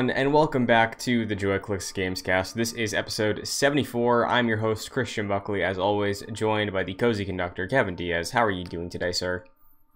[0.00, 2.54] everyone, and welcome back to the JoyClicks Gamescast.
[2.54, 4.26] This is episode 74.
[4.28, 8.30] I'm your host, Christian Buckley, as always, joined by the cozy conductor, Kevin Diaz.
[8.30, 9.44] How are you doing today, sir?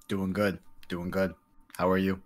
[0.07, 0.59] Doing good.
[0.91, 1.33] Doing good.
[1.79, 2.21] How are you?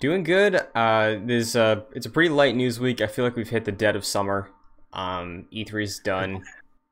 [0.00, 0.66] Doing good.
[0.74, 3.00] Uh, this uh, it's a pretty light news week.
[3.00, 4.50] I feel like we've hit the dead of summer.
[4.92, 6.44] Um, E3's done.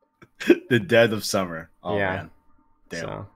[0.70, 1.69] the dead of summer.
[1.84, 2.16] Oh, yeah.
[2.16, 2.30] man.
[2.88, 3.00] Damn.
[3.00, 3.27] So,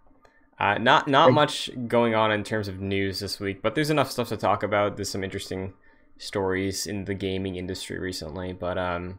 [0.58, 4.10] uh, not not much going on in terms of news this week, but there's enough
[4.10, 4.96] stuff to talk about.
[4.96, 5.74] There's some interesting
[6.18, 9.18] stories in the gaming industry recently, but um,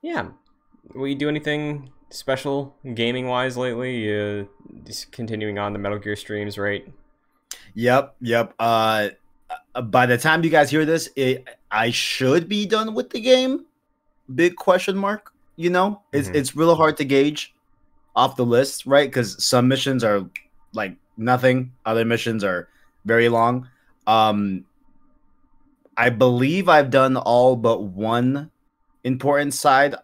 [0.00, 0.28] yeah.
[0.94, 4.12] Will you do anything special gaming wise lately?
[4.12, 4.44] Uh,
[4.84, 6.86] just continuing on the Metal Gear streams, right?
[7.74, 8.16] Yep.
[8.20, 8.54] Yep.
[8.58, 9.08] Uh,
[9.74, 13.20] uh, by the time you guys hear this, it, I should be done with the
[13.20, 13.64] game.
[14.34, 15.32] Big question mark.
[15.56, 16.34] You know, it's Mhm.
[16.34, 17.54] it's really hard to gauge
[18.16, 19.08] off the list, right?
[19.08, 20.24] Because some missions are
[20.72, 21.72] like nothing.
[21.84, 22.68] Other missions are
[23.04, 23.68] very long.
[24.06, 24.64] Um,
[25.96, 28.50] I believe I've done all but one
[29.04, 29.94] important side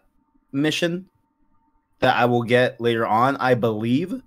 [0.51, 1.09] mission
[1.99, 3.37] that I will get later on.
[3.37, 4.21] I believe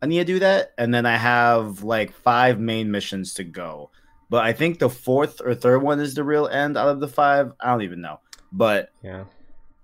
[0.00, 3.90] I need to do that, and then I have like five main missions to go.
[4.30, 7.08] But I think the fourth or third one is the real end out of the
[7.08, 7.52] five.
[7.60, 8.20] I don't even know,
[8.52, 9.24] but Yeah.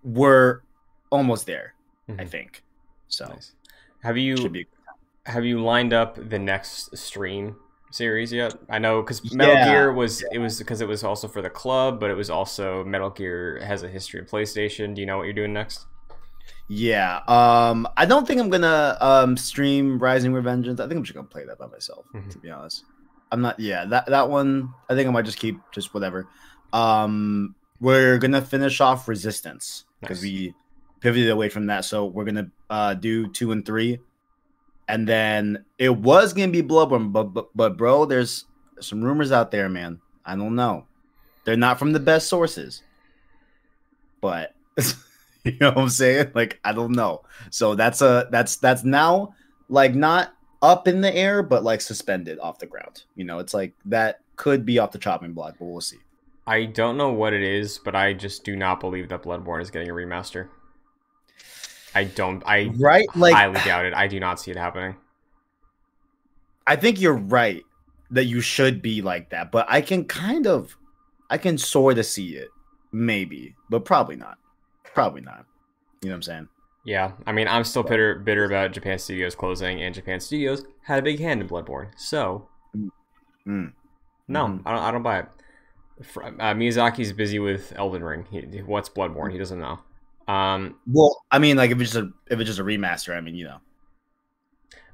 [0.04, 0.60] we're
[1.10, 1.74] almost there.
[2.08, 2.28] I Mhm.
[2.28, 2.62] think
[3.08, 3.26] so.
[3.26, 3.52] Nice.
[4.02, 4.36] Have you
[5.26, 7.56] have you lined up the next stream
[7.94, 8.54] series yet?
[8.68, 9.68] I know because Metal Yeah.
[9.70, 12.84] Gear was it was because it was also for the club, but it was also
[12.84, 14.94] Metal Gear has a history of PlayStation.
[14.94, 15.86] Do you know what you're doing next?
[16.68, 17.20] Yeah.
[17.28, 20.80] Um, I don't think I'm gonna um stream Rising Revengeance.
[20.80, 22.30] I think I'm just gonna play that by myself, Mhm.
[22.30, 22.84] to be honest.
[23.32, 26.26] I'm not yeah, that that one I think I might just keep just whatever.
[26.72, 30.30] Um we're gonna finish off Resistance because Nice.
[30.32, 30.54] we
[31.00, 31.84] pivoted away from that.
[31.84, 34.00] So we're gonna uh do two and three.
[34.88, 38.44] And then it was gonna be Bloodborne, but but, but bro, there's
[38.80, 40.00] some rumors out there, man.
[40.24, 40.86] I don't know.
[41.44, 42.82] They're not from the best sources.
[44.20, 44.54] But
[45.44, 46.32] you know what I'm saying?
[46.34, 47.22] Like I don't know.
[47.50, 49.34] So that's a that's that's now
[49.68, 53.04] like not up in the air, but like suspended off the ground.
[53.14, 55.98] You know, it's like that could be off the chopping block, but we'll see.
[56.46, 59.70] I don't know what it is, but I just do not believe that Bloodborne is
[59.70, 60.48] getting a remaster.
[61.94, 62.42] I don't.
[62.46, 63.06] I Right?
[63.14, 63.94] Like highly doubt it.
[63.94, 64.96] I do not see it happening.
[66.66, 67.62] I think you're right
[68.10, 70.76] that you should be like that, but I can kind of
[71.30, 72.48] I can sort of see it.
[72.92, 74.38] Maybe, but probably not.
[74.94, 75.46] Probably not.
[76.02, 76.48] You know what I'm saying?
[76.84, 80.98] Yeah, I mean, I'm still bitter bitter about Japan Studios closing, and Japan Studios had
[80.98, 81.88] a big hand in Bloodborne.
[81.96, 82.48] So
[83.46, 83.72] Mm.
[84.26, 84.62] no, Mhm.
[84.66, 84.82] I don't.
[84.82, 85.26] I don't buy it.
[86.16, 88.26] Uh, Miyazaki's busy with Elden Ring.
[88.30, 89.30] He, what's Bloodborne?
[89.32, 89.78] He doesn't know.
[90.26, 93.20] Um, Well, I mean, like if it's just a if it's just a remaster, I
[93.20, 93.58] mean, you know,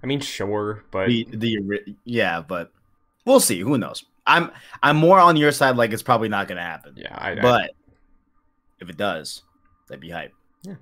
[0.03, 2.73] I mean, sure, but the the yeah, but
[3.25, 3.61] we'll see.
[3.61, 4.05] Who knows?
[4.27, 4.51] I'm
[4.83, 5.77] I'm more on your side.
[5.77, 6.95] Like it's probably not gonna happen.
[6.97, 7.71] yeah, I, I- but
[8.81, 9.43] if it does,
[9.89, 10.33] that'd be hype.
[10.63, 10.75] Yeah.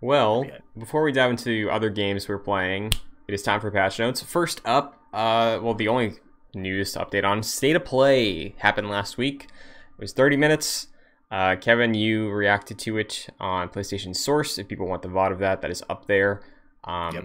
[0.00, 0.58] Well, Yeah.
[0.78, 2.92] before we dive into other games we're playing,
[3.26, 4.22] it is time for patch notes.
[4.22, 6.14] First up, uh, well, the only
[6.54, 9.44] news to update on State of Play happened last week.
[9.44, 10.86] It was 30 minutes.
[11.30, 14.58] Uh, Kevin, you reacted to it on PlayStation Source.
[14.58, 16.42] If people want the VOD of that, that is up there.
[16.84, 17.24] Um, Yep.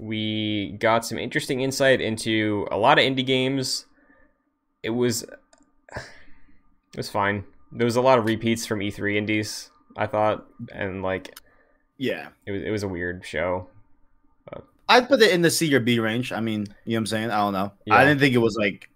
[0.00, 3.86] We got some interesting insight into a lot of indie games.
[4.82, 5.22] It was,
[5.96, 7.44] it was fine.
[7.72, 9.70] There was a lot of repeats from E3 indies.
[9.96, 11.36] I thought, and like
[11.96, 13.68] Yeah, it was it was a weird show.
[14.88, 16.32] I'd put it in the C or B range.
[16.32, 17.30] I mean, you know what I'm saying?
[17.30, 17.72] I don't know.
[17.84, 17.96] Yeah.
[17.96, 18.88] I didn't think it was like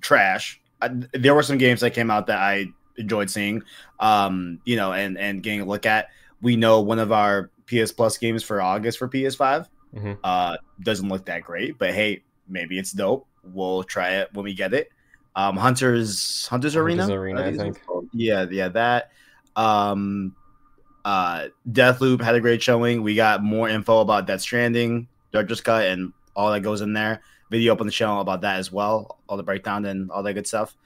[0.00, 0.58] trash.
[0.80, 3.62] I, there were some games that came out that I enjoyed seeing.
[4.00, 6.08] Um, you know, and and getting a look at.
[6.40, 10.18] We know one of our PS Plus games for August for PS5 Mhm.
[10.24, 13.26] uh doesn't look that great, but hey, maybe it's dope.
[13.44, 14.90] We'll try it when we get it.
[15.36, 17.02] Um, Hunters Hunters Arena.
[17.02, 17.80] Hunters Arena, I think.
[18.12, 19.10] Yeah, yeah, that.
[19.56, 20.34] Um,
[21.04, 23.02] uh, Deathloop had a great showing.
[23.02, 27.22] We got more info about Death Stranding, Director's Cut, and all that goes in there.
[27.50, 30.32] Video up on the channel about that as well, all the breakdown and all that
[30.34, 30.76] good stuff.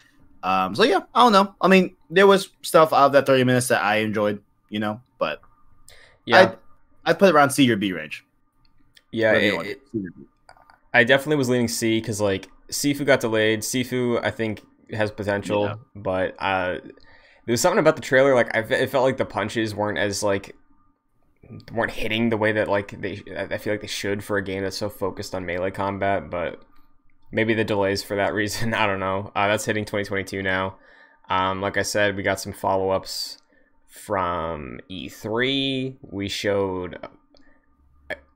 [0.42, 1.54] Um, so yeah, I don't know.
[1.60, 5.00] I mean, there was stuff out of that 30 minutes that I enjoyed, you know,
[5.18, 5.40] but
[6.24, 6.56] Yeah, I'd,
[7.04, 8.24] I'd put it around C or B range.
[9.12, 9.32] yeah.
[9.32, 10.24] It- it- C or B.
[10.94, 13.60] I definitely was leaning C because like Sifu got delayed.
[13.60, 14.62] Sifu, I think,
[14.92, 15.74] has potential, Yeah.
[15.94, 18.34] but uh, there was something about the trailer.
[18.34, 20.56] Like I, it felt like the punches weren't as like
[21.72, 23.22] weren't hitting the way that like they.
[23.36, 26.30] I feel like they should for a game that's so focused on melee combat.
[26.30, 26.62] But
[27.36, 28.72] maybe the delays for that reason.
[28.82, 29.30] I don't know.
[29.36, 30.76] Uh, that's hitting 2022 now.
[31.28, 33.38] Um, like I said, we got some follow ups
[33.86, 35.96] from E3.
[36.00, 36.98] We showed.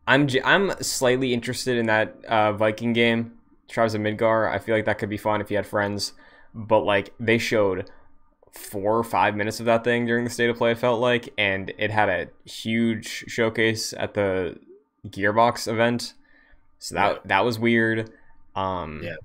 [0.07, 3.33] I'm I'm slightly interested in that uh, Viking game,
[3.69, 4.53] Tribes of Midgard.
[4.53, 6.13] I feel like that could be fun if you had friends.
[6.53, 7.89] But like they showed
[8.53, 10.73] four or five minutes of that thing during the state of play.
[10.73, 14.59] It felt like, and it had a huge showcase at the
[15.07, 16.15] Gearbox event,
[16.81, 18.11] so that that was weird.
[18.61, 19.17] Um, Yeah.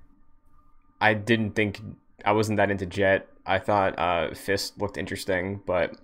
[1.02, 1.82] I didn't think
[2.24, 3.28] I wasn't that into Jett.
[3.46, 5.96] I thought uh, Fist looked interesting, but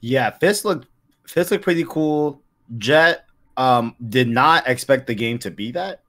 [0.00, 0.86] Yeah, Fist looked
[1.26, 2.42] Fist looked pretty cool.
[2.78, 3.24] Jett
[3.56, 6.00] um did not expect the game to be that.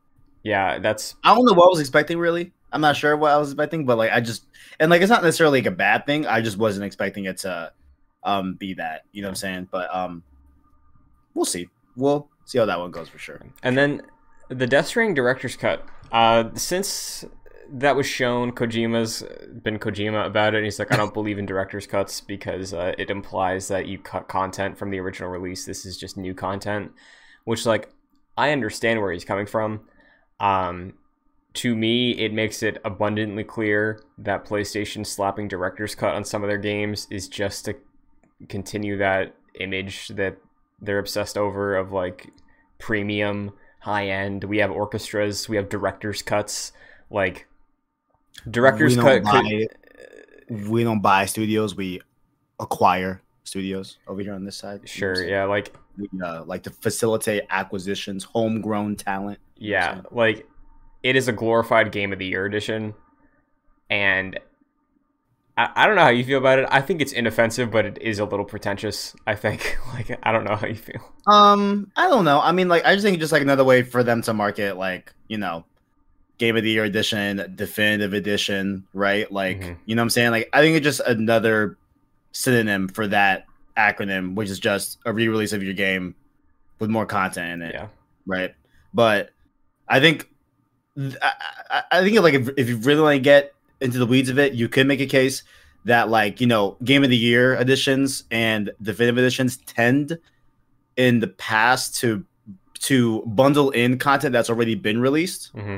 [0.43, 2.51] yeah, that's I don't know what I was expecting really.
[2.71, 4.45] I'm not sure what I was expecting, but like I just
[4.79, 6.25] and like it's not necessarily like a bad thing.
[6.27, 7.71] I just wasn't expecting it to
[8.23, 9.03] um be that.
[9.11, 9.67] You know what I'm saying?
[9.71, 10.23] But um
[11.33, 11.67] we'll see.
[11.95, 13.41] We'll see how that one goes for sure.
[13.63, 14.01] And then
[14.49, 15.85] the Death Stranding director's cut.
[16.11, 17.25] Uh, since
[17.69, 19.23] that was shown, Kojima's
[19.63, 20.57] been Kojima about it.
[20.57, 23.97] And he's like, I don't believe in director's cuts because uh, it implies that you
[23.97, 25.65] cut content from the original release.
[25.65, 26.91] This is just new content,
[27.45, 27.91] which like
[28.37, 29.81] I understand where he's coming from.
[30.39, 30.93] Um,
[31.55, 36.49] to me, it makes it abundantly clear that PlayStation slapping director's cut on some of
[36.49, 37.75] their games is just to
[38.49, 40.37] continue that image that
[40.81, 42.31] they're obsessed over of like
[42.79, 43.53] premium
[43.83, 44.45] high end.
[44.45, 45.49] We have orchestras.
[45.49, 46.71] We have directors cuts.
[47.09, 47.47] Like
[48.49, 49.67] directors we cut don't,
[50.49, 52.01] could, we don't buy studios, we
[52.59, 54.75] acquire studios over here on this side.
[54.75, 54.85] You know
[55.15, 59.39] sure yeah like We, uh, like to facilitate acquisitions, homegrown talent.
[59.57, 60.47] You know what I'm yeah like
[61.03, 62.93] it is a glorified game of the year edition.
[63.89, 64.39] And
[65.57, 67.97] I, I don't know how you feel about it i think it's inoffensive but it
[68.01, 72.09] is a little pretentious i think like i don't know how you feel Um, I
[72.09, 72.41] don't know.
[72.41, 74.75] I mean, like, I just think it's just like another way for them to market,
[74.75, 75.63] like, you know,
[76.37, 79.31] Game of the Year edition, definitive edition, right?
[79.31, 79.77] Like, Mhm.
[79.85, 80.31] you know what I'm saying?
[80.31, 81.77] Like, I think it's just another
[82.33, 83.45] synonym for that
[83.77, 86.15] acronym, which is just a re-release of your game
[86.79, 87.87] with more content in it, yeah
[88.27, 88.53] right?
[88.93, 89.29] But
[89.87, 90.27] I think,
[90.97, 91.31] I,
[91.69, 93.52] I, I think like if, if you really want to get
[93.83, 95.43] into the weeds of it, you could make a case
[95.85, 100.17] that like you know Game of the Year editions and definitive editions tend
[100.95, 102.25] in the past to
[102.79, 105.77] to bundle in content that's already been released, hmm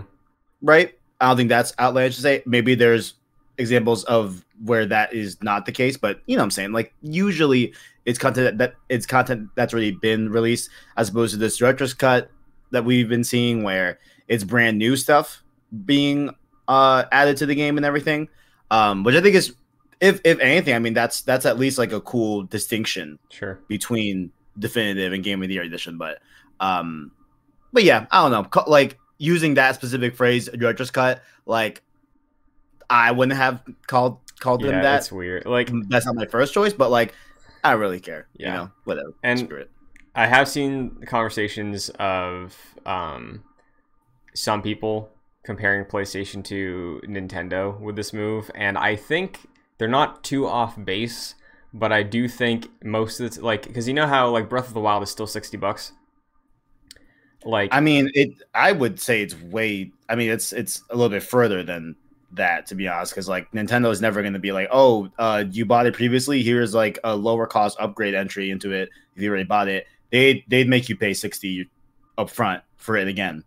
[0.61, 0.97] right?
[1.21, 2.43] I don't think that's outlandish to say.
[2.45, 3.13] Maybe there's
[3.57, 6.71] examples of where that is not the case, but you know what I'm saying?
[6.71, 7.73] Like usually
[8.05, 11.93] it's content that, that it's content that's already been released as opposed to this director's
[11.93, 12.29] cut
[12.71, 15.43] that we've been seeing where it's brand new stuff
[15.85, 16.33] being
[16.67, 18.27] uh added to the game and everything.
[18.71, 19.53] Um which I think is
[20.01, 24.31] if if anything, I mean that's that's at least like a cool distinction sure between
[24.57, 26.19] definitive and game of the year edition but
[26.61, 27.11] um
[27.73, 31.81] but yeah i don't know like using that specific phrase director's cut like
[32.89, 36.71] i wouldn't have called called them that it's weird like that's not my first choice
[36.71, 37.13] but like
[37.65, 38.47] i don't really care Yeah.
[38.47, 39.71] you know whatever And- Screw it.
[40.17, 43.43] I have seen conversations of um,
[44.33, 45.09] some people
[45.45, 49.47] comparing PlayStation to Nintendo with this move, and I think
[49.77, 51.35] they're not too off base.
[51.73, 54.73] But I do think most of it's like because you know how like Breath of
[54.73, 55.91] the Wild is still sixty bucks.
[57.45, 61.09] Like i mean it i would say it's way i mean it's it's a little
[61.09, 61.95] bit further than
[62.31, 65.43] that to be honest because like nintendo is never going to be like oh uh
[65.51, 69.29] you bought it previously here's like a lower cost upgrade entry into it if you
[69.29, 71.69] already bought it they they'd make you pay 60
[72.17, 73.43] up front for it again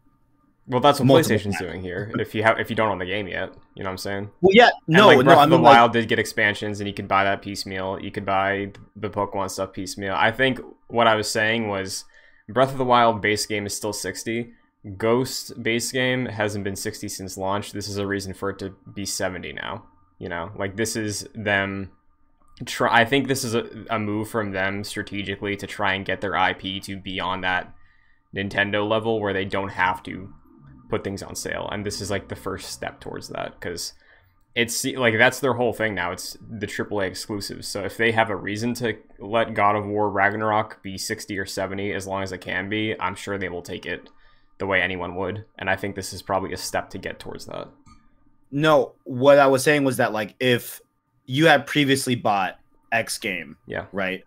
[0.68, 1.58] well, that's what PlayStation's times.
[1.58, 2.12] doing here.
[2.18, 4.30] If you have if you don't own the game yet, you know what I'm saying.
[4.42, 5.40] Well, yeah, no, and like Breath no.
[5.40, 7.98] I of the mean, like, Wild did get expansions, and you could buy that piecemeal.
[8.00, 10.14] You could buy the Pokemon stuff piecemeal.
[10.14, 12.04] I think what I was saying was
[12.48, 14.52] Breath of the Wild base game is still sixty.
[14.96, 17.72] Ghost base game hasn't been sixty since launch.
[17.72, 19.84] This is a reason for it to be seventy now.
[20.18, 21.92] You know, like this is them.
[22.66, 23.02] Try.
[23.02, 26.34] I think this is a, a move from them strategically to try and get their
[26.34, 27.72] IP to be on that
[28.34, 30.34] Nintendo level where they don't have to
[30.88, 33.92] put things on sale and this is like the first step towards that because
[34.54, 38.30] it's like that's their whole thing now it's the aaa exclusives so if they have
[38.30, 42.32] a reason to let god of war ragnarok be 60 or 70 as long as
[42.32, 44.08] it can be i'm sure they will take it
[44.58, 47.46] the way anyone would and i think this is probably a step to get towards
[47.46, 47.68] that
[48.50, 48.94] no.
[49.04, 50.80] What I was saying was that like if
[51.26, 52.58] you had previously bought
[52.90, 54.24] X game, yeah right,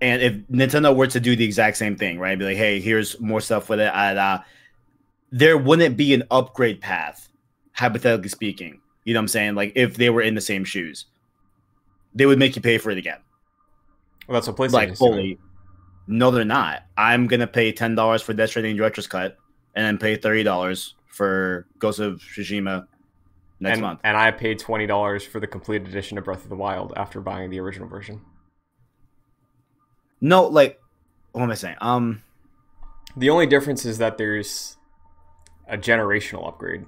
[0.00, 3.18] and if Nintendo were to do the exact same thing, right, be like, hey, here's
[3.20, 4.40] more stuff with it, uh,
[5.30, 7.28] there wouldn't be an upgrade path,
[7.72, 8.80] hypothetically speaking.
[9.04, 9.54] You know what I'm saying?
[9.54, 11.06] Like if they were in the same shoes,
[12.14, 13.18] they would make you pay for it again.
[14.26, 14.96] well that's what PlayStation like doing.
[14.96, 15.38] fully.
[16.06, 16.84] No, they're not.
[16.96, 19.36] I'm gonna pay ten dollars for Death Stranding Director's Cut,
[19.74, 22.86] and then pay thirty dollars for Ghost of Tsushima
[23.60, 24.00] next and, month.
[24.04, 27.50] and i paid $20 for the complete edition of breath of the wild after buying
[27.50, 28.20] the original version
[30.20, 30.80] No, like,
[31.32, 31.76] what am I saying?
[31.80, 32.22] Um,
[33.16, 34.76] the only difference is that there's
[35.68, 36.86] a generational upgrade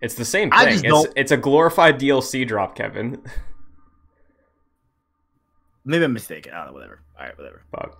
[0.00, 0.80] It's the same thing.
[0.84, 3.22] It's it's a glorified DLC drop, Kevin.
[5.84, 6.52] Maybe I'm mistaken.
[6.52, 6.72] I don't know.
[6.74, 7.02] Whatever.
[7.18, 7.38] All right.
[7.38, 7.62] Whatever.
[7.70, 7.94] But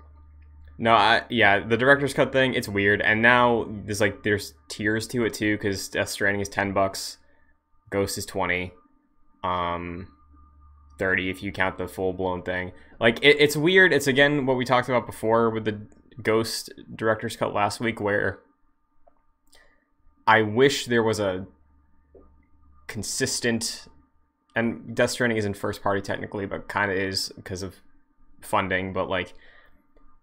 [0.79, 3.01] no, I yeah, the director's cut thing, it's weird.
[3.01, 7.19] And now there's like there's tiers to it too, because Death Stranding is ten bucks,
[7.91, 8.73] Ghost is twenty,
[9.45, 10.09] um,
[10.99, 12.73] thirty if you count the full blown thing.
[12.99, 13.93] Like it, it's weird.
[13.93, 15.81] It's again what we talked about before with the
[16.23, 18.41] Ghost director's cut last week, where
[20.27, 21.47] I wish there was a
[22.87, 23.89] consistent
[24.57, 27.77] and Death Stranding isn't first party technically, but kind of is because of
[28.41, 28.93] funding.
[28.93, 29.35] But like,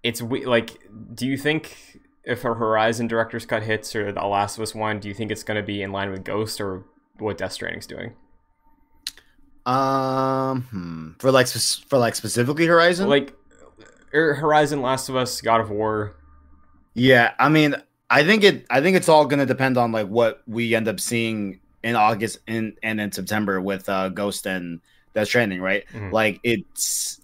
[0.03, 0.79] it's we like.
[1.13, 4.99] Do you think if a Horizon director's cut hits or the Last of Us one,
[4.99, 6.85] do you think it's going to be in line with Ghost or
[7.17, 8.13] what Death Stranding's doing?
[9.65, 11.09] Um, hmm.
[11.19, 13.09] for like for like specifically Horizon.
[13.09, 13.35] Like,
[14.13, 16.15] er, Horizon, Last of Us, God of War.
[16.93, 17.75] yeah, I mean,
[18.09, 18.65] I think it.
[18.69, 22.39] I think it's all gonna depend on like what we end up seeing in August
[22.47, 24.81] and and in September with uh Ghost and
[25.13, 25.85] Death Stranding, right?
[25.93, 26.11] Mhm.
[26.11, 27.21] Like it's,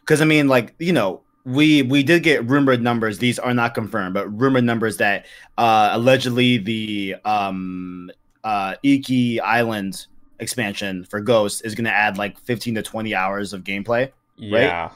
[0.00, 1.22] because I mean, like you know.
[1.46, 3.16] We we did get rumored numbers.
[3.18, 5.24] These are not confirmed, but rumored numbers that
[5.56, 8.10] uh, allegedly the um,
[8.44, 10.06] uh, Iki Island
[10.38, 14.12] expansion for Ghost is going to add like 15 to 20 hours of gameplay.
[14.36, 14.90] Yeah,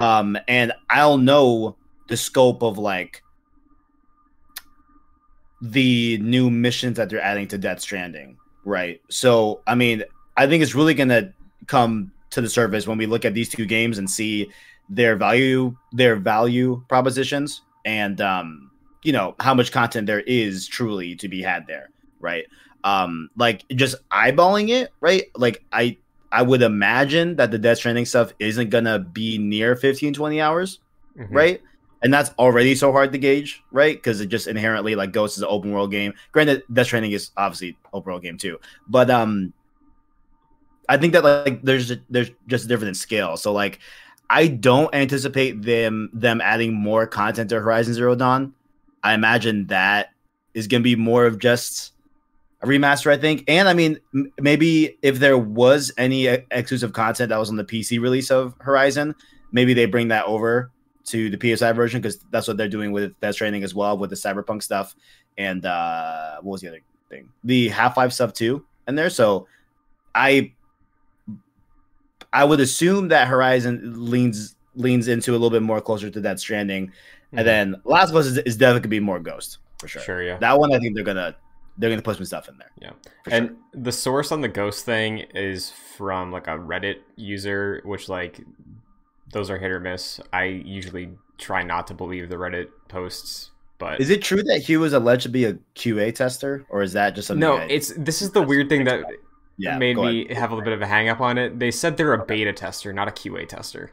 [0.00, 1.76] Um, and I'll know
[2.08, 3.22] the scope of like
[5.62, 9.00] the new missions that they're adding to Death Stranding, right?
[9.10, 10.02] So, I mean,
[10.36, 11.32] I think it's really going to
[11.66, 14.50] come to the surface when we look at these two games and see
[14.88, 18.70] their value, their value propositions, and um,
[19.02, 22.46] you know how much content there is truly to be had there, right?
[22.84, 25.24] Um, like just eyeballing it, right?
[25.36, 25.98] Like I
[26.32, 30.78] I would imagine that the Death Stranding stuff isn't gonna be near 15, 20 hours,
[31.18, 31.28] Mhm.
[31.30, 31.62] right?
[32.02, 33.96] And that's already so hard to gauge, right?
[33.96, 36.14] Because it just inherently like Ghost is an open world game.
[36.32, 38.58] Granted, Death Stranding is obviously open world game too,
[38.88, 39.52] but um,
[40.88, 43.36] I think that like there's there's just a difference in scale.
[43.36, 43.78] So like,
[44.28, 48.54] I don't anticipate them them adding more content to Horizon Zero Dawn.
[49.02, 50.10] I imagine that
[50.54, 51.92] is gonna be more of just
[52.66, 53.44] remaster, I think.
[53.48, 57.64] And I mean, m- maybe if there was any exclusive content that was on the
[57.64, 59.14] PC release of Horizon,
[59.52, 60.70] maybe they bring that over
[61.06, 64.10] to the PS5 version because that's what they're doing with Death Stranding as well with
[64.10, 64.94] the Cyberpunk stuff
[65.38, 67.28] and uh what was the other thing?
[67.44, 69.10] The Half Life stuff too in there.
[69.10, 69.46] So
[70.14, 70.52] I
[72.32, 76.38] I would assume that Horizon leans leans into a little bit more closer to Death
[76.38, 76.92] Stranding, Mhm.
[77.38, 80.02] and then Last of Us is, is definitely gonna be more Ghost for sure.
[80.02, 80.38] sure, yeah.
[80.38, 81.34] That one I think they're gonna
[81.80, 82.70] they're gonna put some stuff in there.
[82.80, 82.92] Yeah.
[83.30, 83.56] and sure.
[83.82, 88.40] the source on the ghost thing is from like a reddit user which like
[89.32, 93.98] those are hit or miss i usually try not to believe the reddit posts but
[94.00, 97.14] Is it true that he was alleged to be a QA tester, or is that
[97.14, 97.40] just something?
[97.40, 99.04] no it's this is the weird thing that
[99.56, 100.36] yeah, made me ahead.
[100.36, 102.52] have a little bit of a hang up on it they said they're a beta
[102.52, 103.90] tester not a qa tester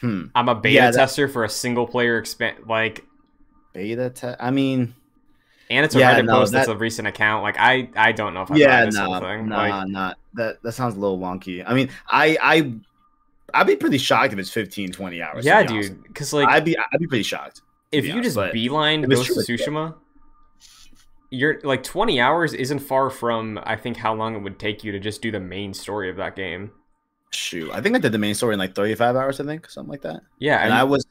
[0.00, 0.26] Hmm.
[0.34, 3.04] i'm a beta Yeah, that- tester for a single player expand like
[3.74, 4.36] Beta test.
[4.40, 4.94] I mean,
[5.70, 8.34] and it's a Yeah, reddit no, post that's a recent account like i i don't
[8.34, 10.62] know if i yeah, this whole nah, thing nah, like not that.
[10.62, 11.64] That sounds a little wonky.
[11.66, 12.72] I mean, I, I,
[13.52, 15.44] I'd be pretty shocked if it's 15, 20 hours.
[15.44, 17.62] yeah be dude because like I'd be, I'd be pretty shocked.
[17.92, 19.42] if you honest, just beeline Ghost true.
[19.42, 19.94] Tsushima,
[21.30, 24.92] you're like 20 hours isn't far from I think how long it would take you
[24.92, 26.70] to just do the main story of that game.
[27.30, 29.40] Shoot, I think I did the main story in like 35 hours.
[29.40, 30.20] I think something like that.
[30.38, 31.06] Yeah, And and I was,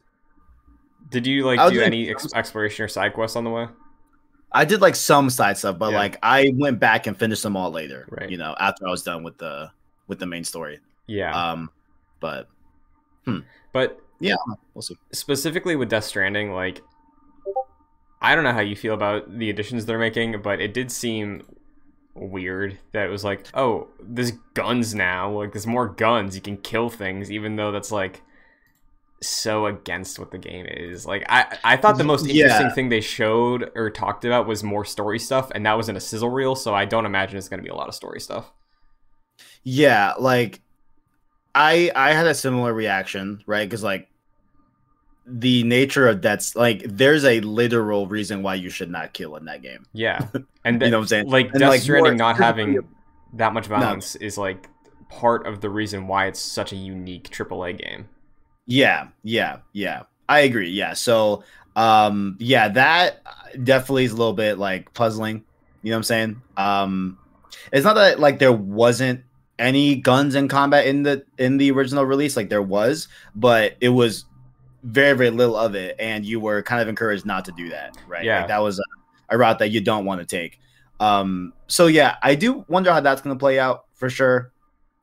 [1.09, 3.67] did you like do any ex- exploration or side quests on the way?
[4.51, 5.97] I did like some side stuff, but Yeah.
[5.97, 8.07] like I went back and finished them all later.
[8.09, 8.29] Right.
[8.29, 9.71] You know, after I was done with the
[10.07, 10.79] with the main story.
[11.07, 11.69] Yeah, Um,
[12.19, 12.47] but
[13.25, 13.39] Hmm.
[13.73, 14.35] but yeah,
[14.73, 14.97] we'll see.
[15.11, 16.81] specifically with Death Stranding, like
[18.21, 21.43] I don't know how you feel about the additions they're making, but it did seem
[22.15, 25.29] weird that it was like, oh, there's guns now.
[25.31, 26.35] Like there's more guns.
[26.35, 28.23] You can kill things, even though that's like
[29.21, 31.05] so against what the game is.
[31.05, 32.27] Like I, I thought the most Yeah.
[32.27, 35.95] interesting thing they showed or talked about was more story stuff, and that was in
[35.95, 36.55] a sizzle reel.
[36.55, 38.51] So I don't imagine it's going to be a lot of story stuff.
[39.63, 40.61] Yeah, like
[41.55, 43.67] I I had a similar reaction, right?
[43.67, 44.09] Because like
[45.25, 49.45] the nature of that's like there's a literal reason why you should not kill in
[49.45, 49.85] that game.
[49.93, 50.27] Yeah,
[50.65, 51.27] and You know what I'm saying?
[51.31, 52.87] like And, Death like, Stranding not having
[53.33, 53.97] that much No.
[53.97, 54.69] violence is like
[55.09, 58.09] part of the reason why it's such a unique AAA game.
[58.67, 60.03] Yeah, yeah, yeah.
[60.29, 60.69] I agree.
[60.69, 60.93] Yeah.
[60.93, 61.43] So
[61.75, 63.21] um yeah, that
[63.63, 65.43] definitely is a little bit like puzzling.
[65.81, 66.41] You know what I'm saying?
[66.57, 67.17] Um
[67.71, 69.23] it's not that like there wasn't
[69.59, 73.89] any guns in combat in the in the original release, like there was, but it
[73.89, 74.25] was
[74.83, 77.97] very, very little of it, and you were kind of encouraged not to do that,
[78.07, 78.23] right?
[78.23, 78.39] Yeah.
[78.39, 78.83] Like that was uh,
[79.29, 80.59] a route that you don't want to take.
[80.99, 84.51] Um, so yeah, I do wonder how that's going to play out for sure.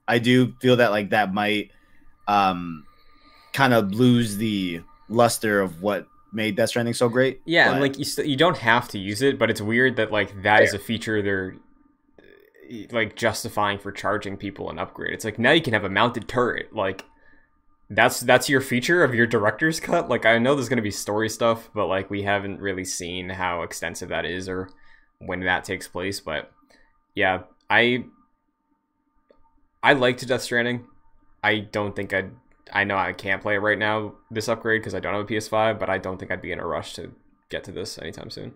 [0.06, 1.70] I do feel that like that might
[2.26, 2.83] um
[3.54, 7.40] kind of lose the luster of what made Death Stranding so great.
[7.46, 9.96] Yeah, but- and like you, st- you don't have to use it, but it's weird
[9.96, 11.54] that like that is a feature they're
[12.18, 15.14] uh, like justifying for charging people an upgrade.
[15.14, 16.74] It's like now you can have a mounted turret.
[16.74, 17.04] Like
[17.88, 20.08] that's that's your feature of your director's cut.
[20.08, 23.62] Like I know there's gonna be story stuff, but like we haven't really seen how
[23.62, 24.70] extensive that is or
[25.18, 26.18] when that takes place.
[26.18, 26.50] But
[27.14, 28.04] yeah, I
[29.82, 30.86] I liked Death Stranding.
[31.42, 32.30] I don't think I'd.
[32.72, 34.14] I know I can't play it right now.
[34.30, 36.60] This upgrade because I don't have a PS5, but I don't think I'd be in
[36.60, 37.12] a rush to
[37.50, 38.54] get to this anytime soon.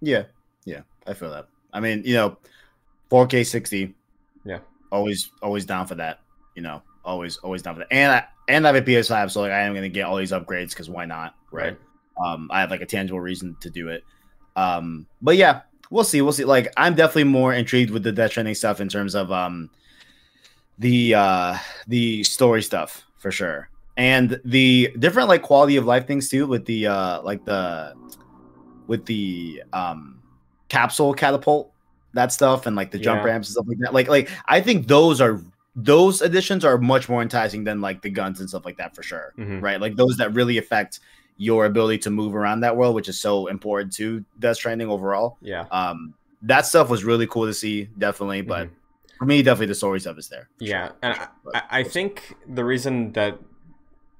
[0.00, 0.24] Yeah,
[0.64, 1.48] yeah, I feel that.
[1.72, 2.36] I mean, you know,
[3.10, 3.94] 4K 60.
[4.44, 4.58] Yeah.
[4.90, 6.20] always, always down for that.
[6.56, 7.92] You know, always, always down for that.
[7.92, 10.32] And I and I have a PS5, so like I am gonna get all these
[10.32, 11.34] upgrades because why not?
[11.50, 11.78] Right.
[12.22, 14.02] Um, I have like a tangible reason to do it.
[14.56, 16.20] Um, but yeah, we'll see.
[16.22, 16.44] We'll see.
[16.44, 19.70] Like, I'm definitely more intrigued with the Death Stranding stuff in terms of um
[20.78, 26.28] the uh the story stuff for sure, and the different like quality of life things
[26.28, 27.94] too with the uh like the
[28.86, 30.20] with the um
[30.68, 31.70] capsule catapult
[32.14, 33.26] that stuff and like the jump Yeah.
[33.26, 33.94] ramps and stuff like that.
[33.94, 35.40] Like, like I think those are
[35.74, 39.02] those additions are much more enticing than like the guns and stuff like that for
[39.02, 39.62] sure Mhm.
[39.62, 39.80] right?
[39.80, 41.00] Like those that really affect
[41.38, 45.38] your ability to move around that world, which is so important to Death Stranding overall.
[45.40, 45.64] Yeah.
[45.70, 46.12] Um,
[46.42, 48.42] that stuff was really cool to see, definitely.
[48.42, 48.70] But Mhm.
[49.22, 50.48] For me, definitely the story stuff is there.
[50.58, 51.28] Yeah, sure, and sure.
[51.54, 53.38] I, I think the reason that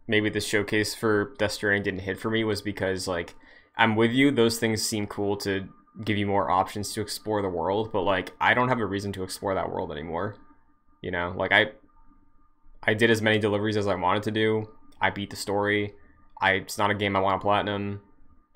[0.06, 3.34] maybe the showcase for Death Stranding didn't hit for me was because like
[3.76, 4.30] I'm with you.
[4.30, 5.68] Those things seem cool to
[6.04, 9.12] give you more options to explore the world, but like I don't have a reason
[9.14, 10.36] to explore that world anymore.
[11.00, 11.72] You know, like I
[12.84, 14.68] I did as many deliveries as I wanted to do.
[15.00, 15.94] I beat the story.
[16.40, 18.02] I it's not a game I want to platinum.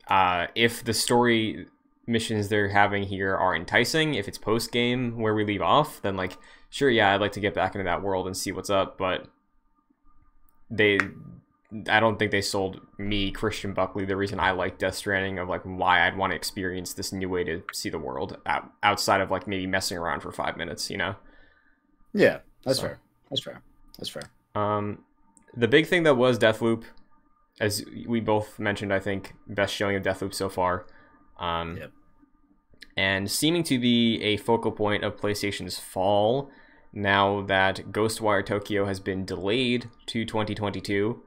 [0.07, 1.66] Uh, if the story
[2.07, 6.16] missions they're having here are enticing, if it's post game where we leave off, then
[6.16, 6.37] like
[6.71, 9.29] sure, yeah, I'd like to get back into that world and see what's up, but
[10.71, 10.99] they
[11.90, 15.49] I don't think they sold me, Christian Buckley, the reason I like Death Stranding of
[15.49, 19.21] like why I'd want to experience this new way to see the world out, outside
[19.21, 21.16] of like maybe messing around for five minutes, you know?
[22.12, 22.87] yeah, that's So.
[22.87, 23.01] fair.
[23.31, 23.62] That's fair.
[23.99, 24.31] That's fair.
[24.55, 25.05] Um,
[25.57, 26.85] the big thing that was Deathloop,
[27.61, 30.87] as we both mentioned, I think best showing of Deathloop so far.
[31.38, 31.92] Um, Yep.
[32.96, 36.50] And seeming to be a focal point of PlayStation's fall.
[36.92, 41.22] Now that Ghostwire Tokyo has been delayed to 2022,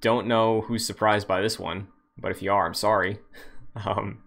[0.00, 1.88] don't know who's surprised by this one,
[2.18, 3.18] but if you are, I'm sorry.
[3.84, 4.22] um,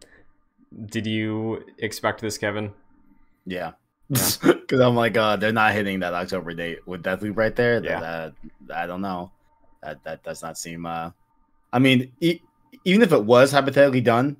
[0.86, 2.74] did you expect this, Kevin?
[3.46, 3.72] Yeah.
[4.68, 7.82] Because I'm like, uh, they're not hitting that October date with Deathloop right there.
[7.82, 8.00] Yeah.
[8.02, 8.34] That,
[8.68, 9.32] that- I don't know.
[9.82, 10.86] That that does not seem.
[10.86, 11.12] Uh,
[11.72, 12.42] I mean, e-
[12.84, 14.36] even if it was hypothetically done,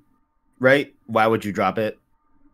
[0.58, 0.94] right?
[1.06, 1.98] Why would you drop it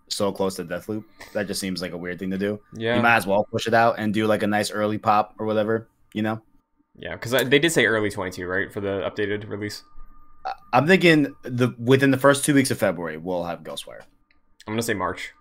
[0.09, 1.05] so close to Deathloop?
[1.33, 2.61] That just seems like a weird thing to do.
[2.75, 5.35] Yeah, You might as well push it out and do like a nice early pop
[5.39, 5.89] or whatever.
[6.13, 6.43] You know,
[6.97, 9.83] yeah, because they did say early 22, right, for the updated release.
[10.73, 14.03] I'm thinking the within the first two weeks of February we'll have Ghostwire.
[14.67, 15.33] I'm gonna say March.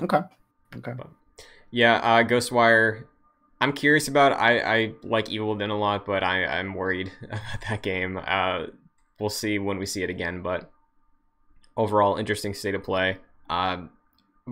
[0.00, 0.20] Okay.
[0.76, 0.92] Okay.
[1.70, 3.04] Yeah, uh, Ghostwire.
[3.60, 4.32] I'm curious about.
[4.32, 8.18] I I like Evil Within a lot, but I I'm worried about that game.
[8.22, 8.66] Uh,
[9.18, 10.70] we'll see when we see it again, but
[11.76, 13.18] overall, interesting state of play.
[13.48, 13.90] Um,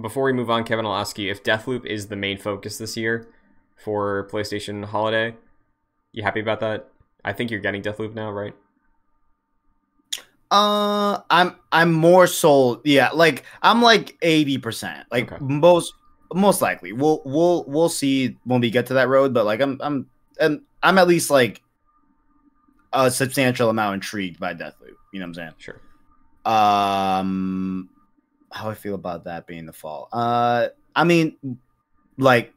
[0.01, 2.97] before we move on, Kevin, I'll ask you if Deathloop is the main focus this
[2.97, 3.29] year
[3.77, 5.37] for PlayStation Holiday.
[6.13, 6.91] You happy about that?
[7.25, 8.55] I think you're getting Deathloop now, right?
[10.51, 12.83] Uh, I'm I'm more sold.
[12.85, 15.07] Yeah, like I'm like eighty percent.
[15.11, 15.45] Like Okay.
[15.45, 15.93] most
[16.33, 19.35] most likely, we'll we'll we'll see when we get to that road.
[19.35, 20.07] But like I'm I'm
[20.39, 21.63] and I'm at least like
[22.93, 24.95] a substantial amount intrigued by Deathloop.
[25.13, 25.53] You know what I'm saying?
[25.59, 25.81] Sure.
[26.45, 27.89] Um,
[28.55, 30.09] how I feel about that being the fall.
[30.13, 31.59] Uh, I mean,
[32.17, 32.55] like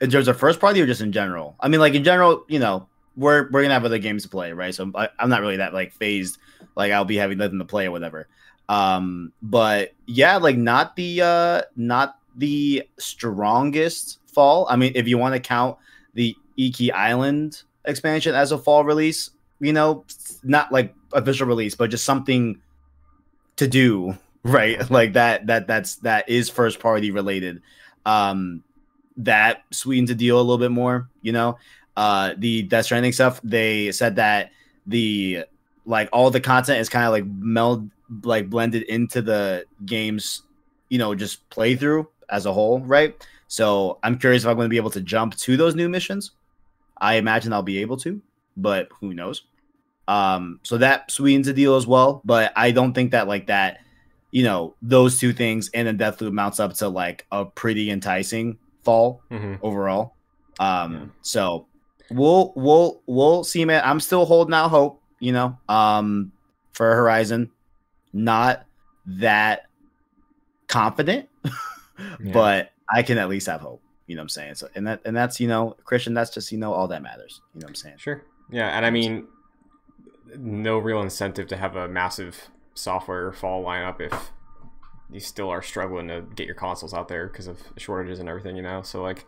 [0.00, 1.56] in terms of first party or just in general.
[1.60, 4.52] I mean, like in general, you know, we're we're gonna have other games to play,
[4.52, 4.74] right?
[4.74, 6.38] So I, I'm not really that like phased.
[6.76, 8.28] Like I'll be having nothing to play or whatever.
[8.68, 14.66] Um, but yeah, like not the uh not the strongest fall.
[14.70, 15.76] I mean, if you want to count
[16.14, 20.04] the Iki Island expansion as a fall release, you know,
[20.44, 22.60] not like official release, but just something
[23.56, 24.78] to do, right?
[24.90, 27.62] Like that that that's that is first party related.
[28.06, 28.62] Um
[29.18, 31.58] that sweetens the deal a little bit more, you know.
[31.96, 34.50] Uh the Death Stranding stuff, they said that
[34.86, 35.44] the
[35.84, 37.90] like all the content is kind of like meld
[38.22, 40.42] like blended into the game's,
[40.88, 43.26] you know, just playthrough as a whole, right?
[43.48, 46.32] So I'm curious if I'm going to be able to jump to those new missions.
[47.00, 48.20] I imagine I'll be able to,
[48.56, 49.42] but who knows?
[50.06, 52.20] Um, so that sweetens the deal as well.
[52.24, 53.78] But I don't think that like that
[54.30, 58.58] you know, those two things and then Deathloop mounts up to like a pretty enticing
[58.82, 59.58] fall Mhm.
[59.62, 60.14] overall.
[60.58, 61.00] Um, Yeah.
[61.22, 61.66] so
[62.10, 63.82] we'll we'll we'll see, man.
[63.84, 66.32] I'm still holding out hope, you know, um,
[66.72, 67.50] for Horizon.
[68.12, 68.64] Not
[69.06, 69.66] that
[70.66, 71.28] confident,
[72.20, 72.32] Yeah.
[72.32, 73.82] but I can at least have hope.
[74.06, 74.54] You know what I'm saying?
[74.56, 77.40] So and that and that's you know, Christian, that's just you know all that matters.
[77.54, 77.96] You know what I'm saying?
[77.98, 78.22] Sure.
[78.50, 79.28] Yeah, and I mean,
[80.36, 82.48] no real incentive to have a massive
[82.80, 84.32] software fall lineup if
[85.12, 88.56] you still are struggling to get your consoles out there because of shortages and everything,
[88.56, 88.82] you know.
[88.82, 89.26] So like,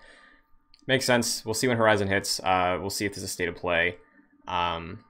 [0.87, 1.45] makes sense.
[1.45, 2.41] We'll see when Horizon hits.
[2.41, 3.97] Uh, we'll see if there's a state of play,
[4.47, 5.05] um,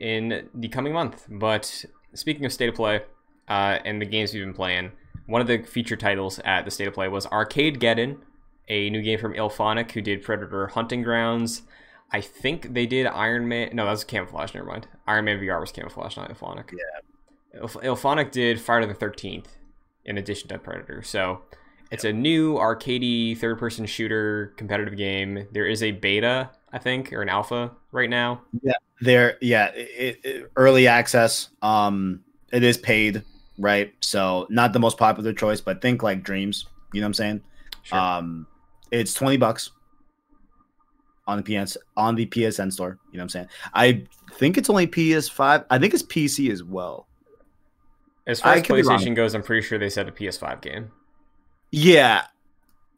[0.00, 1.26] in the coming month.
[1.28, 3.02] But speaking of state of play,
[3.48, 4.92] uh, and the games we've been playing,
[5.26, 8.18] one of the feature titles at the state of play was Arcadegeddon,
[8.68, 11.62] a new game from Illfonic, who did Predator Hunting Grounds.
[12.10, 13.70] I think they did Iron Man.
[13.74, 14.54] No, that was Camouflaj.
[14.54, 14.88] Never mind.
[15.06, 16.72] Iron Man VR was Camouflaj, not Illfonic.
[16.72, 17.00] Yeah.
[17.56, 19.56] Ilph- Illfonic did Friday the Thirteenth,
[20.04, 21.02] in addition to Predator.
[21.02, 21.42] So
[21.90, 25.46] it's a new arcadey third-person shooter competitive game.
[25.52, 28.42] There is a beta, I think, or an alpha right now.
[28.62, 31.48] Yeah, there, yeah, it, it, early access.
[31.62, 32.20] Um,
[32.52, 33.22] it is paid,
[33.58, 33.92] right?
[34.00, 36.66] So not the most popular choice, but think like Dreams.
[36.92, 37.40] You know what I'm saying?
[37.82, 37.98] Sure.
[37.98, 38.46] Um,
[38.90, 39.70] it's twenty bucks
[41.26, 42.98] on the PS on the PSN store.
[43.10, 43.48] You know what I'm saying?
[43.74, 45.66] I think it's only PS5.
[45.70, 47.07] I think it's PC as well.
[48.28, 48.98] As far as could be wrong.
[48.98, 50.92] PlayStation goes, I'm pretty sure they said a PS5 game.
[51.70, 52.26] Yeah,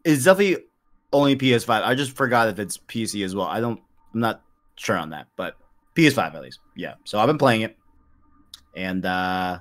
[0.04, 0.64] it's definitely
[1.12, 1.82] only PS5.
[1.82, 3.46] I just forgot if it's PC as well.
[3.46, 3.80] I don't.
[4.12, 4.42] I'm not
[4.76, 5.56] sure on that, but
[5.94, 6.58] PS5 at least.
[6.76, 6.94] Yeah.
[7.04, 7.76] So I've been playing it,
[8.76, 9.58] and uh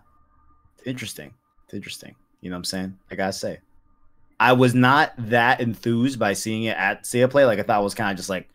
[0.85, 1.33] interesting.
[1.65, 2.15] It's interesting.
[2.41, 2.97] You know what I'm saying?
[3.11, 3.59] I gotta say,
[4.39, 7.45] I was not that enthused by seeing it at of Play.
[7.45, 8.49] Like I thought it was kind of just like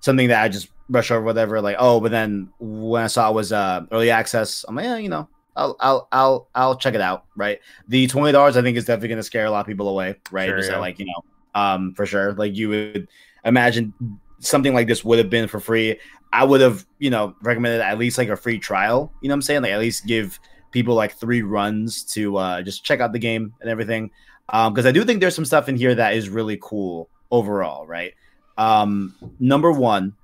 [0.00, 1.60] something that I just rush over, whatever.
[1.60, 4.96] Like oh, but then when I saw it was uh early access, I'm like, yeah,
[4.96, 5.28] you know.
[5.56, 7.24] I'll, I'll I'll I'll check it out.
[7.34, 9.88] Right, the twenty dollars I think is definitely going to scare a lot of people
[9.88, 10.16] away.
[10.30, 10.78] Right, Sure, just yeah.
[10.78, 11.24] like you know,
[11.60, 12.32] um, for sure.
[12.34, 13.08] Like you would
[13.44, 13.92] imagine
[14.40, 15.98] something like this would have been for free.
[16.32, 19.12] I would have, you know, recommended at least like a free trial.
[19.22, 19.62] You know what I'm saying?
[19.62, 20.38] Like at least give
[20.72, 24.10] people like three runs to uh, just check out the game and everything.
[24.50, 27.86] Um, because I do think there's some stuff in here that is really cool overall,
[27.86, 28.12] right?
[28.58, 30.14] Um, number one,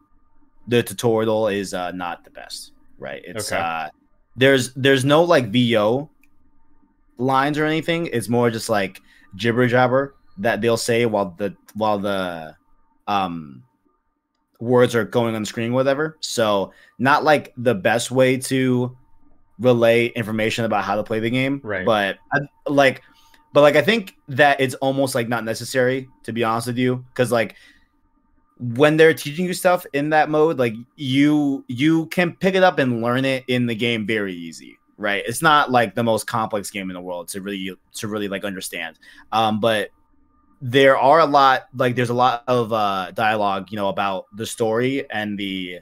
[0.69, 3.23] the tutorial is uh, not the best, right?
[3.25, 3.61] It's Okay.
[3.61, 3.89] uh,
[4.37, 6.11] there's there's no like VO
[7.19, 8.07] lines or anything.
[8.07, 9.01] It's more just like
[9.37, 12.57] gibber jabber that they'll say while the while the
[13.07, 13.63] um
[14.61, 16.17] words are going on the screen, whatever.
[16.21, 18.97] So not like the best way to
[19.59, 21.85] relay information about how to play the game, Right.
[21.85, 23.03] But I, like,
[23.53, 27.05] but like I think that it's almost like not necessary to be honest with you,
[27.09, 27.57] because like
[28.63, 32.79] when they're teaching you stuff in that mode, like you you can pick it up
[32.79, 35.25] and learn it in the game very easy, right?
[35.27, 38.45] It's not like the most complex game in the world to really to really like
[38.45, 39.01] understand.
[39.33, 39.91] Um, but
[40.61, 44.47] there are a lot like there's a lot of uh dialogue, you know, about the
[44.47, 45.81] story and the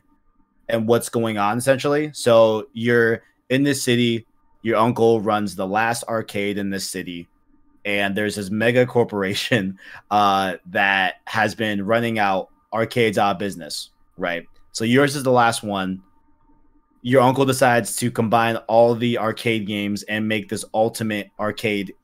[0.71, 2.11] and what's going on essentially.
[2.15, 4.27] So you're in this city,
[4.63, 7.29] your uncle runs the last arcade in this city
[7.85, 9.79] and there's this mega corporation
[10.11, 14.47] uh, that has been running out arcades out of business, right?
[14.73, 16.03] So yours is the last one.
[17.03, 21.95] Your uncle decides to combine all the arcade games and make this ultimate arcade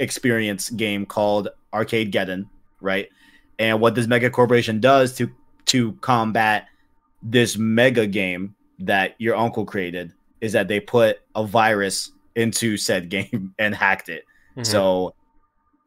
[0.00, 2.48] experience game called Arcadegeddon,
[2.80, 3.08] right?
[3.58, 5.30] And what this mega corporation does to
[5.66, 6.66] to combat
[7.22, 13.08] this mega game that your uncle created is that they put a virus into said
[13.08, 14.24] game and hacked it.
[14.56, 14.66] Mhm.
[14.66, 15.14] So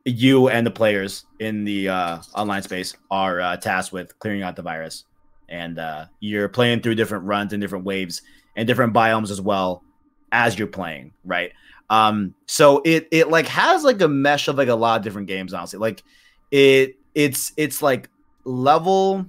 [0.06, 4.56] you and the players in the uh, online space are uh, tasked with clearing out
[4.56, 5.04] the virus,
[5.50, 8.22] and uh, you're playing through different runs and different waves
[8.56, 9.84] and different biomes as well
[10.32, 11.52] as you're playing, right?
[11.90, 15.28] Um, so it it like has like a mesh of like a lot of different
[15.28, 15.80] games, honestly.
[15.80, 16.04] Like
[16.52, 18.10] it it's it's like
[18.44, 19.26] level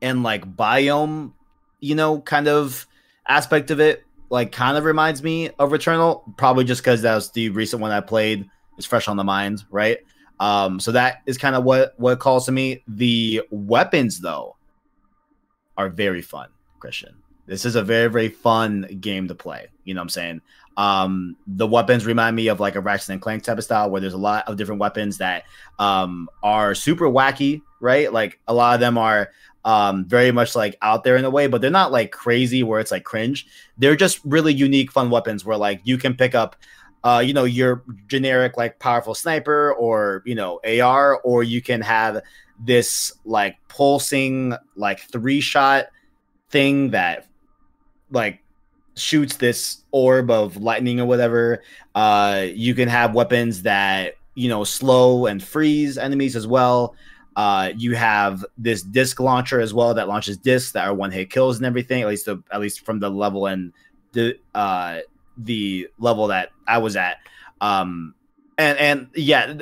[0.00, 1.32] and like biome,
[1.80, 2.86] you know, kind of
[3.26, 4.04] aspect of it.
[4.28, 7.92] Like kind of reminds me of Returnal, probably just because that was the recent one
[7.92, 8.48] I played
[8.78, 9.98] is fresh on the mind, right?
[10.40, 12.82] Um, so that is kind of what what calls to me.
[12.88, 14.56] The weapons though
[15.76, 17.16] are very fun, Christian.
[17.46, 19.68] This is a very very fun game to play.
[19.84, 20.40] You know what I'm saying?
[20.76, 24.00] Um, the weapons remind me of like a Ratchet and Clank type of style, where
[24.00, 25.44] there's a lot of different weapons that
[25.78, 28.12] um, are super wacky, right?
[28.12, 29.30] Like a lot of them are
[29.64, 32.78] um, very much like out there in a way, but they're not like crazy where
[32.78, 33.46] it's like cringe.
[33.78, 36.56] They're just really unique, fun weapons where like you can pick up
[37.06, 41.80] uh, you know, your generic like powerful sniper or you know AR, or you can
[41.80, 42.20] have
[42.58, 45.86] this like pulsing like three shot
[46.50, 47.28] thing that
[48.10, 48.40] like
[48.96, 51.62] shoots this orb of lightning or whatever.
[51.94, 56.96] Uh, you can have weapons that you know slow and freeze enemies as well.
[57.36, 61.30] Uh, you have this disc launcher as well that launches discs that are one hit
[61.30, 62.02] kills and everything.
[62.02, 63.72] At least the at least from the level and
[64.10, 65.02] the uh
[65.36, 67.18] the level that I was at.
[67.60, 68.14] Um,
[68.58, 69.54] and and yeah,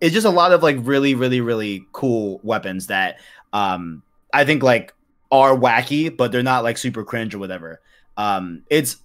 [0.00, 3.18] it's just a lot of like really really really cool weapons that
[3.52, 4.94] um I think like
[5.30, 7.80] are wacky, but they're not like super cringe or whatever.
[8.16, 8.96] Um, it's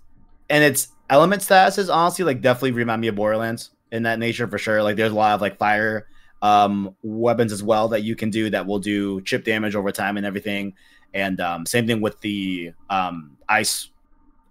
[0.49, 4.57] and its element statuses honestly like definitely remind me of Borderlands in that nature for
[4.57, 4.83] sure.
[4.83, 6.07] Like there's a lot of like fire
[6.43, 10.17] um weapons as well that you can do that will do chip damage over time
[10.17, 10.73] and everything.
[11.13, 13.89] And um, same thing with the um ice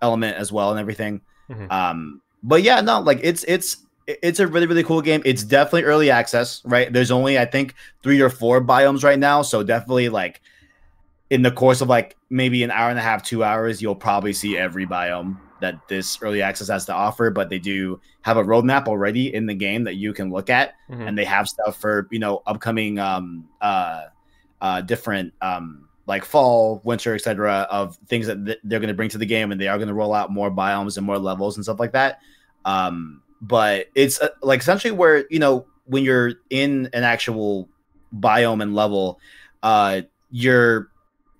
[0.02, 1.20] element as well and everything.
[1.50, 1.70] Mm-hmm.
[1.70, 5.22] Um, but yeah, no, like it's it's it's a really really cool game.
[5.24, 6.92] It's definitely early access, right?
[6.92, 10.40] There's only I think three or four biomes right now, so definitely like
[11.30, 14.32] in the course of like maybe an hour and a half, two hours, you'll probably
[14.32, 17.30] see every biome that this early access has to offer.
[17.30, 20.74] But they do have a roadmap already in the game that you can look at,
[20.88, 21.02] mm-hmm.
[21.02, 24.04] and they have stuff for you know upcoming um uh
[24.60, 27.66] uh different um like fall, winter, etc.
[27.70, 29.88] of things that th- they're going to bring to the game, and they are going
[29.88, 32.20] to roll out more biomes and more levels and stuff like that.
[32.64, 37.68] Um, but it's uh, like essentially where you know when you're in an actual
[38.18, 39.20] biome and level,
[39.62, 40.90] uh, you're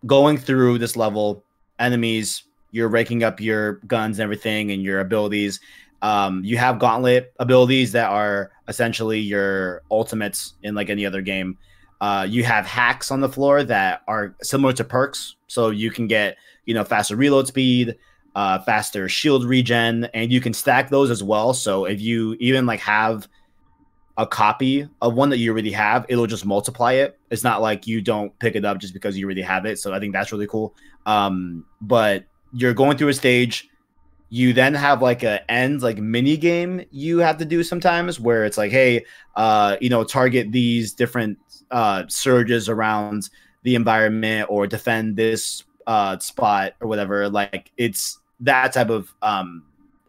[0.04, 1.44] going through this level,
[1.78, 5.60] enemies, you're raking up your guns and everything and your abilities.
[6.02, 11.56] Um, you have gauntlet abilities that are essentially your ultimates in like any other game.
[12.00, 16.06] Uh, you have hacks on the floor that are similar to perks, so you can
[16.06, 17.96] get you know faster reload speed,
[18.34, 21.54] uh, faster shield regen, and you can stack those as well.
[21.54, 23.28] So if you even like have
[24.18, 27.18] a copy of one that you already have, it'll just multiply it.
[27.30, 29.78] It's not like you don't pick it up just because you already have it.
[29.78, 30.74] So I think that's really cool.
[31.04, 33.68] Um, but you're going through a stage.
[34.28, 38.44] You then have like a end like mini game you have to do sometimes where
[38.44, 39.04] it's like, hey,
[39.36, 41.38] uh, you know, target these different
[41.70, 43.30] uh surges around
[43.62, 47.28] the environment or defend this uh spot or whatever.
[47.28, 49.64] Like it's that type of um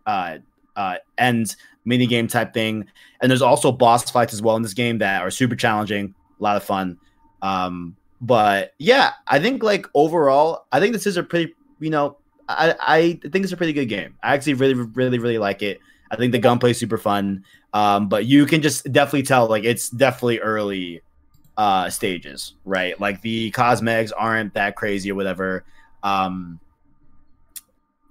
[0.06, 0.38] uh
[0.76, 1.56] uh end
[1.88, 2.86] mini game type thing.
[3.22, 6.44] And there's also boss fights as well in this game that are super challenging, a
[6.44, 7.00] lot of fun.
[7.42, 12.18] Um, but yeah, I think like overall, I think this is a pretty, you know,
[12.50, 14.16] I, I think it's a pretty good game.
[14.22, 15.80] I actually really, really, really like it.
[16.12, 17.44] I think the gunplay is super fun.
[17.74, 21.02] Um, but you can just definitely tell like it's definitely early
[21.58, 23.00] uh stages, right?
[23.00, 25.66] Like the cosmetics aren't that crazy or whatever.
[26.04, 26.60] Um,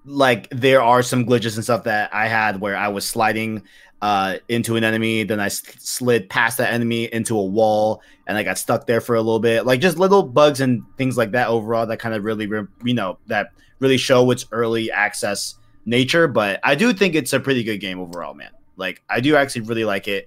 [0.04, 3.62] like there are some glitches and stuff that I had where I was sliding
[4.02, 8.42] uh, into an enemy, then I slid past that enemy into a wall, and I
[8.42, 9.64] got stuck there for a little bit.
[9.64, 11.48] Like just little bugs and things like that.
[11.48, 12.46] Overall, that kind of really,
[12.84, 15.54] you know, that really show its early access
[15.86, 16.28] nature.
[16.28, 18.50] But I do think it's a pretty good game overall, man.
[18.76, 20.26] Like I do actually really like it.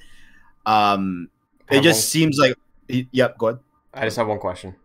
[0.65, 1.29] Um,
[1.69, 2.57] it just seems like,
[2.89, 3.37] yep.
[3.37, 3.59] Go ahead.
[3.93, 4.75] I just have one question.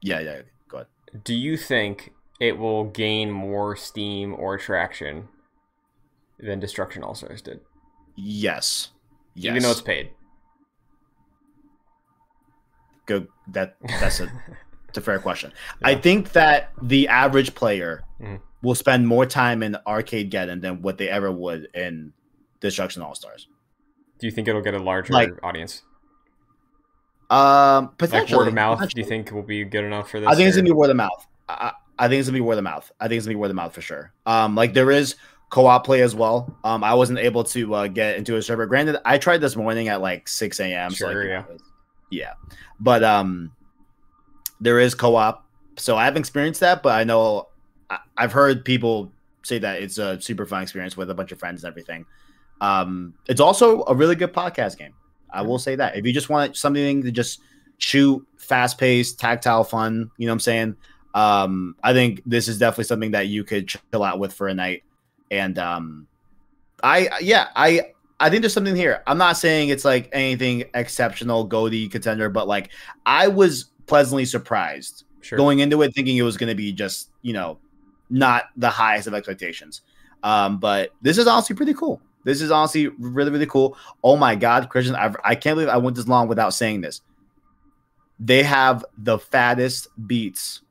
[0.00, 0.42] Yeah, yeah.
[0.68, 0.86] Go ahead.
[1.24, 5.28] Do you think it will gain more steam or traction
[6.38, 7.60] than Destruction All Stars did.
[8.16, 8.90] Yes.
[9.34, 9.50] Yes.
[9.50, 10.10] Even though it's paid.
[13.06, 13.28] Good.
[13.48, 14.30] That that's a,
[14.96, 15.52] a fair question.
[15.80, 15.88] Yeah.
[15.88, 18.36] I think that the average player mm-hmm.
[18.62, 22.12] will spend more time in Arcadegeddon than what they ever would in
[22.60, 23.48] Destruction All Stars.
[24.18, 25.82] Do you think it'll get a larger like, audience?
[27.30, 28.32] Um, potentially.
[28.32, 28.88] Like word of mouth.
[28.88, 30.28] Do you think will be good enough for this?
[30.28, 30.48] I think or?
[30.48, 31.26] it's gonna be word of mouth.
[31.48, 32.90] I, I think it's gonna be word of mouth.
[33.00, 34.12] I think it's gonna be word of mouth for sure.
[34.26, 35.16] Um, like there is
[35.50, 36.56] co-op play as well.
[36.64, 38.66] Um, I wasn't able to uh, get into a server.
[38.66, 40.92] Granted, I tried this morning at like six a.m.
[40.92, 41.56] Sure, so like, yeah,
[42.10, 42.32] yeah.
[42.78, 43.52] But um,
[44.60, 45.44] there is co-op,
[45.76, 46.82] so I haven't experienced that.
[46.82, 47.48] But I know
[47.90, 49.12] I- I've heard people
[49.42, 52.04] say that it's a super fun experience with a bunch of friends and everything.
[52.60, 54.94] Um, it's also a really good podcast game.
[55.30, 57.40] I will say that if you just want something to just
[57.78, 60.76] shoot, fast paced, tactile fun, you know what I'm saying?
[61.16, 64.54] um, I think this is definitely something that you could chill out with for a
[64.54, 64.84] night.
[65.30, 66.06] And um,
[66.82, 69.02] I, yeah, I, I think there's something here.
[69.06, 72.70] I'm not saying it's like anything exceptional, Goldie contender, but like
[73.06, 75.38] I was pleasantly surprised sure.
[75.38, 77.58] going into it, thinking it was going to be just you know
[78.10, 79.80] not the highest of expectations.
[80.22, 82.02] Um, but this is honestly pretty cool.
[82.26, 83.78] This is honestly really really cool.
[84.04, 87.00] Oh my god, Christian, I've, I can't believe I went this long without saying this.
[88.18, 90.62] They have the fattest beats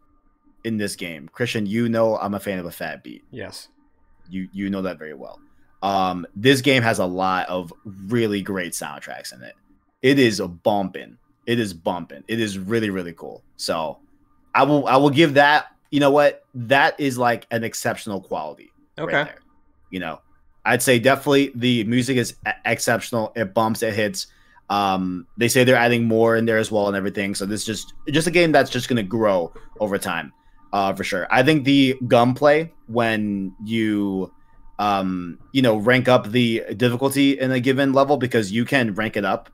[0.63, 1.29] in this game.
[1.29, 3.23] Christian, you know I'm a fan of a fat beat.
[3.31, 3.69] Yes.
[4.29, 5.39] You you know that very well.
[5.81, 7.71] Um, this game has a lot of
[8.07, 9.53] really great soundtracks in it.
[10.01, 11.17] It is a bumping.
[11.45, 12.23] It is bumping.
[12.27, 13.43] It is really really cool.
[13.55, 13.99] So
[14.53, 15.67] I will I will give that.
[15.91, 16.43] You know what?
[16.55, 19.11] That is like an exceptional quality Okay.
[19.23, 19.39] there.
[19.91, 20.19] You know,
[20.65, 23.31] I'd say definitely the music is exceptional.
[23.35, 24.27] It bumps, it hits.
[24.69, 27.35] Um, they say they're adding more in there as well and everything.
[27.35, 30.33] So this is just just a game that's just gonna grow over time,
[30.73, 31.27] uh, for sure.
[31.29, 34.31] I think the gunplay when you
[34.79, 39.15] um you know rank up the difficulty in a given level because you can rank
[39.15, 39.49] it up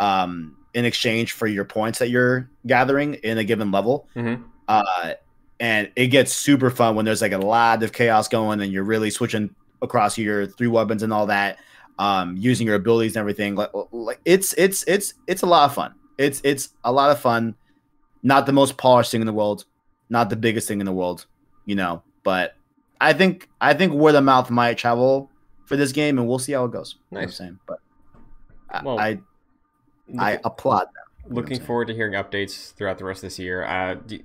[0.00, 4.42] um in exchange for your points that you're gathering in a given level Mm-hmm.
[4.68, 5.12] uh,
[5.60, 8.84] and it gets super fun when there's like a lot of chaos going and you're
[8.84, 9.54] really switching
[9.84, 11.58] across your three weapons and all that
[12.00, 15.74] um using your abilities and everything like, like it's it's it's it's a lot of
[15.74, 17.54] fun it's it's a lot of fun
[18.24, 19.64] not the most polished thing in the world
[20.10, 21.26] not the biggest thing in the world
[21.66, 22.56] you know but
[23.00, 25.30] i think i think word of mouth might travel
[25.66, 27.40] for this game and we'll see how it goes You know i'm Nice.
[27.68, 27.78] but
[28.70, 29.20] I- Well, I
[30.18, 31.32] I applaud that.
[31.34, 33.64] looking forward to hearing updates throughout the rest of this year.
[33.64, 34.18] Uh, do,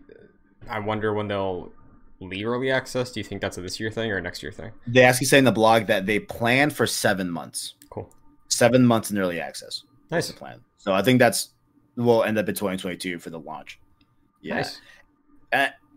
[0.67, 1.71] I wonder when they'll
[2.21, 3.11] leave early access.
[3.11, 4.71] Do you think that's a this year thing or a next year thing?
[4.87, 7.75] They actually say in the blog that they plan for seven months.
[7.89, 8.09] Cool.
[8.49, 9.83] Seven months in early access.
[10.09, 10.33] That's Nice.
[10.33, 10.59] the plan.
[10.77, 11.49] So I think that's
[11.95, 13.79] will end up in 2022 for the launch.
[14.41, 14.55] Yeah.
[14.55, 14.79] Nice.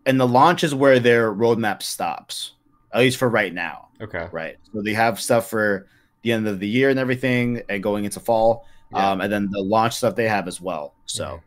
[0.05, 2.55] And the launch is where their roadmap stops,
[2.93, 3.89] at least for right now.
[4.01, 4.27] Okay.
[4.33, 4.57] Right.
[4.73, 5.87] So they have stuff for
[6.23, 8.67] the end of the year and everything and going into fall.
[8.93, 9.11] Yeah.
[9.13, 10.95] Um, and then the launch stuff they have as well.
[11.07, 11.41] So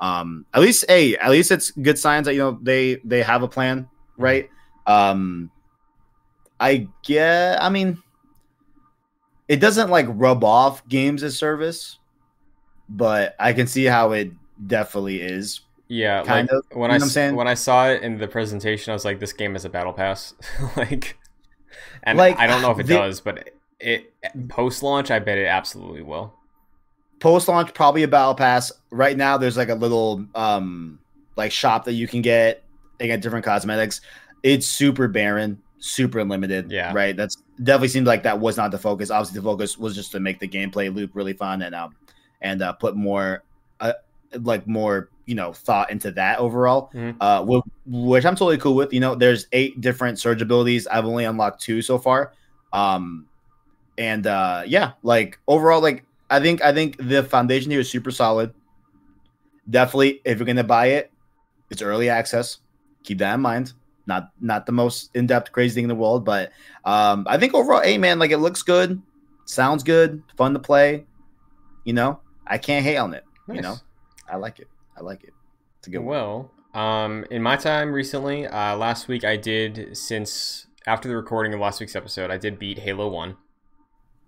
[0.00, 3.42] um at least hey, at least it's good signs that you know they they have
[3.42, 3.88] a plan,
[4.18, 4.50] right?
[4.86, 5.50] Um
[6.60, 8.02] I get I mean
[9.48, 11.98] it doesn't like rub off games as service,
[12.88, 14.30] but I can see how it
[14.66, 15.60] definitely is.
[15.90, 17.34] Yeah, Kind like of, when you I know I'm saying?
[17.34, 19.94] when I saw it in the presentation, I was like, "This game is a battle
[19.94, 20.34] pass."
[20.76, 21.16] like,
[22.02, 23.48] and Like, I don't know if it the- does, but
[23.80, 24.12] it
[24.50, 26.34] post launch, I bet it absolutely will.
[27.20, 28.70] Post launch probably a battle pass.
[28.90, 30.98] Right now there's like a little um
[31.36, 32.62] like shop that you can get
[33.00, 34.00] and get different cosmetics.
[34.42, 36.70] It's super barren, super limited.
[36.70, 36.92] Yeah.
[36.94, 37.16] Right.
[37.16, 39.10] That's definitely seemed like that was not the focus.
[39.10, 41.94] Obviously the focus was just to make the gameplay loop really fun and um
[42.40, 43.42] and uh, put more
[43.80, 43.94] uh,
[44.42, 46.90] like more you know thought into that overall.
[46.94, 47.16] Mhm.
[47.20, 48.92] Uh, wh- which I'm totally cool with.
[48.92, 50.86] You know, there's eight different surge abilities.
[50.86, 52.32] I've only unlocked two so far.
[52.72, 53.26] Um,
[53.96, 58.10] and uh, yeah, like overall, like I think I think the foundation here is super
[58.12, 58.54] solid.
[59.68, 61.10] Definitely, if you're gonna buy it,
[61.70, 62.58] it's early access.
[63.08, 63.72] Keep that in mind.
[64.06, 66.52] Not not the most in depth crazy thing in the world, but
[66.84, 69.00] um, I think overall, hey man, like it looks good,
[69.46, 71.06] sounds good, fun to play.
[71.84, 73.24] You know, I can't hate on it.
[73.50, 73.76] You know,
[74.30, 74.68] I like it.
[74.94, 75.32] I like it.
[75.78, 76.06] It's a good one.
[76.06, 81.54] Well, um, in my time recently, uh, last week I did since after the recording
[81.54, 83.38] of last week's episode, I did beat Halo One.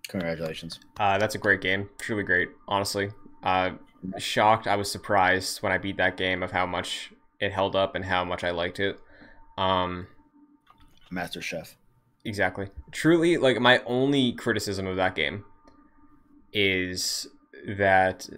[0.08, 0.80] Congratulations.
[0.98, 2.48] Uh, that's a great game, truly great.
[2.66, 3.10] Honestly,
[3.42, 3.72] uh,
[4.16, 4.66] shocked.
[4.66, 8.04] I was surprised when I beat that game of how much it held up and
[8.04, 8.98] how much I liked it.
[9.56, 10.06] Um,
[11.10, 11.76] Master Chief.
[12.24, 12.68] exactly.
[12.92, 15.44] Truly, like my only criticism of that game
[16.52, 17.26] is
[17.66, 18.28] that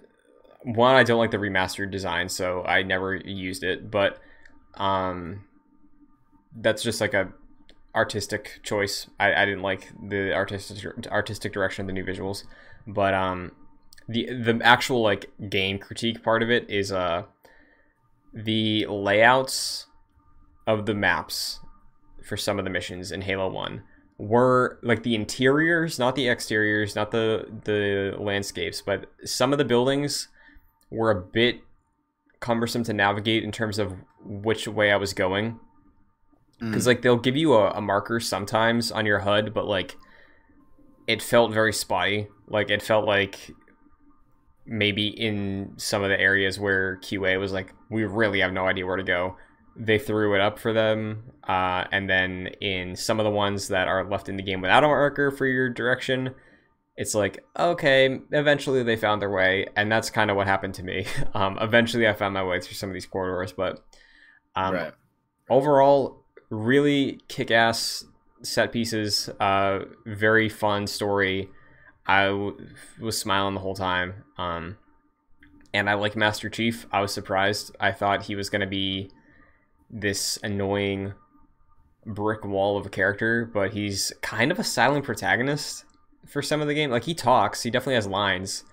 [0.63, 3.91] one, I don't like the remastered design, so I never used it.
[3.91, 4.19] But
[4.75, 5.45] um,
[6.55, 7.29] that's just like a
[7.95, 9.07] artistic choice.
[9.19, 12.43] I, I didn't like the artistic artistic direction of the new visuals,
[12.87, 13.51] but um,
[14.07, 17.23] the the actual like game critique part of it is uh
[18.33, 19.87] the layouts
[20.65, 21.59] of the maps
[22.23, 23.83] for some of the missions in Halo One
[24.17, 29.65] were like the interiors, not the exteriors, not the the landscapes, but some of the
[29.65, 30.29] buildings
[30.89, 31.61] were a bit
[32.39, 35.59] cumbersome to navigate in terms of which way I was going
[36.61, 36.69] mm.
[36.69, 39.95] because like they'll give you a, a marker sometimes on your HUD, but like
[41.07, 42.27] it felt very spotty.
[42.47, 43.51] Like it felt like
[44.65, 48.85] maybe in some of the areas where QA was like, we really have no idea
[48.85, 49.37] where to go.
[49.75, 53.87] They threw it up for them, uh, and then in some of the ones that
[53.87, 56.35] are left in the game without a marker for your direction,
[56.95, 60.83] it's like okay, eventually they found their way, and that's kind of what happened to
[60.83, 61.07] me.
[61.33, 63.83] Um, eventually, I found my way through some of these corridors, but
[64.55, 64.93] um, right.
[65.49, 68.05] overall really kick-ass
[68.43, 71.49] set pieces uh very fun story
[72.05, 72.67] I w-
[72.99, 74.77] was smiling the whole time um
[75.73, 77.75] and i like master chief i was surprised.
[77.79, 79.11] I thought he was going to be
[79.89, 81.13] this annoying
[82.05, 85.85] brick wall of a character but he's kind of a silent protagonist
[86.27, 86.89] for some of the game.
[86.89, 88.63] Like he talks he definitely has lines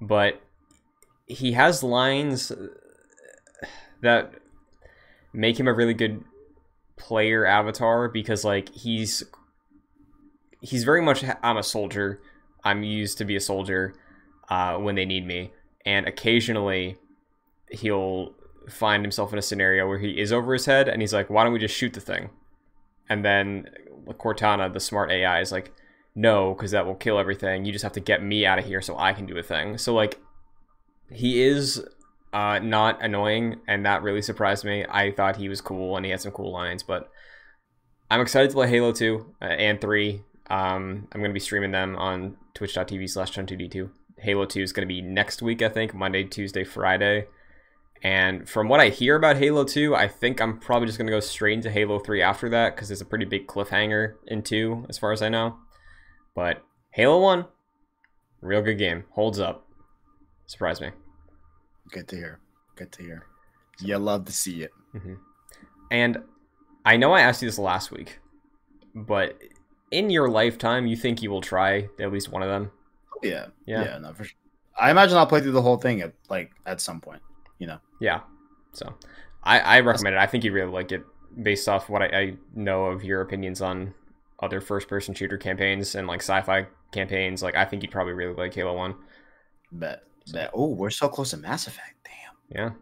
[0.00, 0.40] but
[1.26, 2.52] he has lines
[4.00, 4.32] that
[5.32, 6.24] make him a really good
[6.96, 9.22] player avatar because like he's
[10.60, 12.20] he's very much I'm a soldier.
[12.64, 13.94] I'm used to be a soldier
[14.52, 15.52] uh, when they need me,
[15.84, 16.96] and occasionally
[17.70, 18.34] he'll
[18.68, 21.42] find himself in a scenario where he is over his head and he's like, "Why
[21.42, 22.30] don't we just shoot the thing?"
[23.08, 23.68] and then
[24.18, 25.72] Cortana, the smart AI, is like,
[26.14, 27.64] no, because that will kill everything.
[27.64, 29.78] You just have to get me out of here so I can do a thing.
[29.78, 30.18] So like,
[31.10, 31.84] he is
[32.32, 34.84] uh, not annoying, and that really surprised me.
[34.88, 37.10] I thought he was cool and he had some cool lines, but
[38.10, 40.22] I'm excited to play Halo 2 uh, and 3.
[40.48, 43.90] Um, I'm going to be streaming them on twitch.tv slash 2 2
[44.22, 47.26] Halo 2 is going to be next week, I think, Monday, Tuesday, Friday.
[48.02, 51.12] And from what I hear about Halo 2, I think I'm probably just going to
[51.12, 54.86] go straight into Halo 3 after that because there's a pretty big cliffhanger in 2,
[54.88, 55.56] as far as I know.
[56.34, 57.46] But Halo 1,
[58.40, 59.04] real good game.
[59.10, 59.66] Holds up.
[60.46, 60.90] Surprised me.
[61.90, 62.40] Good to hear.
[62.76, 63.26] Good to hear.
[63.80, 64.70] You love to see it.
[64.94, 65.14] Mm-hmm.
[65.90, 66.18] And
[66.84, 68.18] I know I asked you this last week,
[68.94, 69.38] but
[69.90, 72.72] in your lifetime, you think you will try at least one of them?
[73.22, 73.46] Yeah.
[73.66, 73.84] Yeah.
[73.84, 73.98] Yeah.
[73.98, 74.36] No, for sure.
[74.78, 77.22] I imagine I'll play through the whole thing at like at some point.
[77.58, 77.78] You know.
[78.00, 78.20] Yeah.
[78.72, 78.94] So,
[79.42, 80.18] I I recommend it.
[80.18, 81.04] I think you really like it
[81.42, 83.94] based off what I, I know of your opinions on
[84.40, 87.42] other first person shooter campaigns and like sci-fi campaigns.
[87.42, 88.94] Like I think you'd probably really like Halo One.
[89.72, 90.02] Bet.
[90.32, 90.50] Bet.
[90.54, 91.94] Oh, we're so close to Mass Effect.
[92.04, 92.74] Damn.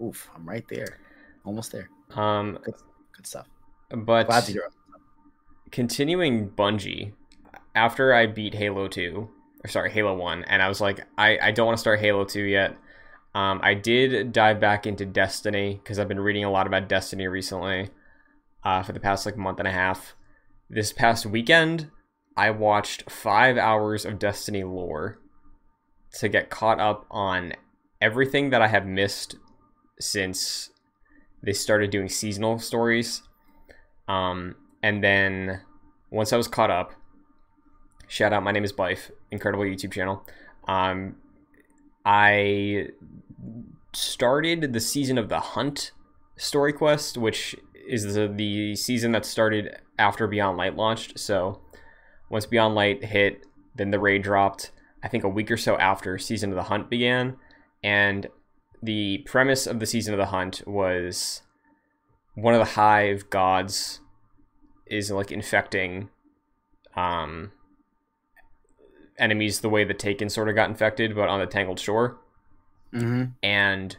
[0.00, 0.04] Yeah.
[0.06, 0.98] Oof, I'm right there.
[1.44, 1.88] Almost there.
[2.14, 2.58] Um.
[2.64, 2.74] Good,
[3.16, 3.48] good stuff.
[3.90, 4.70] But Glad to hear.
[5.70, 7.12] continuing Bungie,
[7.74, 9.28] after I beat Halo 2,
[9.64, 12.24] or sorry, Halo 1, and I was like, I, I don't want to start Halo
[12.24, 12.76] 2 yet.
[13.34, 17.26] Um, I did dive back into Destiny because I've been reading a lot about Destiny
[17.26, 17.88] recently
[18.62, 20.14] uh, for the past like month and a half.
[20.70, 21.90] This past weekend,
[22.36, 25.18] I watched five hours of Destiny lore
[26.18, 27.54] to get caught up on
[28.00, 29.36] everything that I have missed
[29.98, 30.70] since
[31.42, 33.22] they started doing seasonal stories.
[34.08, 35.62] Um, and then
[36.10, 36.92] once I was caught up,
[38.06, 40.26] shout out, my name is Byf, incredible YouTube channel.
[40.66, 41.16] Um,
[42.04, 42.88] I
[43.92, 45.92] started the season of the Hunt
[46.36, 47.54] story quest, which
[47.86, 51.18] is the, the season that started after Beyond Light launched.
[51.18, 51.60] So
[52.30, 54.70] once Beyond Light hit, then the raid dropped.
[55.02, 57.36] I think a week or so after Season of the Hunt began,
[57.82, 58.26] and
[58.82, 61.42] the premise of the Season of the Hunt was
[62.34, 64.00] one of the Hive gods
[64.86, 66.10] is like infecting
[66.96, 67.50] um
[69.18, 72.18] enemies the way the Taken sort of got infected, but on the Tangled Shore.
[72.92, 73.24] Mm-hmm.
[73.42, 73.96] And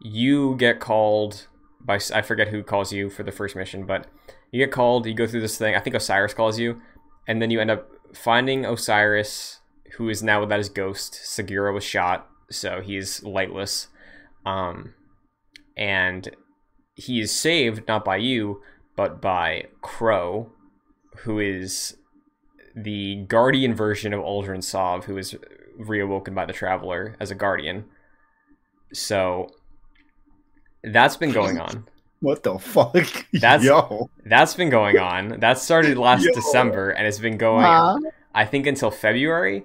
[0.00, 1.46] you get called
[1.80, 4.06] by I forget who calls you for the first mission, but
[4.50, 5.06] you get called.
[5.06, 5.74] You go through this thing.
[5.74, 6.80] I think Osiris calls you,
[7.28, 9.60] and then you end up finding Osiris,
[9.96, 11.20] who is now without his ghost.
[11.24, 13.88] Sagira was shot, so he's lightless.
[14.46, 14.94] Um,
[15.76, 16.34] and
[16.94, 18.62] he is saved not by you,
[18.96, 20.52] but by Crow,
[21.18, 21.96] who is
[22.74, 25.34] the guardian version of Uldren Sov, who is
[25.80, 27.84] reawoken by the Traveler as a guardian.
[28.92, 29.48] So
[30.82, 31.86] that's been going on.
[32.20, 33.26] What the fuck?
[33.34, 34.08] That's Yo.
[34.24, 35.40] that's been going on.
[35.40, 36.32] That started last Yo.
[36.32, 37.98] December and it's been going Huh?
[38.34, 39.64] I think until February.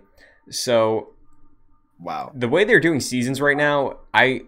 [0.50, 1.14] So
[2.02, 2.34] Wow.
[2.36, 4.42] the way they're doing seasons right now, I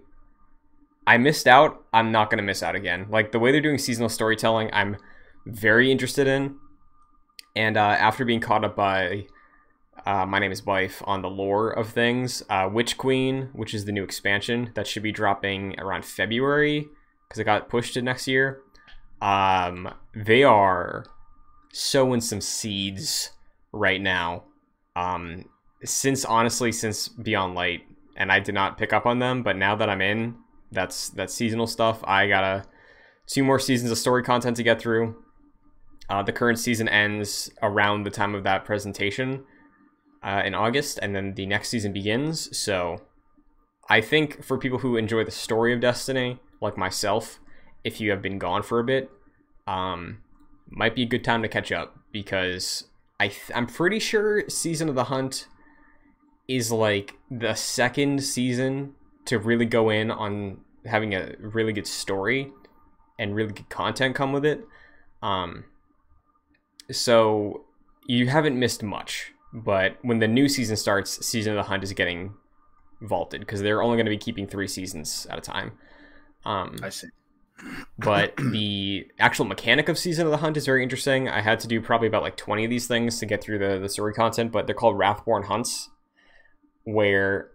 [1.07, 1.85] I missed out.
[1.93, 3.05] I'm not gonna miss out again.
[3.09, 4.97] Like the way they're doing seasonal storytelling, I'm
[5.45, 6.55] very interested in.
[7.55, 9.25] And uh, after being caught up by
[10.05, 13.85] uh, my name is Byf on the lore of things, uh, Witch Queen, which is
[13.85, 16.87] the new expansion that should be dropping around February
[17.27, 18.61] because it got pushed to next year.
[19.21, 21.05] Um, they are
[21.71, 23.31] sowing some seeds
[23.71, 24.43] right now.
[24.95, 25.45] Um,
[25.83, 27.81] since honestly, since Beyond Light,
[28.17, 30.35] and I did not pick up on them, but now that I'm in,
[30.71, 32.03] that's that seasonal stuff.
[32.03, 32.65] I gotta
[33.27, 35.20] two more seasons of story content to get through.
[36.09, 39.43] Uh, the current season ends around the time of that presentation
[40.23, 42.55] uh, in August, and then the next season begins.
[42.57, 43.01] So,
[43.89, 47.39] I think for people who enjoy the story of Destiny, like myself,
[47.83, 49.09] if you have been gone for a bit,
[49.67, 50.19] um,
[50.69, 52.85] might be a good time to catch up because
[53.19, 55.47] I th- I'm pretty sure Season of the Hunt
[56.47, 58.93] is like the second season
[59.25, 62.51] to really go in on having a really good story
[63.19, 64.65] and really good content come with it.
[65.21, 65.65] Um,
[66.91, 67.65] so
[68.07, 71.93] you haven't missed much, but when the new season starts, Season of the Hunt is
[71.93, 72.33] getting
[73.01, 75.73] vaulted because they're only going to be keeping three seasons at a time.
[76.45, 77.07] Um, I see.
[77.97, 81.29] but the actual mechanic of Season of the Hunt is very interesting.
[81.29, 83.79] I had to do probably about like 20 of these things to get through the,
[83.79, 85.89] the story content, but they're called Wrathborn Hunts,
[86.83, 87.51] where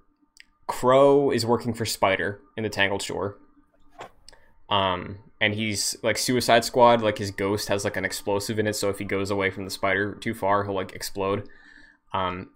[0.66, 3.38] Crow is working for Spider in the Tangled Shore.
[4.68, 8.74] Um, and he's like Suicide Squad, like his ghost has like an explosive in it,
[8.74, 11.48] so if he goes away from the spider too far, he'll like explode.
[12.12, 12.50] Um,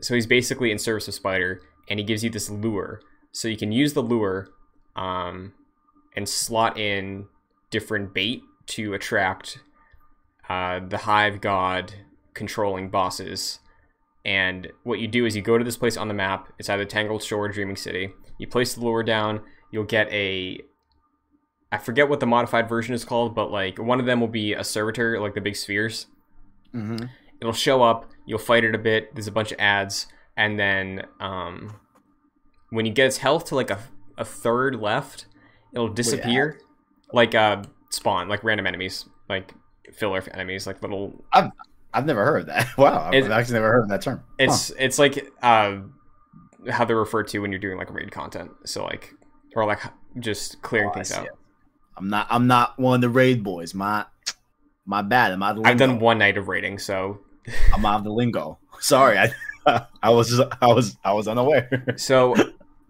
[0.00, 3.00] so he's basically in service of Spider, and he gives you this lure,
[3.32, 4.48] so you can use the lure,
[4.94, 5.54] um,
[6.14, 7.26] and slot in
[7.70, 9.58] different bait to attract
[10.48, 11.94] uh, the Hive God
[12.34, 13.60] controlling bosses.
[14.24, 16.52] And what you do is you go to this place on the map.
[16.58, 18.10] It's either Tangled Shore or Dreaming City.
[18.38, 19.40] You place the lure down.
[19.70, 20.60] You'll get a.
[21.76, 24.54] I forget what the modified version is called, but like one of them will be
[24.54, 26.06] a servitor, like the big spheres.
[26.74, 27.04] Mm-hmm.
[27.38, 28.10] It'll show up.
[28.24, 29.14] You'll fight it a bit.
[29.14, 30.06] There's a bunch of ads,
[30.38, 31.74] and then um,
[32.70, 33.78] when you get its health to like a,
[34.16, 35.26] a third left,
[35.74, 36.58] it'll disappear,
[37.12, 39.52] like uh spawn, like random enemies, like
[39.92, 41.50] filler enemies, like little I've
[41.92, 42.68] I've never heard of that.
[42.78, 44.18] Wow, I've actually never heard of that term.
[44.18, 44.34] Huh.
[44.38, 45.80] It's it's like uh,
[46.70, 48.50] how they're referred to when you're doing like raid content.
[48.64, 49.12] So like
[49.54, 49.80] or like
[50.20, 51.26] just clearing Oh, things out.
[51.26, 51.32] it.
[51.96, 52.26] I'm not.
[52.30, 53.74] I'm not one of the raid boys.
[53.74, 54.04] My,
[54.84, 55.32] my bad.
[55.32, 57.20] I'm out of the I've done one night of raiding, so
[57.72, 58.58] I'm out of the lingo.
[58.80, 61.84] Sorry, I, I was, I was, I was unaware.
[61.96, 62.34] so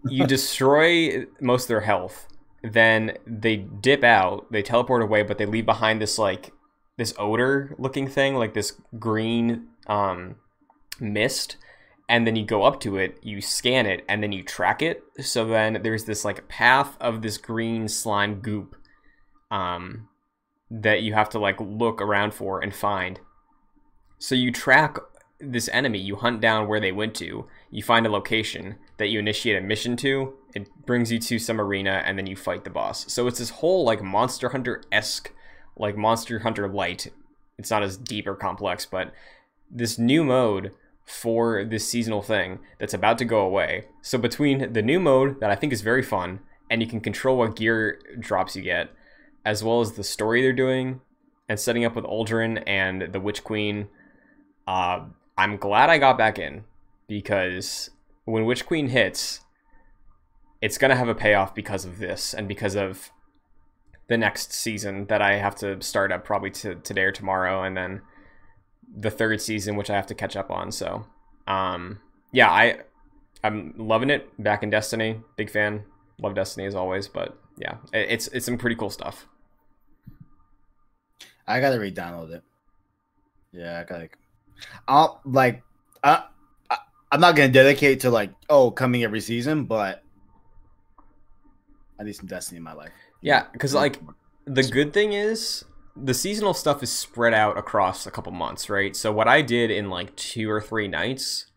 [0.05, 2.27] you destroy most of their health.
[2.63, 6.51] Then they dip out, they teleport away, but they leave behind this like
[6.97, 10.35] this odor looking thing, like this green um
[10.99, 11.57] mist.
[12.09, 15.03] And then you go up to it, you scan it, and then you track it.
[15.19, 18.77] So then there's this like path of this green slime goop
[19.51, 20.09] um
[20.69, 23.19] that you have to like look around for and find.
[24.19, 24.97] So you track
[25.39, 29.19] this enemy, you hunt down where they went to, you find a location that you
[29.19, 32.69] initiate a mission to, it brings you to some arena, and then you fight the
[32.69, 33.11] boss.
[33.11, 35.31] So it's this whole like Monster Hunter esque,
[35.77, 37.11] like Monster Hunter light.
[37.57, 39.13] It's not as deep or complex, but
[39.69, 40.71] this new mode
[41.05, 43.85] for this seasonal thing that's about to go away.
[44.01, 46.39] So between the new mode that I think is very fun,
[46.69, 48.89] and you can control what gear drops you get,
[49.45, 51.01] as well as the story they're doing,
[51.49, 53.87] and setting up with Uldren and the Witch Queen,
[54.67, 55.05] uh,
[55.37, 56.63] I'm glad I got back in
[57.07, 57.89] because
[58.25, 59.41] when Witch Queen hits,
[60.61, 63.11] it's gonna have a payoff because of this and because of
[64.07, 67.77] the next season that I have to start up probably to today or tomorrow, and
[67.77, 68.01] then
[68.97, 70.71] the third season which I have to catch up on.
[70.71, 71.05] So,
[71.45, 71.99] um,
[72.31, 72.79] yeah, I
[73.43, 74.29] I'm loving it.
[74.41, 75.83] Back in Destiny, big fan.
[76.19, 79.27] Love Destiny as always, but yeah, it's it's some pretty cool stuff.
[81.47, 82.43] I gotta re-download it.
[83.51, 84.09] Yeah, I gotta.
[84.87, 85.63] I'll like.
[86.03, 86.23] I,
[86.69, 86.77] I
[87.11, 90.03] I'm not gonna dedicate to like oh coming every season, but
[91.99, 92.91] I need some Destiny in my life.
[93.21, 93.99] Yeah, because like
[94.45, 98.95] the good thing is the seasonal stuff is spread out across a couple months, right?
[98.95, 101.47] So what I did in like two or three nights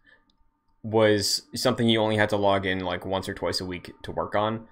[0.82, 4.12] was something you only had to log in like once or twice a week to
[4.12, 4.66] work on.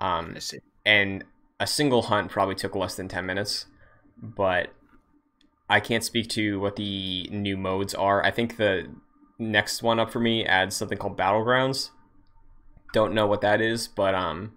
[0.00, 0.60] Um, I see.
[0.84, 1.24] And
[1.58, 3.66] a single hunt probably took less than 10 minutes
[4.22, 4.72] but
[5.68, 8.24] i can't speak to what the new modes are.
[8.24, 8.88] I think the
[9.38, 11.90] next one up for me adds something called battlegrounds.
[12.92, 14.56] Don't know what that is but um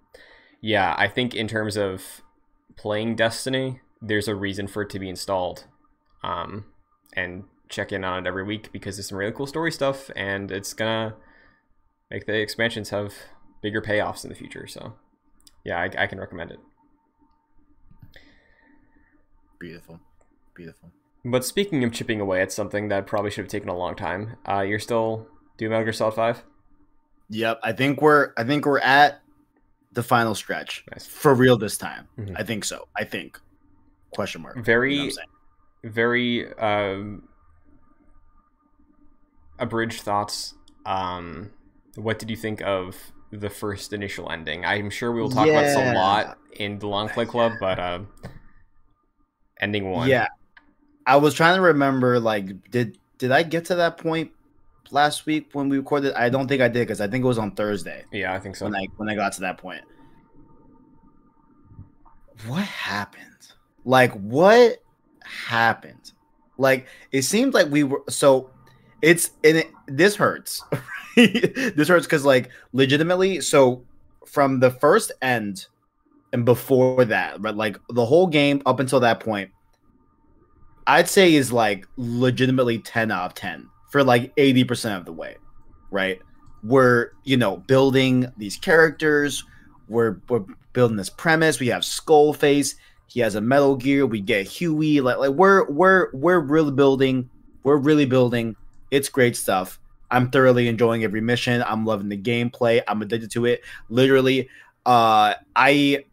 [0.60, 2.22] yeah i think in terms of
[2.76, 5.66] playing destiny there's a reason for it to be installed
[6.24, 6.66] um
[7.16, 10.52] and check in on it every week because there's some really cool story stuff and
[10.52, 11.16] it's gonna
[12.10, 13.14] make the expansions have
[13.62, 14.94] bigger payoffs in the future so
[15.64, 16.60] yeah, I, I can recommend it.
[19.60, 20.00] Beautiful,
[20.56, 20.92] beautiful.
[21.26, 24.36] But speaking of chipping away at something that probably should have taken a long time,
[24.50, 26.44] uh, you're still doing Metal Gear Solid Five.
[27.30, 29.22] Yep, I think we're I think we're at
[29.94, 31.06] the final stretch Nice.
[31.08, 32.08] for real this time.
[32.18, 32.36] Mhm.
[32.38, 32.88] I think so.
[32.98, 33.40] I think.
[34.14, 34.56] Question mark.
[34.56, 35.28] You know Very, I'm saying?
[35.86, 37.28] very um,
[39.60, 40.56] abridged thoughts.
[40.86, 41.52] Um,
[41.96, 44.66] what did you think of the first initial ending?
[44.66, 47.80] I'm sure we will talk about this a lot in the Long Play Club, but
[47.80, 48.00] uh,
[49.60, 50.08] ending one.
[50.08, 50.28] Yeah,
[51.06, 52.20] I was trying to remember.
[52.20, 54.32] Like, did did I get to that point
[54.92, 56.14] last week when we recorded?
[56.14, 58.56] I don't think I did because I think it was on Thursday yeah, I think
[58.56, 58.66] so.
[58.66, 59.82] when I when I got to that point.
[62.48, 63.24] What happened?
[63.86, 64.82] Like, what
[65.24, 66.12] happened?
[66.58, 68.50] Like, it seemed like we were so.
[69.02, 70.64] It's and it, this hurts.
[71.76, 73.42] this hurts because, like, legitimately.
[73.42, 73.84] So,
[74.26, 75.68] from the first end
[76.32, 79.52] and before that, but like the whole game up until that point,
[80.88, 85.38] I'd say is like legitimately 10 out of 10 for like 80% of the way,
[85.92, 86.20] right?
[86.64, 89.44] We're, you know, building these characters,
[89.88, 91.60] we're, we're building this premise.
[91.60, 92.76] We have Skullface,
[93.08, 97.30] he has a Metal Gear, we get Huey, like, like we're we're we're really building,
[97.64, 98.56] we're really building.
[98.92, 99.80] It's great stuff.
[100.12, 101.64] I'm thoroughly enjoying every mission.
[101.66, 102.82] I'm loving the gameplay.
[102.88, 103.62] I'm addicted to it.
[103.90, 104.50] Literally,
[104.86, 106.06] uh I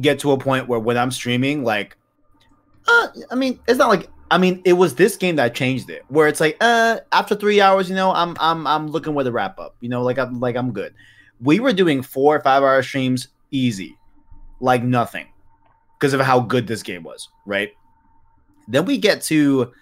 [0.00, 1.96] get to a point where when I'm streaming, like
[2.88, 6.04] uh, I mean, it's not like I mean, it was this game that changed it,
[6.08, 9.32] where it's like, uh, after three hours, you know, I'm I'm I'm looking with a
[9.32, 10.94] wrap up, you know, like I'm like I'm good.
[11.40, 13.98] We were doing four or five hour streams easy,
[14.60, 15.26] like nothing,
[15.98, 17.72] because of how good this game was, right?
[18.68, 19.72] Then we get to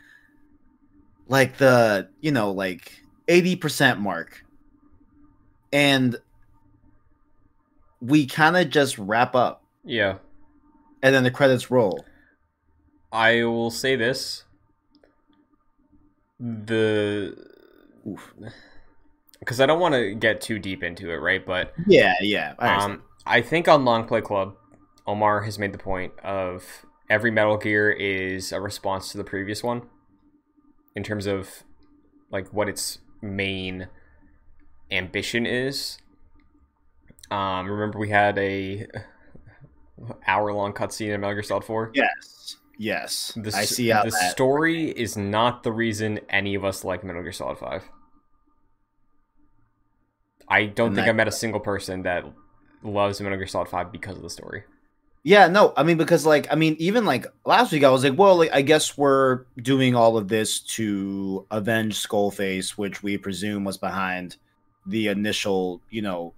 [1.28, 2.99] like the you know like
[3.30, 4.44] eighty percent mark,
[5.72, 6.16] and
[8.02, 10.16] we kind of just wrap up, Yeah.
[11.02, 12.04] and then the credits roll.
[13.12, 14.44] I will say this.
[16.38, 17.36] The
[19.40, 21.44] because I don't want to get too deep into it, right?
[21.44, 22.54] But Yeah, yeah.
[22.58, 24.54] I um, I think on Long Play Club,
[25.06, 29.62] Omar has made the point of every Metal Gear is a response to the previous
[29.62, 29.82] one
[30.96, 31.64] in terms of
[32.30, 33.88] like what its main
[34.90, 35.98] ambition is.
[37.30, 38.86] Um, remember we had a
[40.26, 41.92] hour long cutscene in Metal Gear Solid 4?
[41.94, 43.32] yes, yes.
[43.36, 44.30] The, I see how the that.
[44.32, 47.84] story is not the reason any of us like Metal Gear Solid 5.
[50.48, 52.24] I don't And think that- I met a single person that
[52.82, 54.64] loves Metal Gear Solid 5 because of the story.
[55.22, 58.18] Yeah, no, I mean because like I mean even like last week I was like,
[58.18, 63.64] well, like I guess we're doing all of this to avenge Skullface, which we presume
[63.64, 64.36] was behind
[64.86, 66.32] the initial, you know,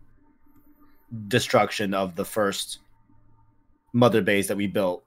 [1.28, 2.78] destruction of the first
[3.92, 5.04] mother base that we built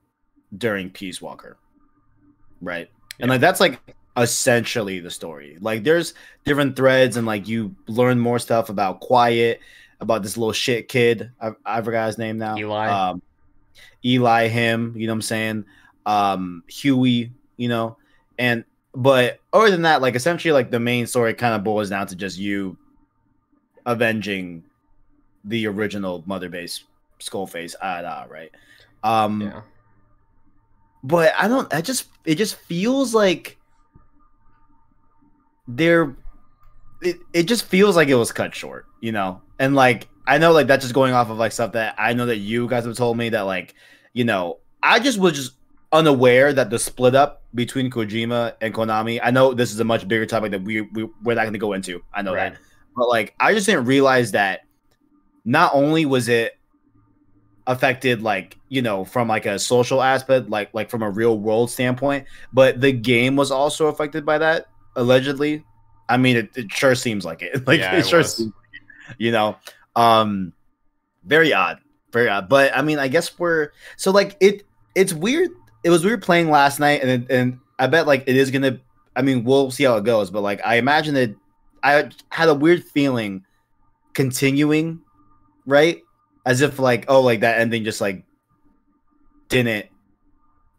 [0.57, 1.57] during Peace Walker.
[2.61, 2.89] Right?
[3.19, 3.81] And like that's like
[4.15, 5.57] essentially the story.
[5.59, 6.13] Like there's
[6.45, 9.59] different threads and like you learn more stuff about Quiet,
[9.99, 11.31] about this little shit kid.
[11.41, 12.57] I, I forgot his name now.
[12.57, 12.87] Eli.
[12.87, 13.21] Um,
[14.03, 15.65] Eli, him, you know what I'm saying?
[16.05, 17.97] Um, Huey, you know,
[18.37, 18.63] and
[18.93, 22.15] but other than that, like essentially, like the main story kind of boils down to
[22.15, 22.77] just you
[23.85, 24.63] avenging
[25.43, 26.83] the original Mother Base
[27.19, 28.51] Skullface, ah, ah, right?
[29.03, 29.61] Um, yeah.
[31.03, 31.71] but I don't.
[31.73, 33.57] I just it just feels like
[35.67, 36.15] they're.
[37.01, 40.51] It it just feels like it was cut short, you know, and like I know
[40.51, 42.95] like that's just going off of like stuff that I know that you guys have
[42.95, 43.75] told me that like
[44.13, 45.53] you know I just was just
[45.91, 49.19] unaware that the split up between Kojima and Konami.
[49.23, 51.59] I know this is a much bigger topic that we, we we're not going to
[51.59, 52.03] go into.
[52.13, 52.53] I know Right.
[52.53, 52.59] that,
[52.95, 54.61] but like I just didn't realize that
[55.45, 56.57] not only was it
[57.67, 61.69] affected like you know from like a social aspect like like from a real world
[61.71, 64.67] standpoint but the game was also affected by that
[64.97, 65.65] allegedly
[66.07, 68.81] i mean it, it sure seems like it like Yeah, it, it sure seems like
[69.09, 69.55] it, you know
[69.95, 70.53] um
[71.23, 71.79] very odd
[72.11, 72.47] very odd.
[72.47, 74.63] But i mean i guess we're so like it
[74.95, 75.49] it's weird
[75.83, 78.79] it was weird playing last night and and i bet like it is gonna
[79.15, 81.35] i mean we'll see how it goes but like i imagine that
[81.83, 83.43] i had a weird feeling
[84.13, 85.01] continuing
[85.65, 86.01] right?
[86.45, 88.23] As if like oh like that ending just like
[89.49, 89.87] didn't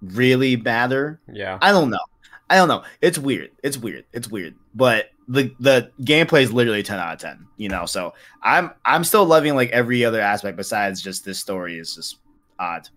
[0.01, 1.21] really matter.
[1.33, 1.59] Yeah.
[1.61, 2.05] i don't know.
[2.49, 2.85] I don't know.
[3.01, 3.51] It's weird.
[3.63, 4.05] It's weird.
[4.13, 4.55] It's weird.
[4.75, 9.03] But the the gameplay is literally 10 out of 10 you know so i'm i'm
[9.03, 12.19] still loving like every other aspect besides just this story is just
[12.59, 12.89] odd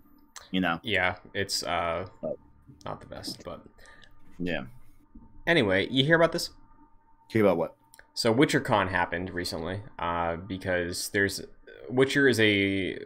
[0.52, 1.16] you know Yeah.
[1.34, 2.06] It's uh
[2.86, 3.62] not the best, but
[4.38, 4.62] yeah
[5.50, 6.52] anyway, you hear about this?
[7.30, 7.76] hear about what
[8.14, 11.42] So WitcherCon happened recently, uh, because there's
[11.90, 12.98] Witcher is a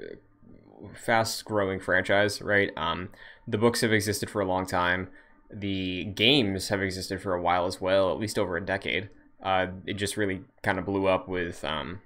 [0.93, 2.71] fast-growing franchise, right?
[2.77, 3.09] Um,
[3.47, 5.09] the books have existed for a long time.
[5.53, 9.09] The games have existed for a while as well, at least over a decade.
[9.41, 12.01] Uh, it just really kind of blew up with um,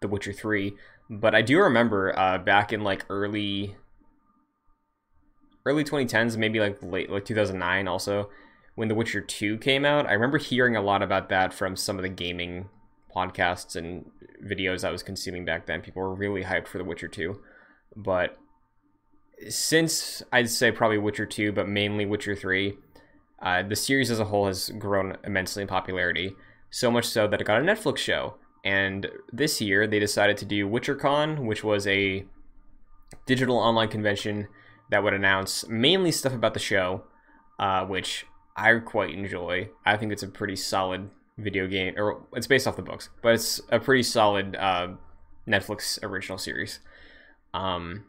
[0.00, 0.74] The Witcher Three.
[1.10, 3.76] But I do remember uh, back in like early
[5.64, 8.28] early 2010s, maybe like late like 2009 also
[8.78, 11.96] when The Witcher 2 came out, I remember hearing a lot about that from some
[11.96, 12.68] of the gaming
[13.12, 14.08] podcasts and
[14.40, 15.80] videos I was consuming back then.
[15.80, 17.40] People were really hyped for The Witcher 2.
[17.96, 18.38] But
[19.48, 22.76] since I'd say probably Witcher 2, but mainly Witcher 3,
[23.40, 26.34] uh, the series as a whole has grown immensely in popularity.
[26.70, 28.34] So much so that it got a Netflix show.
[28.64, 32.24] And this year they decided to do WitcherCon, which was a
[33.26, 34.48] digital online convention
[34.90, 37.04] that would announce mainly stuff about the show,
[37.58, 38.26] uh, which
[38.56, 39.68] I quite enjoy.
[39.86, 43.34] I think it's a pretty solid video game, or it's based off the books, but
[43.34, 44.88] it's a pretty solid uh,
[45.46, 46.80] Netflix original series.
[47.54, 48.04] Um,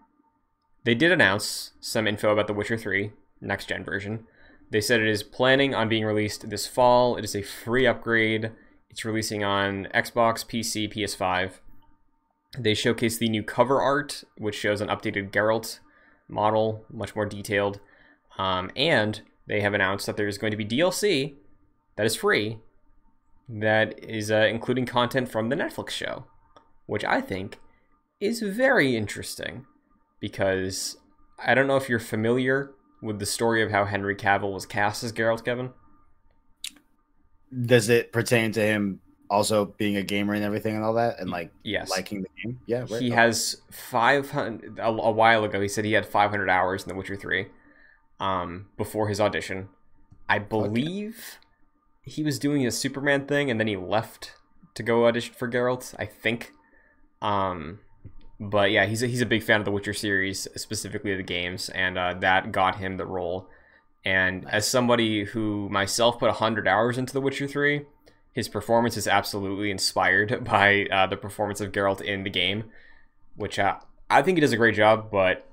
[0.83, 3.11] they did announce some info about The Witcher 3
[3.41, 4.25] next gen version.
[4.71, 7.17] They said it is planning on being released this fall.
[7.17, 8.51] It is a free upgrade.
[8.89, 11.53] It's releasing on Xbox, PC, PS5.
[12.57, 15.79] They showcase the new cover art, which shows an updated Geralt
[16.27, 17.79] model, much more detailed.
[18.37, 21.35] Um, and they have announced that there's going to be DLC
[21.95, 22.59] that is free,
[23.47, 26.25] that is uh, including content from the Netflix show,
[26.85, 27.59] which I think
[28.19, 29.65] is very interesting
[30.19, 30.97] because
[31.43, 35.03] I don't know if you're familiar with the story of how Henry Cavill was cast
[35.03, 35.71] as Geralt, Kevin.
[37.65, 38.99] does it pertain to him
[39.29, 41.89] also being a gamer and everything and all that and like Yes.
[41.89, 43.01] liking the game yeah right.
[43.01, 46.95] He has 500 a, a while ago he said he had 500 hours in The
[46.95, 47.47] Witcher 3.
[48.19, 49.69] um, before his audition.
[50.27, 51.37] I believe
[52.03, 54.33] he was doing a Superman thing, and then he left
[54.75, 55.95] to go audition for Geralt.
[55.97, 56.51] I think.
[57.21, 57.79] Um,
[58.39, 61.69] but yeah, he's a, he's a big fan of the Witcher series, specifically the games,
[61.69, 63.49] and uh, that got him the role.
[64.05, 67.85] And as somebody who myself put hundred hours into The Witcher Three,
[68.31, 72.65] his performance is absolutely inspired by uh, the performance of Geralt in the game,
[73.35, 73.75] which uh,
[74.09, 75.11] I think he does a great job.
[75.11, 75.45] But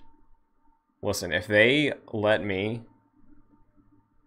[1.03, 2.82] listen, if they let me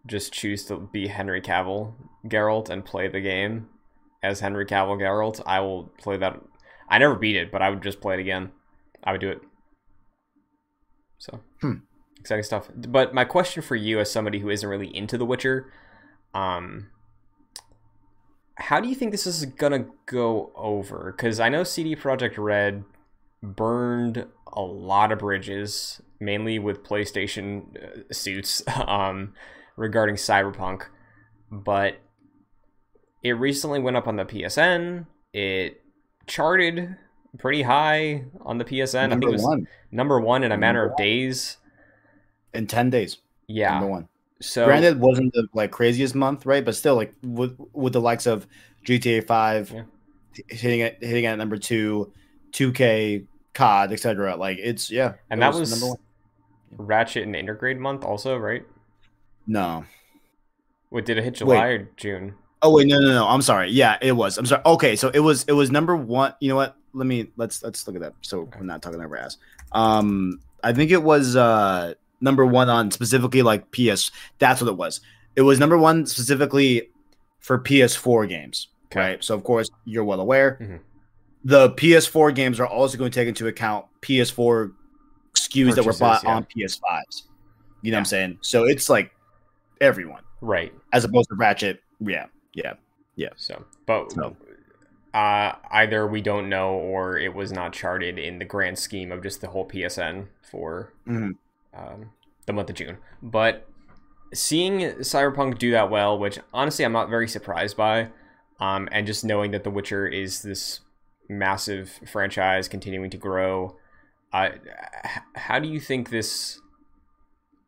[0.05, 1.93] just choose to be Henry Cavill
[2.25, 3.69] Geralt and play the game
[4.21, 6.41] as Henry Cavill Geralt, I will play that.
[6.89, 8.51] I never beat it, but I would just play it again.
[9.03, 9.41] I would do it.
[11.19, 11.73] So Hmm.
[12.19, 12.69] exciting stuff.
[12.75, 15.71] But my question for you, as somebody who isn't really into The Witcher,
[16.33, 16.89] um,
[18.55, 21.13] how do you think this is gonna go over?
[21.15, 22.83] Because I know CD Projekt Red
[23.41, 29.33] burned a lot of bridges, mainly with PlayStation uh, suits, um,
[29.77, 30.87] regarding Cyberpunk,
[31.51, 31.95] but
[33.23, 35.05] it recently went up on the PSN.
[35.33, 35.81] It
[36.29, 36.95] charted
[37.37, 39.07] pretty high on the PSN.
[39.07, 41.57] I think it was one number one in a matter Number of days.
[42.53, 43.17] in ten days.
[43.47, 43.71] Yeah.
[43.73, 44.07] Number one.
[44.41, 46.63] So Granted, wasn't the like craziest month, right?
[46.63, 48.47] But still, like with with the likes of
[48.85, 49.83] GTA Five Yeah.
[50.47, 52.13] hitting it hitting at number two,
[52.53, 54.37] two K, COD, etc.
[54.37, 55.97] Like it's yeah, and it that was number one.
[56.87, 58.63] Ratchet and Intergrade month also, right?
[59.45, 59.83] No.
[60.89, 62.35] What did it hit July or June?
[62.61, 63.27] Oh wait, no, no, no.
[63.27, 63.69] I'm sorry.
[63.71, 64.37] Yeah, it was.
[64.37, 64.61] I'm sorry.
[64.65, 66.33] Okay, so it was it was number one.
[66.39, 66.75] You know what?
[66.93, 68.13] Let me let's let's look at that.
[68.21, 68.59] So Okay.
[68.59, 69.37] we're not talking over ass.
[69.71, 74.11] Um, I think it was uh number one on specifically like PS.
[74.39, 74.99] That's what it was.
[75.35, 76.89] It was number one specifically
[77.39, 78.67] for PS4 games.
[78.91, 78.99] Okay.
[78.99, 79.23] Right.
[79.23, 80.57] So of course you're well aware.
[80.61, 80.79] Mhm.
[81.45, 84.73] The PS4 games are also going to take into account PS4
[85.35, 86.35] SKUs that were bought yeah.
[86.35, 87.23] on PS5s.
[87.81, 88.39] You know what I'm saying?
[88.41, 89.11] So it's like
[89.79, 90.73] everyone Right.
[90.91, 91.81] as opposed to Ratchet.
[92.01, 92.25] Yeah.
[92.53, 92.73] Yeah.
[93.15, 93.29] Yeah.
[93.35, 94.35] So, but So.
[95.13, 99.21] uh, either we don't know or it was not charted in the grand scheme of
[99.23, 101.35] just the whole PSN for Mhm.
[101.73, 102.11] um,
[102.45, 102.97] the month of June.
[103.21, 103.67] But
[104.33, 108.09] seeing Cyberpunk do that well, which honestly I'm not very surprised by,
[108.59, 110.81] um, and just knowing that The Witcher is this
[111.27, 113.77] massive franchise continuing to grow,
[114.33, 114.49] uh,
[115.05, 116.59] h- how do you think this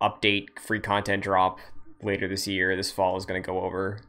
[0.02, 1.60] update, free content drop
[2.02, 4.00] later this year, this fall, is going to go over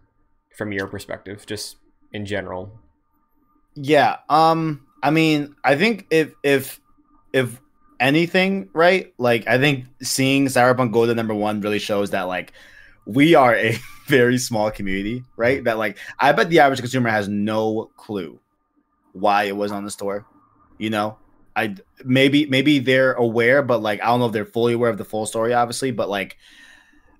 [0.56, 1.76] from your perspective, just
[2.12, 2.72] in general?
[3.74, 4.18] Yeah.
[4.28, 4.86] Um.
[5.02, 6.80] I mean, I think if if
[7.32, 7.60] if
[7.98, 9.12] anything, right?
[9.18, 12.52] Like, I think seeing Cyberpunk go to number one really shows that like
[13.06, 13.76] we are a
[14.06, 15.64] very small community, right?
[15.64, 18.38] That like I bet the average consumer has no clue
[19.12, 20.26] why it was on the store.
[20.78, 21.18] You know,
[21.54, 24.98] I maybe maybe they're aware, but like I don't know if they're fully aware of
[24.98, 25.90] the full story, obviously.
[25.90, 26.36] But like,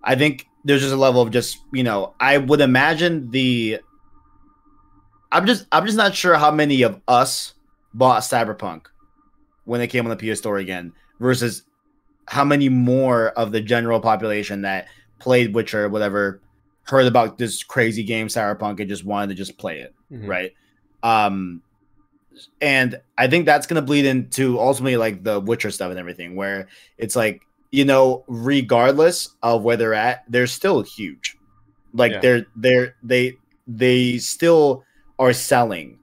[0.04, 3.80] I think there's just a level of just you know, I would imagine the
[5.30, 7.54] I'm just I'm just not sure how many of us
[7.94, 8.86] bought Cyberpunk
[9.64, 11.62] when it came on the PS Store again versus
[12.28, 14.86] how many more of the general population that
[15.18, 16.40] played Witcher, whatever,
[16.84, 20.28] heard about this crazy game Cyberpunk and just wanted to just play it, Mhm.
[20.28, 20.52] right?
[21.02, 21.62] Um
[22.60, 26.68] and I think that's gonna bleed into ultimately like the Witcher stuff and everything, where
[26.98, 27.42] it's like,
[27.72, 31.36] you know, regardless of where they're at, they're still huge.
[31.92, 32.20] Like Yeah.
[32.20, 34.84] they're they're they they still
[35.18, 35.98] are selling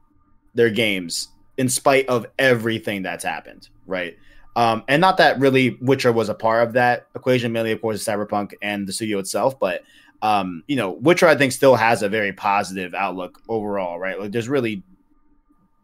[0.55, 4.17] their games in spite of everything that's happened, right?
[4.55, 8.03] Um, and not that really Witcher was a part of that equation, mainly of course
[8.03, 9.83] Cyberpunk and the studio itself, but
[10.21, 14.19] um, you know, Witcher I think still has a very positive outlook overall, right?
[14.19, 14.83] Like there's really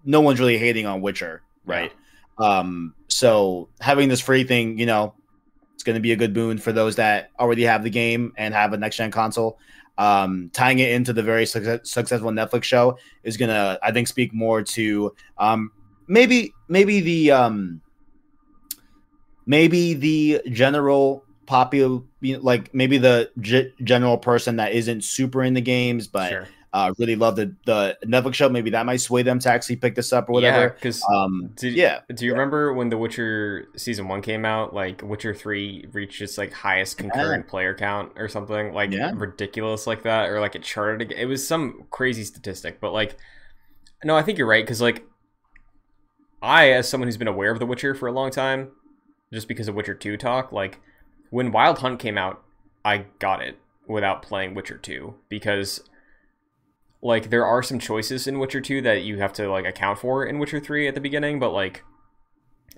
[0.03, 1.91] no one's really hating on Witcher, right?
[2.37, 5.13] Um, so having this free thing, you know,
[5.75, 8.53] it's going to be a good boon for those that already have the game and
[8.53, 9.59] have a next gen console.
[9.97, 14.07] Um, tying it into the very success- successful Netflix show is going to, I think,
[14.07, 15.71] speak more to um,
[16.07, 17.81] maybe maybe the um,
[19.45, 25.61] maybe the general popular, like maybe the g- general person that isn't super in the
[25.61, 26.47] games, but sure.
[26.75, 28.49] Uh, really love the the Netflix show.
[28.49, 30.69] Maybe that might sway them to actually pick this up or Yeah, whatever.
[30.73, 34.73] because Um, Did, yeah, Do you remember when The Witcher season one came out?
[34.73, 39.11] Like Witcher three reached its like highest concurrent player count or something like Yeah.
[39.15, 41.11] ridiculous like that, or like it charted.
[41.13, 43.15] It was some crazy statistic, but like,
[44.03, 45.03] no, I think you're right because like,
[46.41, 48.71] I as someone who's been aware of The Witcher for a long time,
[49.33, 50.79] just because of Witcher two talk, like
[51.29, 52.43] when Wild Hunt came out,
[52.83, 53.57] I got it
[53.87, 55.81] without playing Witcher two because
[57.01, 60.25] like there are some choices in Witcher 2 that you have to like account for
[60.25, 61.83] in Witcher 3 at the beginning, but like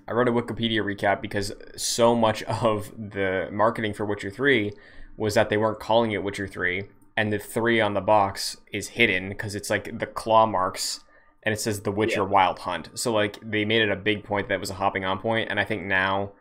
[0.07, 4.72] I wrote a Wikipedia recap because so much of the marketing for Witcher 3
[5.18, 6.84] was that they weren't calling it Witcher 3,
[7.15, 11.03] and the 3 on the box is hidden because it's like the claw marks
[11.47, 12.28] and it says The Witcher Yeah.
[12.28, 12.89] Wild Hunt.
[12.95, 15.49] So, like, they made it a big point that it was a hopping on point,
[15.49, 16.34] and I think now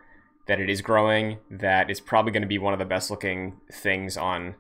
[0.49, 3.61] that it is growing, that it's probably going to be one of the best looking
[3.73, 4.57] things on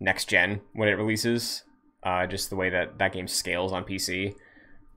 [0.00, 1.64] next gen when it releases.
[2.04, 4.34] Uh, just the way that that game scales on PC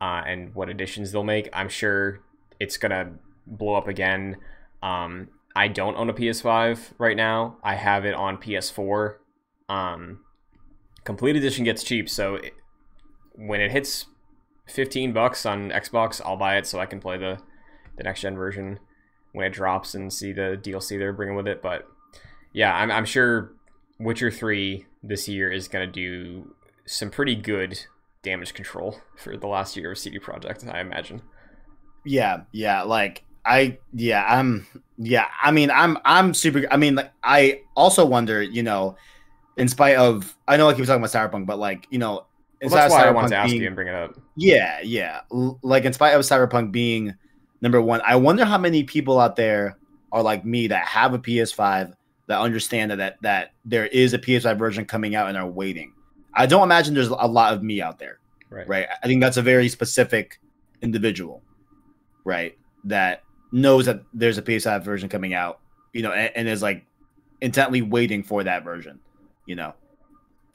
[0.02, 1.50] uh, and what additions they'll make.
[1.54, 2.20] I'm sure
[2.60, 3.14] it's gonna
[3.46, 4.38] blow up again.
[4.84, 7.58] Um, I don't own a PS5 right now.
[7.64, 9.16] I have it on PS4.
[9.70, 10.20] Um,
[11.04, 12.54] complete edition gets cheap, so it,
[13.36, 14.06] when it hits
[14.68, 17.40] 15 bucks on Xbox, I'll buy it so I can play the
[17.98, 18.80] the next gen version
[19.34, 21.62] when it drops and see the DLC they're bringing with it.
[21.62, 21.88] But
[22.54, 23.54] yeah, I'm, I'm sure
[24.00, 26.56] Witcher 3 this year is going to do
[26.88, 27.80] some pretty good
[28.24, 31.22] damage control for the last year of CD Projekt, I imagine.
[32.06, 34.66] Yeah, yeah, like I yeah, I'm
[34.98, 38.96] yeah, I mean I'm I'm super I mean like I also wonder, you know,
[39.58, 42.26] in spite of I know like you were talking about Cyberpunk, but like, you know,
[42.62, 44.16] Well, that's why I wanted to ask being- you and bring it up.
[44.36, 45.22] Yeah, yeah.
[45.30, 47.16] Like in spite of Cyberpunk being
[47.62, 49.78] number one, I wonder how many people out there
[50.12, 51.94] are like me that have a PS5
[52.28, 55.94] that understand that that, that there is a PS5 version coming out and are waiting.
[56.38, 58.20] I don't imagine there's a lot of me out there,
[58.50, 58.68] Right.
[58.68, 58.88] right?
[59.04, 60.40] I think that's a very specific
[60.82, 61.42] individual,
[62.24, 62.58] right?
[62.86, 65.60] That knows that there's a PS5 version coming out,
[65.94, 66.86] you know, and, and is like
[67.42, 69.00] intently waiting for that version,
[69.46, 69.74] you know.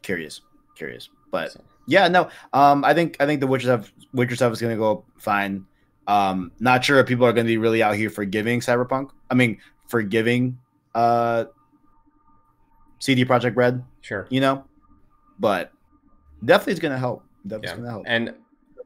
[0.02, 0.40] Curious,
[0.76, 1.54] curious, but
[1.86, 2.28] yeah, no.
[2.52, 5.66] Um, I think I think the Witcher stuff Witcher stuff is gonna go fine.
[6.08, 9.10] Um, not sure if people are gonna be really out here forgiving Cyberpunk.
[9.30, 9.58] I mean,
[9.88, 10.58] forgiving
[10.94, 11.44] uh
[12.98, 14.26] CD Projekt Red, Sure.
[14.30, 14.64] you know,
[15.38, 15.72] but
[16.44, 17.24] definitely it's gonna help.
[17.46, 17.76] Definitely Yeah.
[17.76, 18.04] gonna help.
[18.06, 18.34] And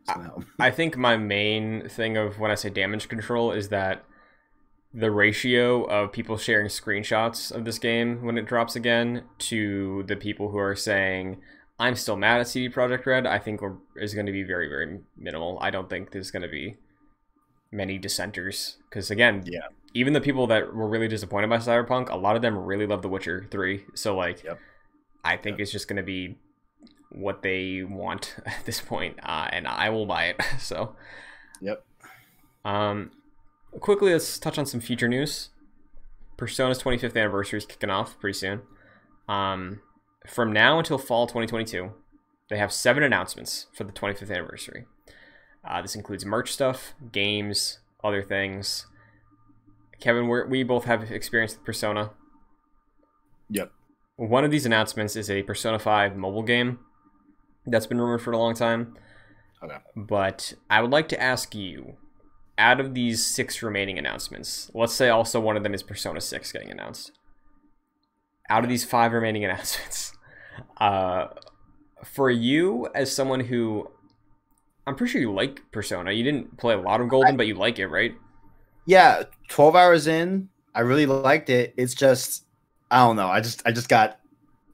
[0.09, 0.45] help.
[0.59, 4.05] I think my main thing of when I say damage control is that
[4.95, 10.17] the ratio of people sharing screenshots of this game when it drops again to the
[10.17, 11.41] people who are saying
[11.79, 14.69] I'm still mad at CD Projekt Red, I think we're- is going to be very
[14.69, 15.59] very minimal.
[15.61, 16.77] I don't think there's going to be
[17.71, 19.67] many dissenters because again, Yeah.
[19.93, 23.03] even the people that were really disappointed by Cyberpunk, a lot of them really love
[23.03, 23.85] The Witcher 3.
[23.95, 24.59] So like Yep.
[25.27, 26.37] I think it's just going to be
[27.11, 30.41] what they want at this point, uh, and I will buy it.
[30.59, 30.97] So,
[31.61, 31.85] Yep.
[32.65, 33.11] um,
[33.81, 35.51] quickly, let's touch on some future news.
[36.37, 38.63] Persona's 25th anniversary is kicking off pretty soon.
[39.29, 39.81] Um,
[40.27, 41.93] from now until fall 2022,
[42.51, 44.85] they have seven announcements for the 25th anniversary.
[45.65, 48.87] Uh, this includes merch stuff, games, other things.
[49.99, 52.11] Kevin, we're, we both have experience with Persona.
[53.51, 53.73] Yep.
[54.17, 56.79] One of these announcements is a Persona 5 mobile game
[57.67, 58.97] that's been rumored for a long time.
[59.63, 59.77] Okay.
[59.95, 61.97] But I would like to ask you
[62.59, 66.53] out of these six remaining announcements, let's say also one of them is Persona 6
[66.53, 67.13] getting announced.
[68.49, 70.13] Out of these five remaining announcements,
[70.79, 71.29] uh,
[72.05, 73.91] for you as someone who
[74.87, 77.55] I'm pretty sure you like Persona, you didn't play a lot of Golden, but you
[77.55, 78.15] like it, right?
[78.87, 81.75] Yeah, twelve hours in, I really liked it.
[81.77, 82.46] It's just
[82.91, 83.29] I don't know.
[83.29, 84.19] I just I just got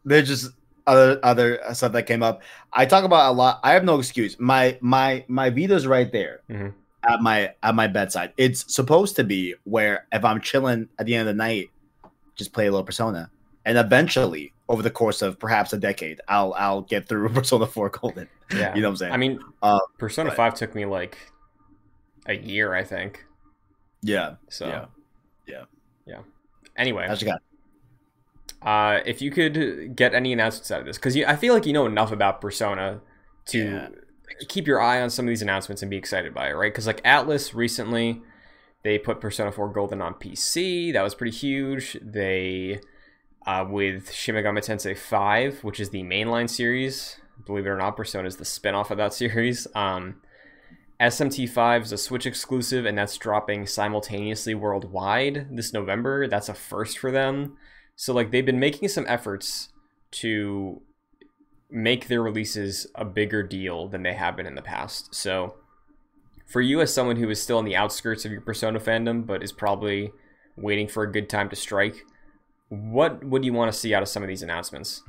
[0.04, 0.50] there's just
[0.86, 2.42] other other stuff that came up.
[2.72, 3.60] I talk about a lot.
[3.62, 4.38] I have no excuse.
[4.38, 6.74] My my my Vita's right there Mhm.
[7.08, 8.32] at my at my bedside.
[8.36, 11.70] It's supposed to be where if I'm chilling at the end of the night,
[12.34, 13.30] just play a little Persona,
[13.64, 17.88] and eventually over the course of perhaps a decade, I'll I'll get through Persona Four
[17.90, 18.28] Golden.
[18.52, 18.74] Yeah.
[18.74, 19.12] You know what I'm saying?
[19.12, 21.16] I mean, Uh, Persona but- 5 took me like
[22.26, 23.24] a year, I think.
[24.02, 24.66] yeah, So,
[25.46, 25.64] Yeah.
[26.06, 26.18] Yeah.
[26.76, 27.40] Anyway, I just got
[28.64, 31.72] uh, if you could get any announcements out of this, because I feel like you
[31.72, 33.00] know enough about Persona
[33.46, 33.88] to Yeah.
[34.48, 36.72] keep your eye on some of these announcements and be excited by it, right?
[36.72, 38.22] Because like Atlus recently,
[38.82, 40.92] they put Persona 4 Golden on PC.
[40.92, 41.96] That was pretty huge.
[42.02, 42.80] They,
[43.46, 47.96] uh, with Shin Megami Tensei 5, which is the mainline series, believe it or not,
[47.96, 49.66] Persona is the spin-off of that series.
[49.74, 50.20] Um,
[51.00, 56.28] SMT5 is a Switch exclusive, and that's dropping simultaneously worldwide this November.
[56.28, 57.56] That's a first for them.
[58.02, 59.68] So like they've been making some efforts
[60.22, 60.82] to
[61.70, 65.14] make their releases a bigger deal than they have been in the past.
[65.14, 65.54] So
[66.48, 69.44] for you as someone who is still on the outskirts of your Persona fandom but
[69.44, 70.10] is probably
[70.56, 72.04] waiting for a good time to strike,
[72.70, 75.04] what would you want to see out of some of these announcements?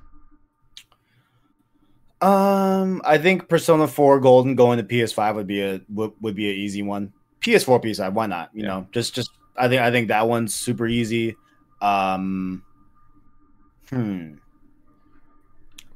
[2.22, 6.48] Um, I think Persona 4 Golden going to PS5 would be a would, would be
[6.48, 7.12] an easy one.
[7.41, 8.52] PS4, PS5, why not?
[8.54, 8.68] You Yeah.
[8.68, 11.36] know, just just I think I think that one's super easy.
[11.82, 12.62] Um,
[13.96, 14.34] hmm,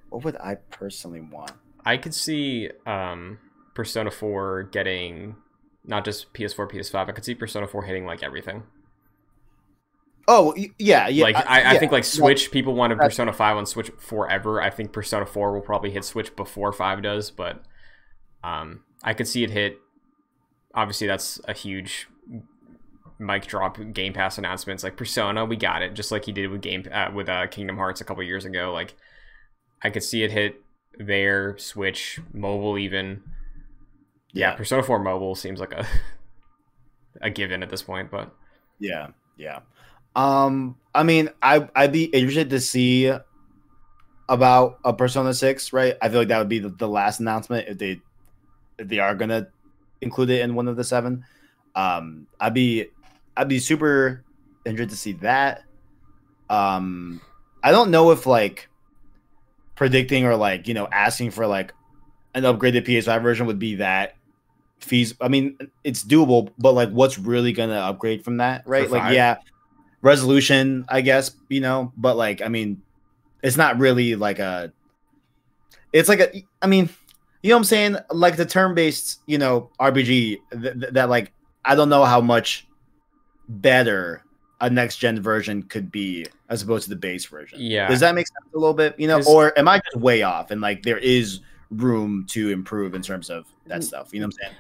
[0.10, 1.52] what would I personally want?
[1.86, 3.40] I could see um,
[3.74, 5.36] Persona 4 getting
[5.86, 7.10] not just PS4, PS5.
[7.10, 8.64] I could see Persona 4 hitting like everything.
[10.30, 11.24] Oh yeah, yeah.
[11.24, 11.80] like I, I yeah.
[11.80, 14.62] think like Switch, people wanted Persona 5 on Switch forever.
[14.62, 17.64] I think Persona 4 will probably hit Switch before 5 does, but
[18.44, 19.78] um, I could see it hit.
[20.74, 22.08] Obviously, that's a huge
[23.20, 24.84] mic drop Game Pass announcements.
[24.84, 27.78] Like Persona, we got it, just like he did with Game uh, with uh, Kingdom
[27.78, 28.72] Hearts a couple years ago.
[28.74, 28.96] Like
[29.82, 30.62] I could see it hit
[30.98, 33.24] there, Switch, mobile, even.
[34.34, 34.56] Yeah, Yeah.
[34.56, 35.88] Persona 4 mobile seems like a
[37.22, 38.34] a given at this point, but
[38.80, 39.08] Yeah,
[39.38, 39.60] yeah.
[40.16, 43.12] Um, I mean, I I'd be interested to see
[44.30, 45.96] about a Persona Six, right?
[46.02, 48.02] I feel like that would be the, the last announcement if they
[48.78, 49.48] if they are gonna
[50.02, 51.24] include it in one of the seven.
[51.76, 52.88] Um, I'd be
[53.38, 54.24] I'd be super
[54.66, 55.64] interested to see that.
[56.50, 57.22] Um,
[57.64, 58.70] I don't know if like
[59.76, 61.74] predicting or like you know asking for like
[62.34, 64.16] an upgraded PS5 version would be that
[64.80, 65.16] fees.
[65.22, 68.90] I mean, it's doable, but like, what's really gonna upgrade from that, right?
[68.90, 69.38] Like, yeah,
[70.02, 72.82] resolution, I guess, you know, but like, I mean,
[73.42, 74.72] it's not really like a.
[75.94, 76.44] It's like a.
[76.62, 76.90] I mean,
[77.42, 77.98] you know what I'm saying?
[78.12, 81.32] Like the turn-based, you know, RPG th- th- that like
[81.66, 82.67] I don't know how much
[83.50, 84.24] better
[84.60, 87.60] a next gen version could be as opposed to the base version.
[87.62, 87.88] yeah.
[87.88, 89.00] Does that make sense a little bit?
[89.00, 92.96] You know, or am I just way off and like there is room to improve
[92.96, 94.10] in terms of that stuff?
[94.14, 94.56] You know what I'm saying?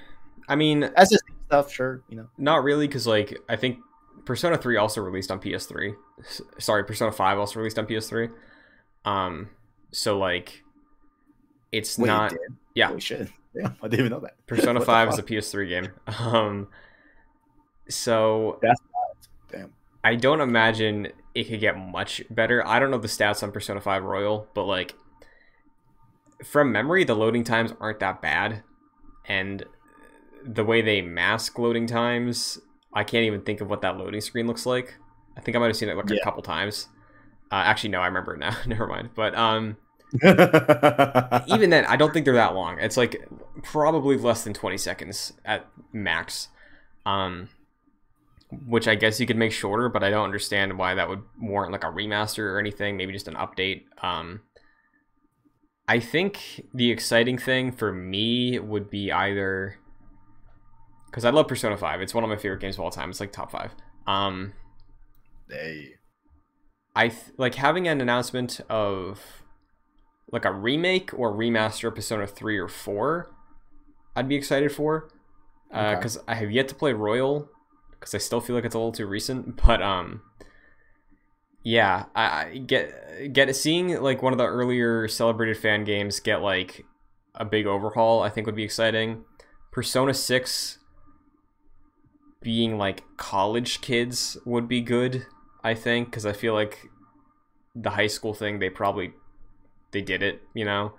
[0.50, 2.04] I mean, That's just stuff, sure.
[2.10, 3.80] You know, Not really, because like I think
[4.26, 5.96] Persona Three also released on PS3.
[6.60, 8.32] Sorry, Persona Five also released on PS3.
[9.06, 9.50] Um,
[9.92, 10.64] so like,
[11.72, 12.40] it's Wait, not did?
[12.76, 12.92] yeah.
[12.92, 13.32] we should.
[13.56, 14.36] Yeah, I didn't even know that.
[14.48, 15.24] Persona Five is a?
[15.24, 15.88] PS3 game.
[16.20, 16.68] Um,
[17.90, 18.82] so That's
[19.52, 19.74] Damn.
[20.04, 22.66] I don't imagine it could get much better.
[22.66, 24.96] I don't know the stats on Persona Five Royal, but like
[26.44, 28.64] from memory, the loading times aren't that bad,
[29.28, 29.64] and
[30.44, 32.60] the way they mask loading times,
[32.94, 34.96] I can't even think of what that loading screen looks like.
[35.36, 36.88] I think I might have seen it like a couple times.
[37.52, 38.56] Uh, actually, no, I remember it now.
[38.66, 39.10] Never mind.
[39.16, 39.78] But um,
[40.14, 42.80] even then, I don't think they're that long.
[42.80, 43.28] It's like
[43.64, 46.50] probably less than 20 seconds at max.
[47.06, 47.50] Um,
[48.52, 51.72] which I guess you could make shorter, but I don't understand why that would warrant
[51.74, 52.96] like a remaster or anything.
[52.98, 53.84] Maybe just an update.
[54.02, 54.42] Um,
[55.88, 59.78] I think the exciting thing for me would be either
[61.10, 62.02] because I love Persona 5.
[62.02, 63.10] It's one of my favorite games of all time.
[63.10, 63.74] It's like top five.
[64.06, 64.54] Um,
[65.50, 65.96] hey,
[66.96, 69.22] I th- like having an announcement of
[70.32, 73.32] like a remake or remaster of Persona 3 or 4.
[74.16, 75.10] I'd be excited for
[75.74, 75.96] Okay.
[75.96, 77.50] because I have yet to play Royal
[78.00, 79.62] because I still feel like it's a little too recent.
[79.66, 80.22] But um,
[81.64, 86.42] yeah, I, I get get seeing like one of the earlier celebrated fan games get
[86.42, 86.86] like
[87.36, 88.22] a big overhaul.
[88.22, 89.24] I think would be exciting.
[89.72, 90.80] Persona 6
[92.42, 95.26] being like college kids would be good.
[95.64, 96.88] I think because I feel like
[97.76, 99.14] the high school thing they probably
[99.92, 100.94] they did it, you know.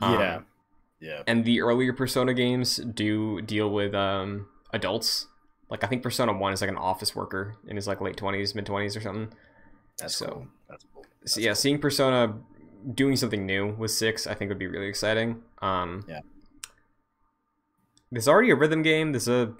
[0.00, 0.40] Um, yeah,
[1.00, 5.26] yeah, and the earlier Persona games do deal with um adults.
[5.70, 8.54] Like I think Persona One is like an office worker in his like late twenties,
[8.54, 9.32] mid twenties or something.
[9.98, 10.46] that's so- cool.
[10.68, 11.04] That's cool.
[11.20, 11.54] That's So yeah, cool.
[11.56, 12.34] seeing Persona
[12.94, 15.42] doing something new with six, I think would be really exciting.
[15.62, 16.20] Um, Yeah.
[18.12, 19.12] There's already a rhythm game.
[19.12, 19.54] There's a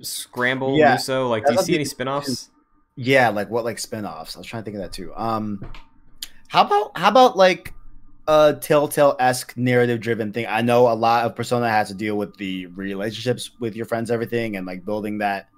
[0.00, 1.26] Scramble, Yeah, Muso.
[1.28, 2.50] Like, do you see any spin-offs?
[2.96, 4.36] Yeah, like what like spin-offs?
[4.36, 5.12] I was trying to think of that too.
[5.16, 5.64] Um
[6.48, 7.72] how about how about like
[8.28, 10.46] a telltale-esque narrative-driven thing?
[10.48, 14.10] I know a lot of Persona has to deal with the relationships with your friends,
[14.10, 15.48] everything, and like building that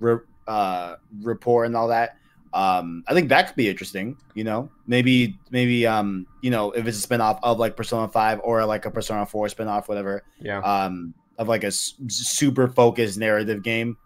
[0.00, 0.18] re-
[0.48, 2.16] uh rapport and all that.
[2.52, 4.70] Um I think that could be interesting, you know.
[4.86, 8.84] Maybe maybe um, you know, if it's a spin-off of like Persona 5 or like
[8.84, 10.58] a Persona 4 spin-off, whatever Yeah.
[10.60, 13.96] um, of like a s- super focused narrative game.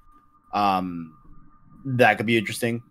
[0.52, 1.16] Um,
[1.84, 2.82] that could be interesting.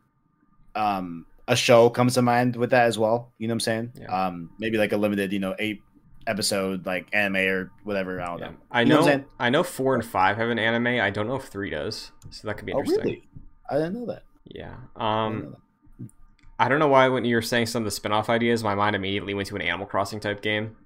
[0.75, 3.31] Um, a show comes to mind with that as well.
[3.37, 3.91] You know what I'm saying?
[4.01, 4.27] Yeah.
[4.27, 5.81] Um, maybe like a limited, you know, eight
[6.27, 8.19] episode like anime or whatever.
[8.21, 8.45] I don't yeah.
[8.47, 8.55] know.
[8.71, 9.23] I You know know.
[9.39, 10.87] I know four and five have an anime.
[10.99, 12.11] I don't know if three does.
[12.31, 13.03] So that could be Oh, interesting.
[13.05, 13.27] really?
[13.69, 14.23] I didn't know that.
[14.45, 14.75] Yeah.
[14.95, 15.55] I Um,
[15.99, 16.09] that.
[16.57, 18.95] I don't know why when you were saying some of the spin-off ideas, my mind
[18.95, 20.77] immediately went to an Animal Crossing type game,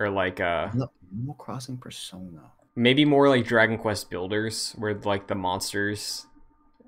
[0.00, 2.50] or like uh No, Animal Crossing Persona.
[2.74, 6.26] maybe more like Dragon Quest Builders, where like the monsters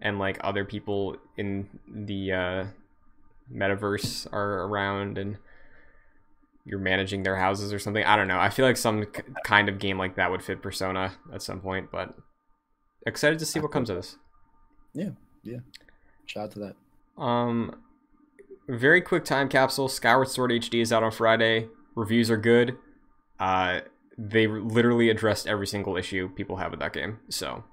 [0.03, 2.65] and like other people in the uh,
[3.53, 5.39] metaverse are around and
[6.65, 8.05] you're managing their houses or something.
[8.05, 8.39] I don't know.
[8.39, 11.61] I feel like some k- kind of game like that would fit Persona at some
[11.61, 12.15] point, but
[13.07, 14.17] excited to see what comes of this.
[14.93, 15.11] Yeah,
[15.43, 15.59] yeah.
[16.27, 17.23] Shout out to that.
[17.23, 17.83] Um,
[18.69, 19.89] very quick time capsule.
[19.89, 21.69] Skyward Sword HD is out on Friday.
[21.95, 22.77] Reviews are good.
[23.41, 23.81] Uh,
[24.19, 27.19] they literally addressed every single issue people have with that game.
[27.31, 27.65] So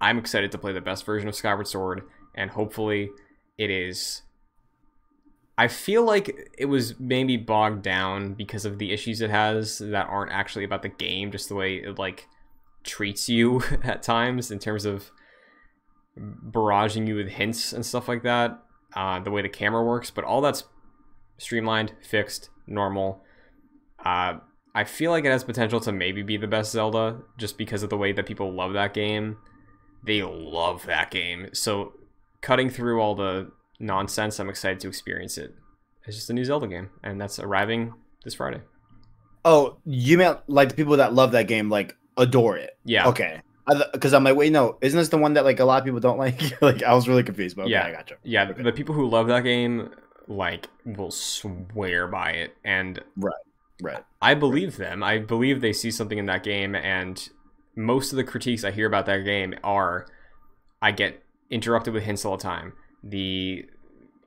[0.00, 2.02] I'm excited to play the best version of Skyward Sword,
[2.34, 3.10] and hopefully,
[3.58, 4.22] it is.
[5.56, 10.08] I feel like it was maybe bogged down because of the issues it has that
[10.08, 12.26] aren't actually about the game, just the way it like
[12.82, 15.10] treats you at times in terms of
[16.18, 18.60] barraging you with hints and stuff like that.
[18.94, 20.64] Uh, the way the camera works, but all that's
[21.38, 23.22] streamlined, fixed, normal.
[24.04, 24.34] Uh,
[24.74, 27.90] I feel like it has potential to maybe be the best Zelda just because of
[27.90, 29.38] the way that people love that game.
[30.04, 31.48] They love that game.
[31.52, 31.92] So
[32.40, 33.50] cutting through all the
[33.80, 35.54] nonsense, I'm excited to experience it.
[36.06, 37.94] It's just a new Zelda game, and that's arriving
[38.24, 38.60] this Friday.
[39.44, 42.76] Oh, you meant like the people that love that game like adore it?
[42.84, 43.08] Yeah.
[43.08, 43.40] Okay.
[43.92, 46.00] Because I'm like, wait, no, isn't this the one that like a lot of people
[46.00, 46.40] don't like?
[46.62, 47.86] like, I was really confused, but okay, Yeah.
[47.86, 48.16] I got you.
[48.22, 48.62] Yeah, Okay.
[48.62, 49.90] the people who love that game
[50.28, 53.32] like will swear by it, and right,
[53.82, 54.04] Right.
[54.22, 55.02] I believe them.
[55.02, 57.26] I believe they see something in that game, and
[57.76, 60.06] most of the critiques I hear about that game are
[60.80, 62.74] I get interrupted with hints all the time.
[63.06, 63.66] The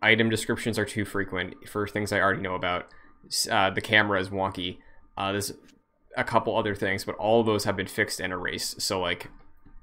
[0.01, 2.85] item descriptions are too frequent for things I already know about.
[3.49, 4.77] Uh, the camera is wonky.
[5.17, 5.53] Uh, there's
[6.15, 8.81] a couple other things, but all of those have been fixed and erased.
[8.81, 9.29] So like,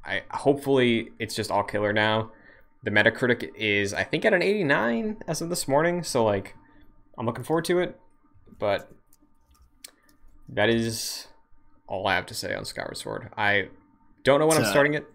[0.05, 2.31] I hopefully it's just all killer now.
[2.83, 6.03] The Metacritic is I think at an 89 as of this morning.
[6.03, 6.55] So like,
[7.19, 7.99] I'm looking forward to it,
[8.59, 8.91] but
[10.49, 11.27] that is
[11.87, 13.31] all I have to say on Skyward Sword.
[13.37, 13.69] I
[14.23, 15.07] don't know when I'm starting it.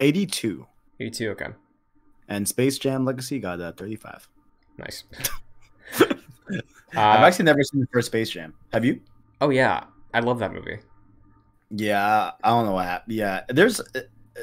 [0.00, 0.66] 82.
[1.00, 1.46] 82, okay.
[2.28, 4.28] And Space Jam Legacy got a 35.
[4.78, 5.04] Nice.
[6.00, 6.12] I've
[6.96, 8.54] Uh, actually never seen the first Space Jam.
[8.72, 9.00] Have you?
[9.40, 10.78] oh yeah, I love that movie.
[11.70, 13.14] Yeah, I don't know what happened.
[13.14, 13.80] Yeah, there's.
[13.80, 14.40] uh, uh,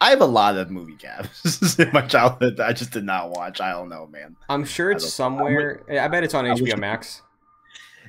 [0.00, 3.30] I have a lot of movie caps in my childhood that I just did not
[3.30, 3.60] watch.
[3.60, 4.36] I don't know, man.
[4.48, 5.82] I'm sure it's don't- somewhere.
[5.88, 7.22] I bet it's on I HBO Max.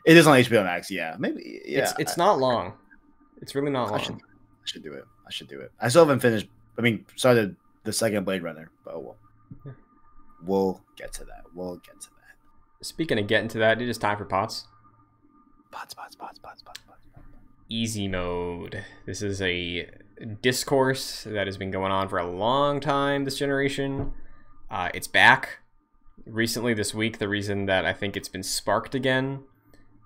[0.05, 0.89] It is on HBO Max.
[0.91, 1.61] Yeah, maybe.
[1.65, 2.73] Yeah, it's it's I- not long.
[3.41, 4.21] It's really not I should, long.
[4.21, 5.03] I should do it.
[5.27, 5.71] I should do it.
[5.79, 6.47] I still haven't finished.
[6.77, 7.55] I mean, started
[7.87, 9.17] the second Blade Runner, but well.
[9.65, 9.71] Yeah.
[10.43, 11.45] We'll get to that.
[11.55, 12.85] We'll get to that.
[12.85, 14.67] Speaking of getting to that, it is time for pots.
[15.71, 16.99] Pots, pots, pots, pots, pots, pots.
[17.69, 18.83] Easy mode.
[19.05, 19.89] This is a
[20.41, 24.13] discourse that has been going on for a long time this generation.
[24.69, 25.59] Uh, it's back
[26.25, 27.17] recently this week.
[27.17, 29.43] The reason that I think it's been sparked again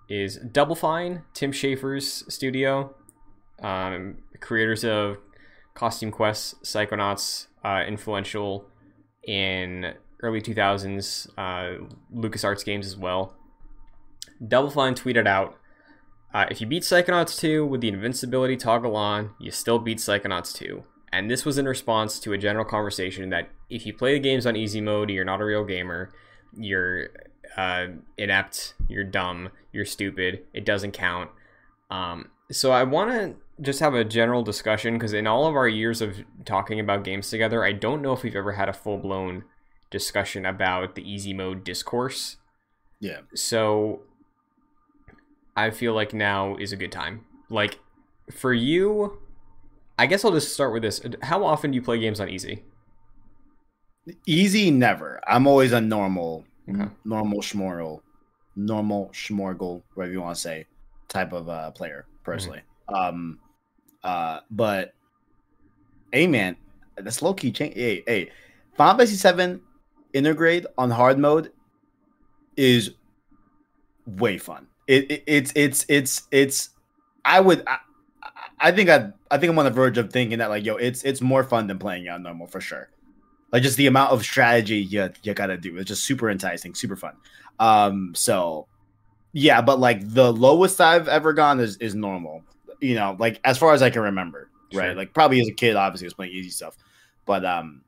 [0.08, 2.96] is Double Fine, Tim Schafer's studio,
[3.62, 5.18] um, creators of
[5.82, 8.70] Costume Quest, Psychonauts, uh, influential
[9.24, 11.84] in early 2000s uh,
[12.16, 13.36] LucasArts games as well.
[14.48, 15.58] Double Fine tweeted out
[16.36, 20.54] uh, if you beat Psychonauts 2 with the invincibility toggle on, you still beat Psychonauts
[20.54, 20.84] 2.
[21.12, 24.46] And this was in response to a general conversation that if you play the games
[24.46, 26.14] on easy mode, you're not a real gamer,
[26.56, 27.10] you're
[27.58, 27.88] uh,
[28.20, 31.32] inept, you're dumb, you're stupid, it doesn't count.
[31.90, 35.68] Um, so I want to just have a general discussion because in all of our
[35.68, 38.98] years of talking about games together, I don't know if we've ever had a full
[38.98, 39.44] blown
[39.90, 42.38] discussion about the easy mode discourse.
[43.00, 43.22] Yeah.
[43.36, 44.02] So
[45.56, 47.26] I feel like now is a good time.
[47.50, 47.80] Like
[48.32, 49.20] for you,
[50.00, 51.02] I guess I'll just start with this.
[51.24, 52.64] How often do you play games on easy?
[54.26, 55.20] Easy, never.
[55.28, 56.90] I'm always a normal, Okay.
[57.06, 58.02] normal schmorgle,
[58.56, 60.66] normal schmorgle, whatever you want to say,
[61.08, 62.62] type of uh, player personally.
[62.88, 63.40] Um,
[64.04, 64.94] uh, but
[66.12, 66.56] hey, man,
[66.98, 67.76] that's low key change.
[67.76, 68.32] Hey, hey,
[68.78, 69.62] Final Fantasy Seven
[70.14, 71.52] Intergrade on hard mode
[72.58, 72.92] is
[74.06, 74.68] way fun.
[74.88, 76.70] It, it it's it's it's it's.
[77.24, 77.64] I would.
[77.68, 77.78] I,
[78.60, 81.04] I- think I I think I'm on the verge of thinking that like yo, it's
[81.04, 82.90] it's more fun than playing on normal for sure
[83.52, 85.78] like just the amount of strategy you you gotta do.
[85.78, 87.16] It's just super enticing, super fun.
[87.60, 88.68] Um, so
[89.34, 92.44] yeah, but like the lowest I've ever gone is is normal.
[92.82, 94.98] You know, like as far as I can remember, right?
[94.98, 96.76] Like probably as a kid, obviously, I was playing easy stuff,
[97.26, 97.84] but um,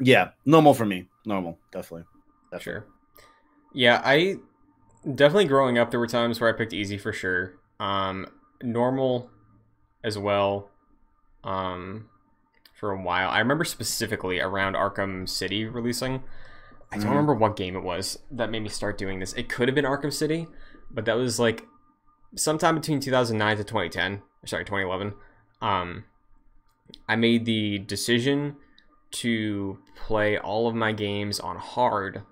[0.00, 2.04] yeah, normal for me, normal, definitely.
[2.50, 2.82] definitely.
[2.82, 2.86] Sure.
[3.72, 4.36] Yeah, I
[5.04, 7.54] definitely growing up there were times where I picked easy for sure.
[7.80, 8.26] Um,
[8.62, 9.30] normal
[10.04, 10.70] as well.
[11.42, 12.08] Um,
[12.74, 16.22] for a while, I remember specifically around Arkham City releasing.
[16.92, 17.10] I don't Mhm.
[17.10, 19.32] remember what game it was that made me start doing this.
[19.34, 20.46] It could have been Arkham City,
[20.90, 21.66] but that was like
[22.36, 24.22] sometime between 2009 to 2010.
[24.46, 25.14] Sorry, 2011.
[25.60, 26.04] Um,
[27.08, 28.56] I made the decision
[29.12, 32.22] to play all of my games on hard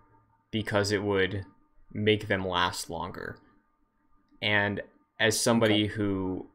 [0.50, 1.44] because it would
[1.92, 3.36] make them last longer.
[4.40, 4.82] And
[5.20, 6.46] as somebody who,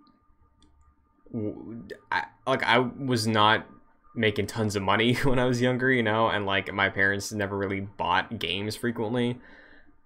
[1.32, 3.66] w- I, like, I was not
[4.14, 7.58] making tons of money when I was younger, you know, and like my parents never
[7.58, 9.40] really bought games frequently.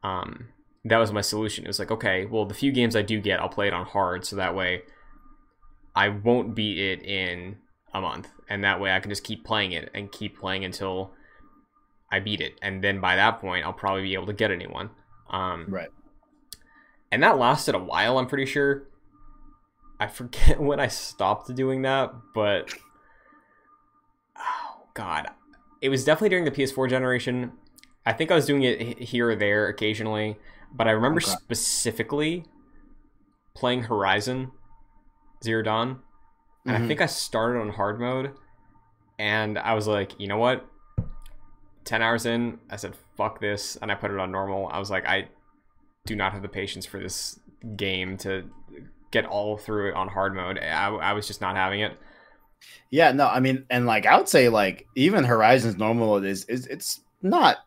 [0.04, 0.50] Um,
[0.86, 1.64] that was my solution.
[1.66, 3.86] It was like, okay, well, the few games I do get, I'll play it on
[3.86, 4.82] hard, so that way
[5.96, 7.58] I won't beat it in
[7.94, 11.12] a month, and that way I can just keep playing it and keep playing until
[12.12, 14.58] I beat it, and then by that point I'll probably be able to get a
[14.58, 14.90] new one.
[15.30, 15.90] Um, Right.
[17.12, 18.18] and that lasted a while.
[18.18, 18.84] I'm pretty sure.
[20.00, 22.74] I forget when I stopped doing that, but
[24.38, 25.30] oh god,
[25.82, 27.52] it was definitely during the PS4 generation.
[28.06, 30.38] I think I was doing it here or there occasionally,
[30.74, 31.32] but I remember Okay.
[31.32, 32.46] specifically
[33.56, 34.52] playing Horizon
[35.44, 36.02] Zero Dawn,
[36.66, 36.88] and I Mhm.
[36.88, 38.34] think I started on hard mode,
[39.20, 40.66] and I was like, you know what?
[41.84, 44.68] Ten hours in, I said, "Fuck this," and I put it on normal.
[44.72, 45.30] I was like, I
[46.06, 47.40] do not have the patience for this
[47.76, 48.50] game to
[49.12, 50.58] get all through it on hard mode.
[50.60, 51.98] I, I was just not having it.
[52.92, 56.68] Yeah, no, I mean, and like I would say, like even Horizon's normal is is
[56.68, 57.58] it's not.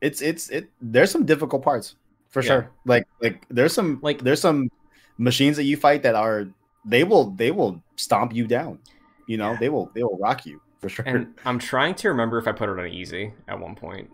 [0.00, 0.68] It's it's it.
[0.80, 1.94] There's some difficult parts
[2.28, 2.46] for Yeah.
[2.48, 2.70] sure.
[2.84, 4.70] Like like there's some Like- there's some
[5.18, 6.46] machines that you fight that are
[6.84, 8.78] they will they will stomp you down.
[9.26, 9.58] You know Yeah.
[9.58, 11.04] they will they will rock you for sure.
[11.06, 14.10] And I'm trying to remember if I put it on easy at one point.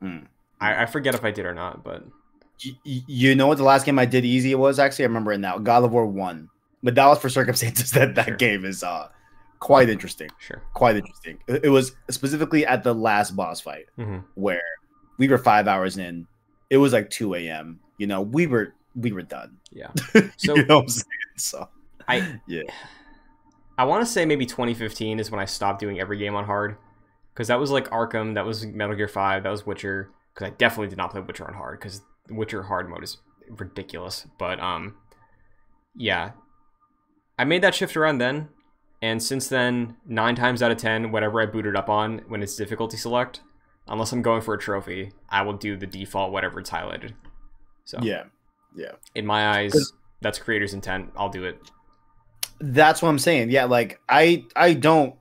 [0.00, 0.18] Hmm.
[0.60, 2.04] I, I forget if I did or not, but
[2.64, 5.32] Y- y- you know what the last game I did easy was actually I remember
[5.32, 6.48] it now God of War one,
[6.82, 8.36] but that was for circumstances that that Sure.
[8.36, 9.08] game is uh
[9.60, 10.62] quite interesting, sure.
[10.74, 11.38] quite interesting.
[11.46, 13.86] It it was specifically at the last boss fight.
[13.96, 14.62] hmm where
[15.18, 16.26] we were five hours in.
[16.70, 17.80] It was like two a.m.
[17.98, 19.58] You know, we were we were done.
[19.70, 19.90] Yeah.
[20.14, 21.06] So So you know what I'm saying?
[21.36, 21.68] So
[22.08, 22.62] I Yeah.
[23.78, 26.76] I want to say maybe 2015 is when I stopped doing every game on hard,
[27.34, 30.10] because that was like Arkham, that was Metal Gear Five, that was Witcher.
[30.32, 33.18] Because I definitely did not play Witcher on hard, because Witcher hard mode is
[33.50, 34.26] ridiculous.
[34.38, 34.96] But um,
[35.94, 36.32] yeah,
[37.38, 38.48] I made that shift around then,
[39.02, 42.56] and since then, nine times out of ten, whatever I booted up on when it's
[42.56, 43.40] difficulty select,
[43.88, 47.12] unless I'm going for a trophy, I will do the default whatever it's highlighted.
[47.84, 48.24] So yeah,
[48.76, 48.92] yeah.
[49.14, 51.12] in my eyes, that's creator's intent.
[51.16, 51.58] I'll do it.
[52.60, 53.50] that's what I'm saying.
[53.50, 55.14] Yeah, like I I don't,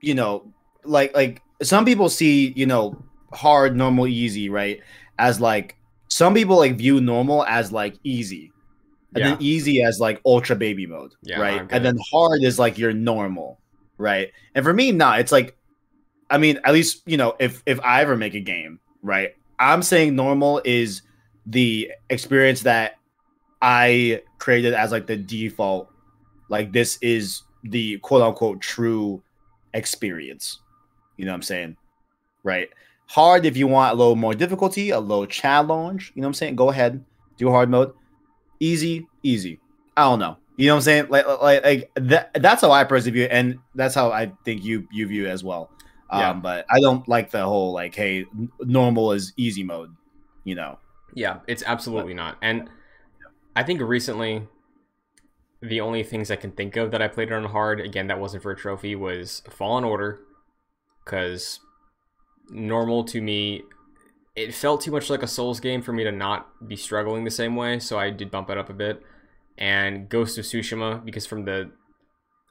[0.00, 0.52] you know,
[0.84, 3.02] like like some people see you know
[3.32, 4.80] hard, normal, easy, right?
[5.18, 5.76] As like
[6.08, 8.52] some people like view normal as like easy,
[9.14, 9.30] and Yeah.
[9.30, 11.66] then easy as like ultra baby mode, Yeah, right?
[11.70, 13.60] And then hard is like your normal,
[13.98, 14.30] right?
[14.54, 15.57] And for me, nah, it's like,
[16.30, 19.34] I mean, at least you know, if if I ever make a game, right?
[19.58, 21.02] I'm saying normal is
[21.46, 22.98] the experience that
[23.62, 25.90] I created as like the default.
[26.48, 29.22] Like this is the quote unquote true
[29.74, 30.60] experience.
[31.16, 31.76] You know what I'm saying?
[32.42, 32.68] Right.
[33.06, 36.12] Hard if you want a little more difficulty, a little challenge.
[36.14, 36.56] You know what I'm saying?
[36.56, 37.04] Go ahead,
[37.36, 37.92] do hard mode.
[38.60, 39.60] Easy, easy.
[39.96, 40.36] I don't know.
[40.56, 41.06] You know what I'm saying?
[41.08, 42.30] Like, like, like that.
[42.34, 45.30] That's how I personally view it, and that's how I think you you view it
[45.30, 45.70] as well.
[46.10, 46.32] Um, Yeah.
[46.34, 48.26] But I don't like the whole like, hey,
[48.60, 49.94] normal is easy mode.
[50.44, 50.78] You know?
[51.14, 52.38] Yeah, it's absolutely not.
[52.42, 52.68] And
[53.56, 54.46] I think recently,
[55.60, 58.42] the only things I can think of that I played on hard, again, that wasn't
[58.42, 60.20] for a trophy, was Fallen Order.
[61.04, 61.60] Because
[62.50, 63.62] normal to me,
[64.36, 67.30] it felt too much like a Souls game for me to not be struggling the
[67.30, 67.78] same way.
[67.78, 69.02] So I did bump it up a bit.
[69.56, 71.72] And Ghost of Tsushima, because from the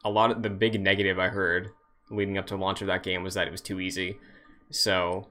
[0.04, 1.70] a lot of the big negative I heard
[2.10, 4.18] leading up to the launch of that game was that it was too easy.
[4.70, 5.28] So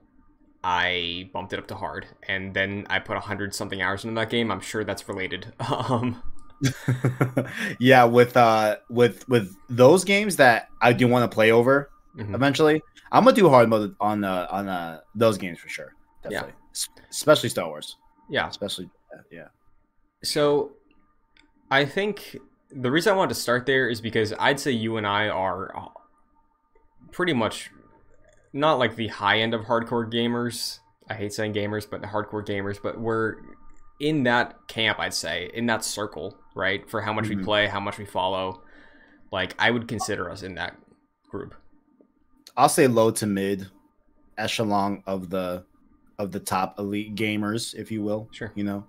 [0.64, 4.18] I bumped it up to hard, and then I put a hundred something hours into
[4.20, 4.50] that game.
[4.50, 5.52] I'm sure that's related.
[5.68, 6.22] Um,
[7.78, 12.34] yeah, with uh with with those games that I do want to play over mhm.
[12.34, 12.82] eventually,
[13.12, 15.92] I'm gonna do hard mode on uh on uh those games for sure.
[16.30, 16.46] Yeah.
[16.72, 17.96] S- Especially Star Wars.
[18.30, 18.48] yeah.
[18.48, 18.88] Especially
[19.30, 19.48] yeah.
[20.24, 20.72] So
[21.70, 22.36] I think
[22.70, 25.76] the reason I wanted to start there is because I'd say you and I are
[25.76, 25.88] uh,
[27.16, 27.70] pretty much
[28.52, 30.78] not like the high end of hardcore gamers.
[31.08, 33.36] I hate saying gamers, but the hardcore gamers, but we're
[34.00, 36.88] in that camp, I'd say, in that circle, right?
[36.90, 37.44] For how much we Mhm.
[37.44, 38.62] play, how much we follow.
[39.32, 40.76] Like I would consider us in that
[41.30, 41.54] group.
[42.56, 43.68] I'll say low to mid
[44.38, 45.64] echelon of the
[46.18, 48.28] of the top elite gamers, if you will.
[48.32, 48.52] Sure.
[48.54, 48.86] You know?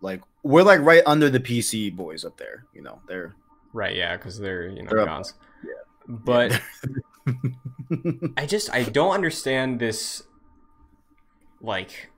[0.00, 3.00] Like we're like right under the PC boys up there, you know.
[3.08, 3.34] They're
[3.72, 5.34] Right, yeah, because they're, you know, They're guns.
[5.64, 5.70] yeah.
[6.06, 6.60] But
[8.36, 10.22] I just I don't understand this
[11.60, 12.10] like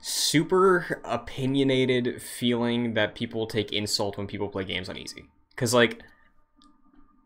[0.00, 5.24] super opinionated feeling that people take insult when people play games on easy.
[5.56, 6.02] Cuz like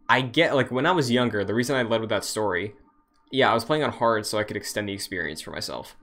[0.08, 2.74] I get like when I was younger, the reason I led with that story,
[3.32, 5.96] yeah, I was playing on hard so I could extend the experience for myself.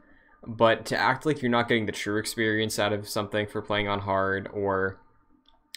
[0.45, 3.88] But to act like you're not getting the true experience out of something for playing
[3.88, 4.99] on hard or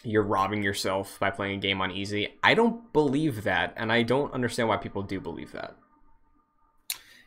[0.03, 2.35] you're robbing yourself by playing a game on easy.
[2.43, 5.75] I don't believe that, and I don't understand why people do believe that.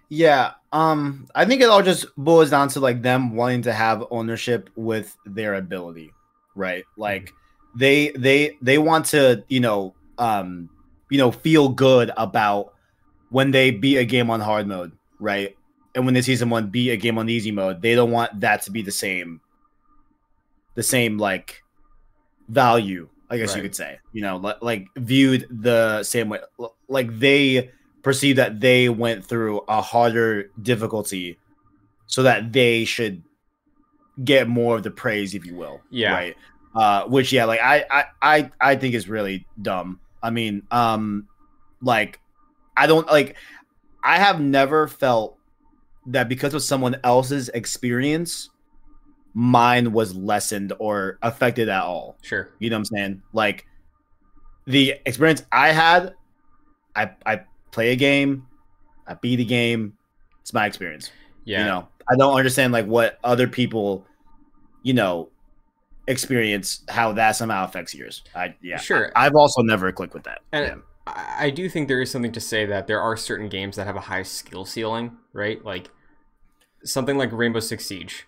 [0.09, 4.05] Yeah, um, I think it all just boils down to like them wanting to have
[4.11, 6.13] ownership with their ability,
[6.57, 6.85] right?
[6.97, 7.33] Like
[7.77, 10.69] they they they want to, you know, um
[11.11, 12.75] you know, feel good about
[13.31, 15.57] when they beat a game on hard mode, right?
[15.95, 18.63] And when they see someone beat a game on easy mode, they don't want that
[18.63, 19.41] to be the same,
[20.75, 21.63] the same like
[22.51, 23.99] value, I guess you could say.
[24.13, 26.41] You know, li- like viewed the same way,
[26.89, 27.71] like they
[28.03, 31.39] perceive that they went through a harder difficulty,
[32.07, 33.23] so that they should
[34.23, 35.81] get more of the praise, if you will.
[35.91, 36.13] Yeah.
[36.13, 36.37] Right.
[36.75, 40.01] Uh, which yeah, like I, I, I, I think is really dumb.
[40.23, 41.27] I mean, um,
[41.83, 42.21] like
[42.77, 43.37] I don't like.
[44.03, 45.37] I have never felt
[46.07, 48.51] that because of someone else's experience,
[49.35, 52.17] mine was lessened or affected at all.
[52.23, 52.49] Sure.
[52.59, 53.23] You know what I'm saying?
[53.33, 53.67] Like
[54.67, 56.15] the experience I had,
[56.97, 58.47] I I play a game,
[59.07, 59.97] I beat a game.
[60.41, 61.11] It's my experience.
[61.45, 61.61] Yeah.
[61.61, 64.07] You know, I don't understand like what other people,
[64.83, 65.29] you know,
[66.07, 68.23] experience how that somehow affects yours.
[68.35, 69.13] I yeah, Sure.
[69.15, 70.41] I, have also never clicked with that.
[70.53, 70.75] And yeah.
[71.07, 73.97] I do think there is something to say that there are certain games that have
[73.97, 75.65] a high skill ceiling, right?
[75.65, 75.91] Like
[76.85, 78.27] something like Rainbow Six Siege.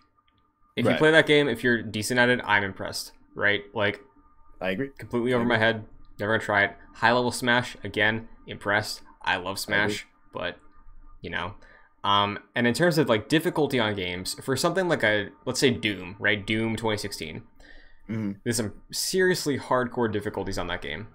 [0.76, 3.62] If you play that game, if you're decent at it, I'm impressed, right?
[3.74, 4.00] Like
[4.60, 4.90] I agree.
[4.98, 5.84] completely over my head.
[6.18, 6.76] Never gonna try it.
[6.94, 9.02] High level Smash again, impressed.
[9.22, 10.56] I love Smash, but
[11.20, 11.54] you know.
[12.04, 15.70] Um, and in terms of like difficulty on games, for something like a let's say
[15.70, 16.44] Doom, right?
[16.44, 17.42] Doom 2016.
[18.08, 18.36] Mhm.
[18.42, 21.08] There's some seriously hardcore difficulties on that game.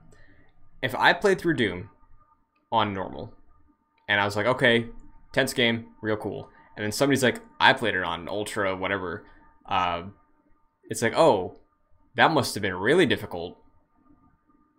[0.81, 1.89] If I played through Doom
[2.71, 3.33] on normal,
[4.07, 4.87] and I was like, okay,
[5.33, 9.25] tense game, real cool, and then somebody's like, I played it on ultra, whatever.
[9.67, 10.03] Uh,
[10.89, 11.55] it's like, oh,
[12.15, 13.57] that must have been really difficult.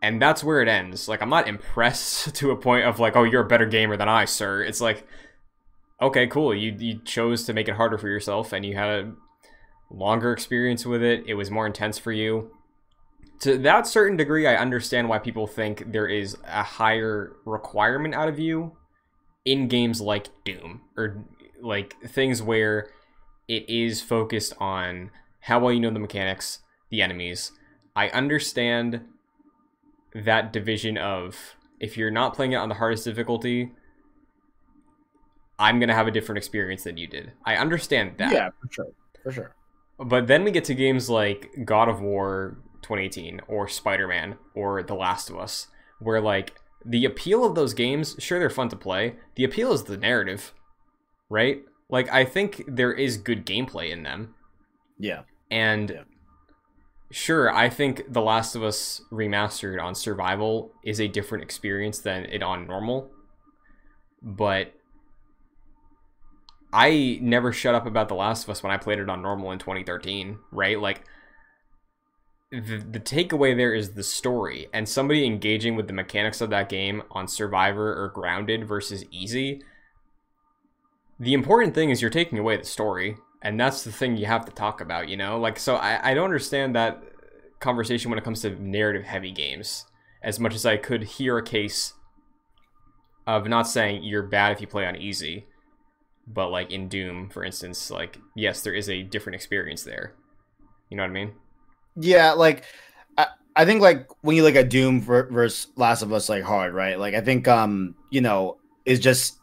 [0.01, 1.09] And that's where it ends.
[1.09, 4.09] Like, I'm not impressed to a point of like, oh, you're a better gamer than
[4.09, 4.63] I, sir.
[4.63, 5.07] It's like,
[6.01, 6.55] okay, cool.
[6.55, 9.13] You you chose to make it harder for yourself, and you had a
[9.91, 11.25] longer experience with it.
[11.27, 12.51] It was more intense for you.
[13.41, 18.29] To that certain degree, I understand why people think there is a higher requirement out
[18.29, 18.77] of you
[19.45, 21.25] in games like Doom or
[21.63, 22.91] like things where
[23.49, 25.11] it is focused on
[25.41, 26.61] how well you know the mechanics,
[26.91, 27.53] the enemies.
[27.97, 29.01] I understand
[30.15, 33.73] that division of if you're not playing it on the hardest difficulty,
[35.59, 37.33] I'm gonna have a different experience than you did.
[37.45, 38.33] I understand that.
[38.33, 38.93] Yeah, for sure,
[39.23, 39.55] for sure.
[39.99, 44.95] But then we get to games like God of War 2018 or Spider-Man or The
[44.95, 45.67] Last of Us
[45.99, 49.17] where like the appeal of those games, sure they're fun to play.
[49.35, 50.55] The appeal is the narrative,
[51.29, 51.63] right?
[51.91, 54.35] Like I think there is good gameplay in them.
[54.99, 56.03] Yeah, And Yeah.
[57.11, 62.25] sure, I think The Last of Us remastered on survival is a different experience than
[62.27, 63.11] it on normal.
[64.21, 64.75] But
[66.73, 69.53] I never shut up about The Last of Us when I played it on normal
[69.53, 70.79] in 2013, right?
[70.79, 71.05] Like
[72.51, 76.69] the the takeaway there is the story and somebody engaging with the mechanics of that
[76.69, 79.63] game on survivor or grounded versus easy.
[81.21, 84.45] The important thing is you're taking away the story and that's the thing you have
[84.45, 87.01] to talk about you know like so i, I don't understand that
[87.61, 89.87] conversation when it comes to narrative heavy games
[90.25, 91.95] as much as i could hear a case
[93.29, 95.47] of not saying you're bad if you play on easy
[96.27, 100.15] but like in doom for instance like yes there is a different experience there
[100.91, 101.33] you know what i mean
[101.99, 102.33] yeah.
[102.33, 102.65] Like
[103.17, 103.27] I,
[103.57, 106.75] I think like when you look at Doom ver- versus Last of Us, like hard,
[106.75, 106.99] right?
[106.99, 109.38] Like I think um you know is just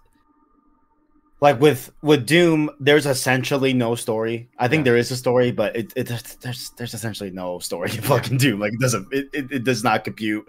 [1.46, 4.50] like with with Doom, there's essentially no story.
[4.58, 4.86] I think Yeah.
[4.92, 6.08] there is a story, but it, it
[6.42, 8.60] there's there's essentially no story in fucking Doom.
[8.60, 10.46] Like it doesn't it, it, it does not compute.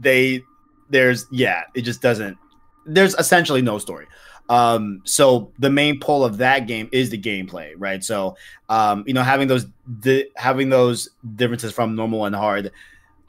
[0.00, 0.42] They
[0.90, 2.36] there's yeah, it just doesn't.
[2.84, 4.06] There's essentially no story.
[4.48, 8.02] Um, so the main pull of that game is the gameplay, right?
[8.02, 8.36] So
[8.68, 9.66] um, you know, having those
[10.00, 12.72] di- having those differences from normal and hard.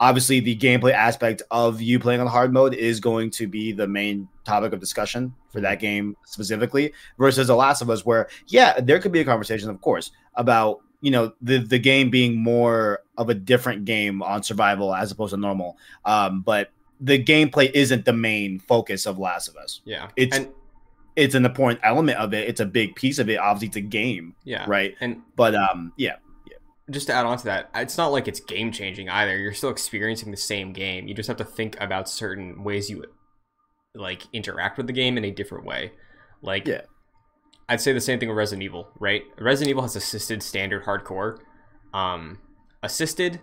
[0.00, 3.86] Obviously, the gameplay aspect of you playing on hard mode is going to be the
[3.86, 6.92] main topic of discussion for that game specifically.
[7.18, 10.80] Versus The Last of Us, where yeah, there could be a conversation, of course, about
[11.02, 15.32] you know the the game being more of a different game on survival as opposed
[15.34, 15.76] to normal.
[16.06, 16.70] Um, but
[17.00, 19.80] the gameplay isn't the main focus of Last of Us.
[19.84, 20.48] yeah It's- and
[21.16, 22.48] It's an important element of it.
[22.48, 23.36] It's a big piece of it.
[23.38, 24.94] Obviously, it's a game, yeah right?
[25.00, 26.16] and But um, yeah,
[26.90, 29.36] just to add on to that, it's not like it's game changing either.
[29.36, 31.08] You're still experiencing the same game.
[31.08, 33.04] You just have to think about certain ways you
[33.94, 35.92] like interact with the game in a different way.
[36.42, 36.82] Like, Yeah.
[37.68, 39.22] I'd say the same thing with Resident Evil, right?
[39.38, 41.38] Resident Evil has assisted standard hardcore.
[41.94, 42.38] Um,
[42.82, 43.40] assisted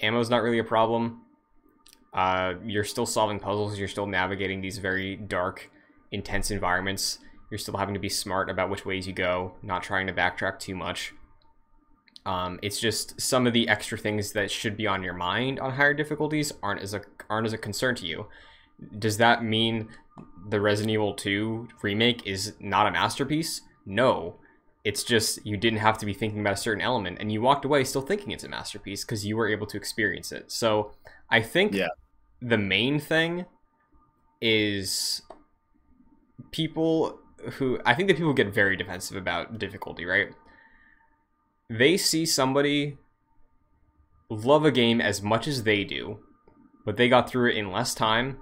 [0.00, 1.22] ammo's not really a problem.
[2.12, 3.78] Uh, you're still solving puzzles.
[3.78, 5.70] You're still navigating these very dark,
[6.12, 7.18] intense environments.
[7.50, 10.58] You're still having to be smart about which ways you go, not trying to backtrack
[10.60, 11.12] too much
[12.26, 15.72] Um, it's just some of the extra things that should be on your mind on
[15.72, 18.26] higher difficulties aren't as a aren't as a concern to you.
[18.98, 19.88] Does that mean
[20.48, 23.60] the Resident Evil 2 remake is not a masterpiece?
[23.86, 24.36] No.
[24.84, 27.64] It's just you didn't have to be thinking about a certain element and you walked
[27.64, 30.50] away still thinking it's a masterpiece because you were able to experience it.
[30.50, 30.92] So
[31.30, 31.88] I think Yeah.
[32.40, 33.46] the main thing
[34.40, 35.22] is
[36.50, 37.18] people
[37.52, 40.28] who I think that people get very defensive about difficulty, right?
[41.68, 42.98] They see somebody
[44.28, 46.18] love a game as much as they do,
[46.84, 48.38] but they got through it in less time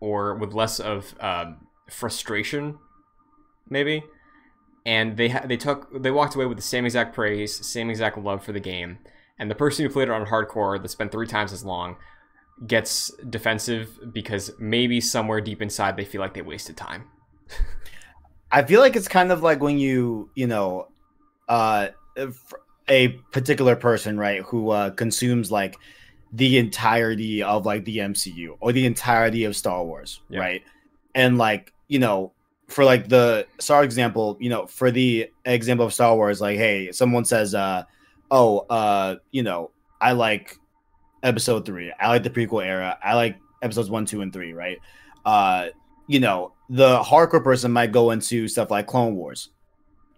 [0.00, 2.78] or with less of um, frustration,
[3.68, 4.02] maybe.
[4.86, 8.16] And they ha- they took they walked away with the same exact praise, same exact
[8.16, 8.98] love for the game.
[9.38, 11.96] And the person who played it on hardcore that spent three times as long
[12.66, 17.04] gets defensive because maybe somewhere deep inside they feel like they wasted time.
[18.50, 20.88] I feel like it's kind of like when you, you know,
[21.48, 21.88] uh,
[22.88, 25.76] a particular person, right, who uh, consumes like
[26.32, 30.40] the entirety of like the MCU or the entirety of Star Wars, Yeah.
[30.40, 30.62] right,
[31.14, 32.32] and like you know,
[32.68, 36.92] for like the Star example, you know, for the example of Star Wars, like, hey,
[36.92, 37.84] someone says, uh,
[38.30, 39.70] oh, uh, you know,
[40.00, 40.56] I like
[41.22, 44.78] Episode three, I like the prequel era, I like episodes one, two, and three, right,
[45.24, 45.68] uh
[46.06, 49.50] you know, the hardcore person might go into stuff like Clone Wars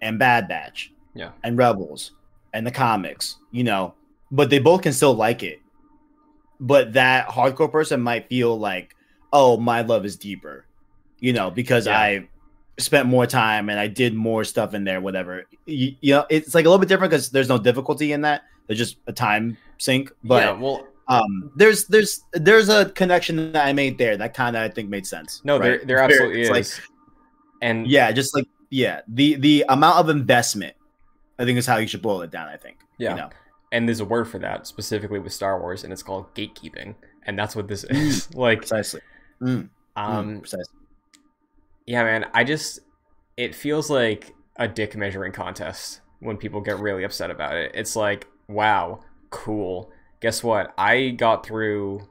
[0.02, 1.30] and Bad Batch, Yeah.
[1.42, 2.12] and Rebels
[2.52, 3.94] and the comics, you know,
[4.30, 5.60] but they both can still like it.
[6.60, 8.94] But that hardcore person might feel like,
[9.32, 10.66] oh, my love is deeper,
[11.18, 11.98] you know, because Yeah.
[11.98, 12.28] I
[12.78, 15.44] spent more time and I did more stuff in there, whatever.
[15.66, 18.42] You, you know, it's like a little bit different because there's no difficulty in that.
[18.66, 20.12] There's just a time sink.
[20.24, 24.54] But yeah, well, um, there's there's there's a connection that I made there that kind
[24.56, 25.40] of I think made sense.
[25.44, 25.62] no, right?
[25.80, 26.78] there there absolutely it's is.
[26.78, 26.84] like-
[27.62, 30.74] and yeah, just like yeah, the the amount of investment,
[31.40, 32.48] I think is how you should boil it down.
[32.48, 32.76] I think.
[32.98, 33.10] Yeah.
[33.10, 33.30] You know?
[33.72, 36.94] and there's a word for that specifically with Star Wars, and it's called gatekeeping,
[37.24, 38.32] and that's what this is.
[38.34, 39.00] like, Precisely.
[39.42, 40.74] Mm, mm, um, precisely.
[41.86, 42.80] yeah, man, I just
[43.36, 47.70] it feels like a dick measuring contest when people get really upset about it.
[47.74, 49.00] It's like, wow,
[49.30, 49.90] cool.
[50.20, 50.74] Guess what?
[50.76, 52.06] I got through.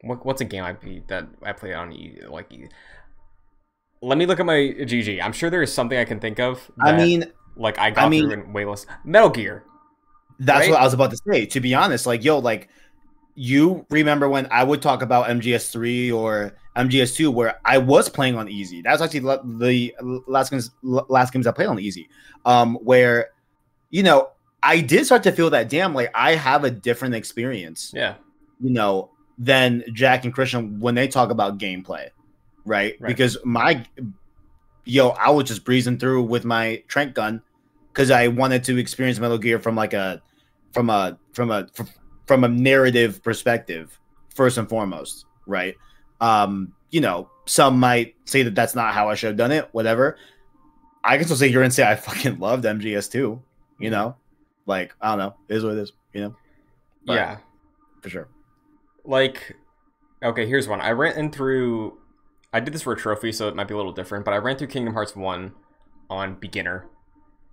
[0.00, 2.52] What, what's a game I beat that I played on E like?
[2.52, 2.68] E-
[4.02, 5.22] Let me look at my GG.
[5.22, 6.68] I'm sure there is something I can think of.
[6.80, 8.86] I mean, like I got I mean- through in way less.
[9.04, 9.64] Metal Gear.
[10.38, 10.70] that's right?
[10.70, 11.46] what I was about to say.
[11.46, 12.68] To be honest, like yo, like
[13.34, 18.08] you remember when I would talk about MGS three or MGS two, where I was
[18.08, 18.82] playing on easy.
[18.82, 19.92] That's actually the
[20.26, 22.08] last games last games I played on easy.
[22.44, 23.30] Um, where
[23.90, 24.30] you know
[24.62, 27.92] I did start to feel that damn, like I have a different experience.
[27.94, 28.14] Yeah.
[28.60, 32.08] you know, than Jack and Christian when they talk about gameplay,
[32.64, 32.96] right?
[32.98, 33.06] Right.
[33.06, 33.84] Because my
[34.86, 37.42] yo, I was just breezing through with my tranq gun
[37.92, 40.22] because I wanted to experience Metal Gear from like a
[40.72, 41.68] from a from a
[42.26, 43.98] from a narrative perspective
[44.34, 45.74] first and foremost, right?
[46.20, 49.68] Um, you know, some might say that that's not how I should have done it,
[49.72, 50.16] whatever.
[51.04, 53.40] I can still sit here and say I fucking loved MGS2,
[53.78, 54.16] you know?
[54.66, 56.36] Like, I don't know, it is what it is, you know,
[57.06, 57.36] But- Yeah.
[58.02, 58.28] for sure.
[59.04, 59.56] like
[60.22, 61.96] okay here's one i ran through
[62.56, 64.36] i did this for a trophy so it might be a little different but i
[64.36, 65.52] ran through kingdom hearts 1
[66.08, 66.86] on beginner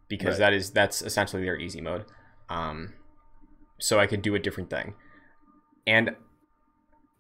[0.08, 0.40] because Right.
[0.40, 2.06] that is that's essentially their easy mode.
[2.50, 2.94] Um
[3.80, 4.94] so i could do a different thing.
[5.88, 6.16] And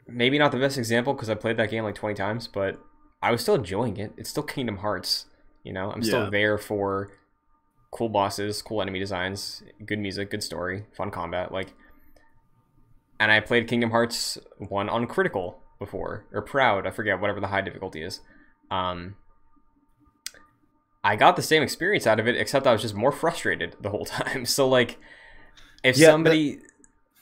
[0.07, 2.77] maybe not the best example because i played that game like 20 times but
[3.22, 4.11] i was still enjoying it.
[4.18, 5.26] It's still kingdom hearts
[5.64, 5.91] you know?
[5.91, 7.11] I'm still there for
[7.91, 11.73] cool bosses cool enemy designs good music good story fun combat like
[13.19, 17.47] and I played Kingdom Hearts 1 on critical before or proud, I forget whatever the
[17.47, 18.22] high difficulty is.
[18.72, 19.15] Um
[21.03, 23.89] I got the same experience out of it except I was just more frustrated the
[23.89, 24.45] whole time.
[24.45, 24.99] So like
[25.84, 26.60] if Yeah, somebody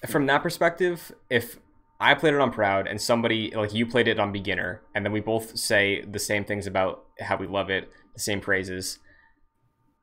[0.07, 1.59] from that perspective, if
[1.99, 5.11] I played it on proud and somebody like you played it on beginner and then
[5.13, 8.99] we both say the same things about how we love it, the same praises.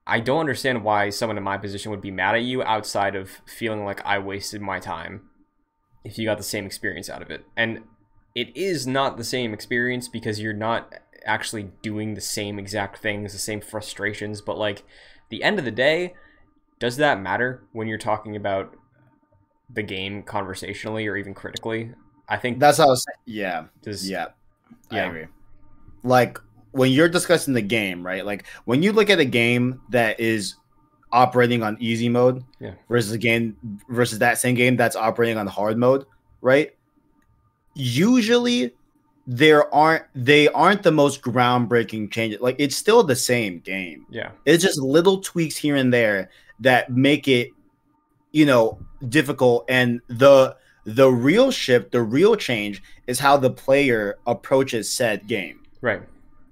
[0.07, 3.31] I don't understand why someone in my position would be mad at you outside of
[3.47, 5.29] feeling like I wasted my time
[6.05, 7.45] if you got the same experience out of it.
[7.57, 7.83] And
[8.35, 10.95] it is not the same experience because you're not
[11.25, 14.85] actually doing the same exact things, the same frustrations, but like
[15.31, 16.15] the end of the day,
[16.79, 18.75] does that matter when you're talking about
[19.69, 21.93] the game conversationally or even critically?
[22.29, 23.37] I think That's how I was saying.
[23.39, 23.65] Yeah.
[23.83, 24.29] does Yeah,
[24.91, 25.27] I agree.
[26.03, 26.39] Like
[26.73, 28.25] when you're discussing the game, right?
[28.25, 30.55] Like when you look at a game that is
[31.11, 32.75] operating on easy mode Yeah.
[32.89, 33.57] versus a game
[33.89, 36.05] versus that same game that's operating on hard mode,
[36.41, 36.75] right?
[37.79, 38.75] Usually
[39.27, 42.41] there aren't they aren't the most groundbreaking changes.
[42.41, 44.07] Like it's still the same game.
[44.11, 44.31] yeah.
[44.45, 46.31] It's just little tweaks here and there
[46.61, 47.51] that make it
[48.33, 48.79] you know,
[49.09, 55.27] difficult and the the real shift, the real change is how the player approaches said
[55.27, 55.63] game.
[55.81, 56.03] Right.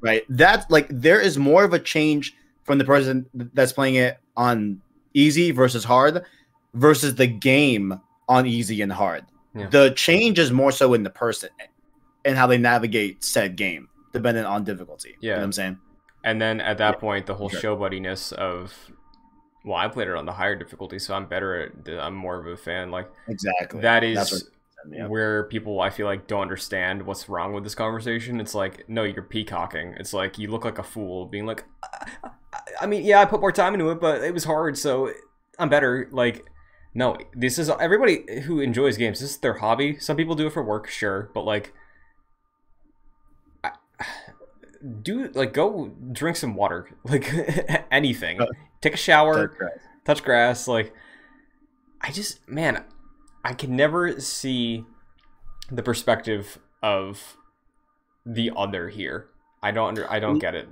[0.01, 0.25] Right.
[0.29, 2.35] That's like there is more of a change
[2.65, 4.81] from the person that's playing it on
[5.15, 6.25] easy versus hard
[6.75, 9.25] versus the game on easy and hard.
[9.57, 9.69] Yeah.
[9.69, 11.51] The change is more so in the person
[12.25, 15.17] and how they navigate said game, dependent on difficulty.
[15.21, 15.39] You know Yeah.
[15.41, 15.79] what I'm saying?
[16.25, 17.61] And then at that Yeah, point, the whole sure.
[17.61, 18.75] show buddiness of,
[19.65, 22.01] well, I played it on the higher difficulty, so I'm better at.
[22.01, 22.91] I'm more of a fan.
[22.91, 23.81] Like Exactly.
[23.81, 24.51] That's is
[24.91, 25.07] yeah.
[25.09, 28.41] where people I feel like don't understand what's wrong with this conversation.
[28.41, 29.95] It's like, no, you're peacocking.
[29.99, 32.31] It's like you look like a fool, being like, I, I-
[32.81, 35.13] I mean, yeah, I put more time into it, but it was hard, so
[35.59, 36.09] I'm better.
[36.11, 36.45] Like,
[36.97, 39.21] no, this is everybody who enjoys games.
[39.21, 39.99] This is their hobby.
[39.99, 41.73] Some people do it for work, sure, but like,
[43.63, 43.73] I-
[45.03, 47.31] do like go drink some water, like
[47.91, 48.39] anything.
[48.81, 49.73] Take a shower That's right.
[50.05, 50.93] touch grass like
[52.01, 52.85] i just man
[53.43, 54.85] i can never see
[55.73, 57.37] the perspective of
[58.25, 59.29] the other here
[59.63, 60.69] i don't under i don't get it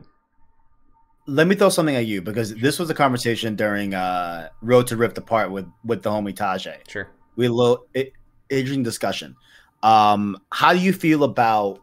[1.26, 4.96] Let me throw something at you because this was a conversation during uh Road to
[4.96, 6.88] Rift Apart with with the homie Tajay.
[6.88, 7.86] sure we little
[8.50, 9.36] interesting discussion.
[9.82, 11.80] Um, how do you feel about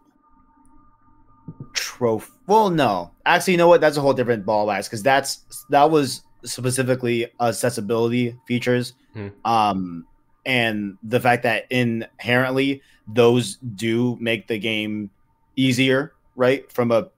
[1.73, 2.31] trophy?
[2.47, 3.81] Well, no, actually, you know what?
[3.81, 8.93] That's a whole different ball wax because that's that was specifically accessibility features.
[9.13, 9.27] Hmm.
[9.45, 10.07] Um,
[10.45, 15.11] and the fact that inherently those do make the game
[15.55, 17.09] easier, right, from a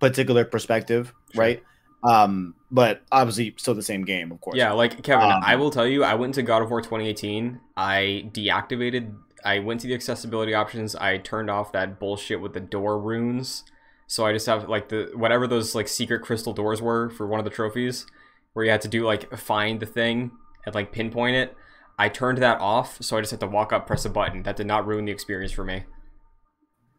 [0.00, 1.42] particular perspective, Sure.
[1.42, 1.62] right?
[2.04, 4.56] Um, but obviously still the same game, of course.
[4.56, 7.60] yeah like kevin Um, i will tell you i went to god of war 2018
[7.76, 12.60] i deactivated i went to the accessibility options i turned off that bullshit with the
[12.60, 13.64] door runes
[14.06, 17.40] so i just have like the whatever those like secret crystal doors were for one
[17.40, 18.06] of the trophies
[18.52, 20.30] where you had to do like find the thing
[20.64, 21.56] and like pinpoint it
[21.98, 24.54] i turned that off so i just had to walk up press a button that
[24.56, 25.84] did not ruin the experience for me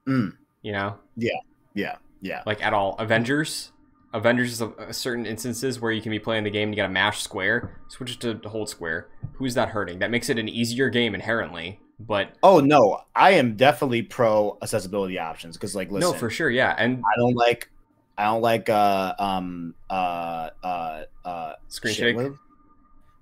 [0.08, 0.34] Mm.
[0.62, 1.32] you know yeah,
[1.74, 1.96] yeah.
[2.22, 2.42] Yeah.
[2.46, 3.72] Like at all avengers
[4.14, 7.22] avengers is certain instances where you can be playing the game and you gotta mash
[7.22, 9.10] square switch it to hold square.
[9.34, 10.00] Who's that hurting?
[10.00, 15.18] That makes it an easier game inherently but Oh no, I am definitely pro accessibility
[15.18, 17.70] options because, like, listen, no for sure yeah and I don't like,
[18.18, 22.16] I don't like, uh, um, uh, uh, uh, screen shit, shake?
[22.16, 22.34] what-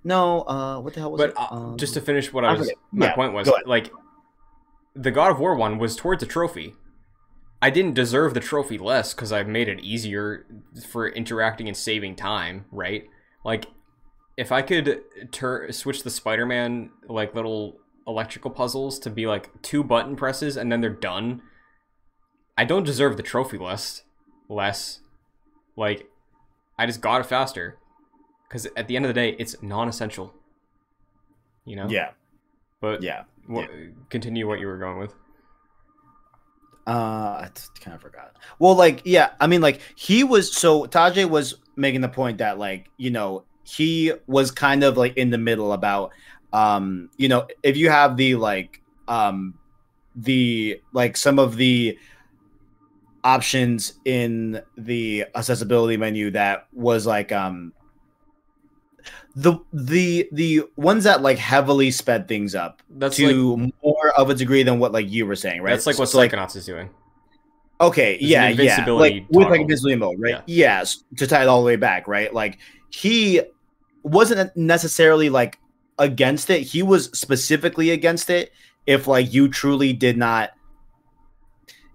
[0.03, 1.35] No, uh, what the hell was but it?
[1.37, 3.91] uh, Um, just to finish what I was my Yeah, point was like
[4.93, 6.75] the god of war one was towards a trophy
[7.65, 10.45] i didn't deserve the trophy less because i made it easier
[10.89, 13.05] for interacting and saving time right?
[13.43, 13.67] Like
[14.37, 17.77] if i could tur- switch the spider-man like little
[18.07, 21.41] electrical puzzles to be like two button presses and then they're done
[22.57, 24.03] i don't deserve the trophy less
[24.47, 24.99] less.
[25.75, 26.07] Like
[26.77, 27.77] i just got it faster
[28.47, 30.33] because at the end of the day it's non-essential
[31.65, 31.87] you know?
[31.89, 32.11] Yeah,
[32.79, 33.23] but yeah.
[33.47, 33.69] What,
[34.09, 35.13] Continue what you were going with.
[36.87, 37.49] Uh, I
[37.79, 38.35] kind of forgot.
[38.59, 42.59] Well, like, yeah, I mean, like, he was so Tajay was making the point that,
[42.59, 46.11] like, you know, he was kind of like in the middle about,
[46.53, 49.55] um, you know, if you have the like, um,
[50.15, 51.97] the like some of the
[53.23, 57.73] options in the accessibility menu that was like, um,
[59.35, 64.29] the the the ones that like heavily sped things up That's like to more of
[64.29, 65.71] a degree than what like you were saying, right?
[65.71, 66.89] that's like what So, Psychonauts is doing.
[67.81, 69.53] Okay, There's yeah, yeah, like with like toggle.
[69.61, 70.41] invincibility mode, right?
[70.45, 70.77] Yeah.
[70.79, 72.33] Yes, to tie it all the way back, right?
[72.33, 72.59] Like
[72.89, 73.41] he
[74.03, 75.59] wasn't necessarily like
[75.99, 76.61] against it.
[76.61, 78.53] He was specifically against it
[78.87, 80.51] if like you truly did not.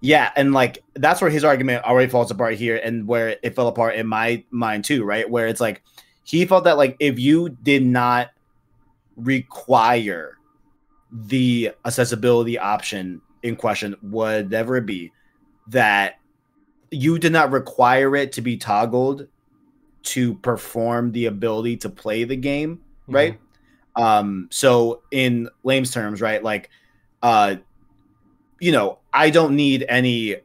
[0.03, 3.69] Yeah, and like that's where his argument already falls apart here, and where it fell
[3.69, 5.29] apart in my mind too, right?
[5.29, 5.83] Where it's like
[6.31, 8.31] he felt that like if you did not
[9.17, 10.39] require
[11.11, 15.13] the accessibility option in question, whatever it be,
[15.69, 16.21] that
[16.93, 19.27] you did not require it to be toggled
[20.03, 23.39] to perform the ability to play the game, right?
[23.97, 26.71] Um, so in lame's terms, right, like
[27.23, 27.57] uh
[28.61, 30.37] you know, I don't need any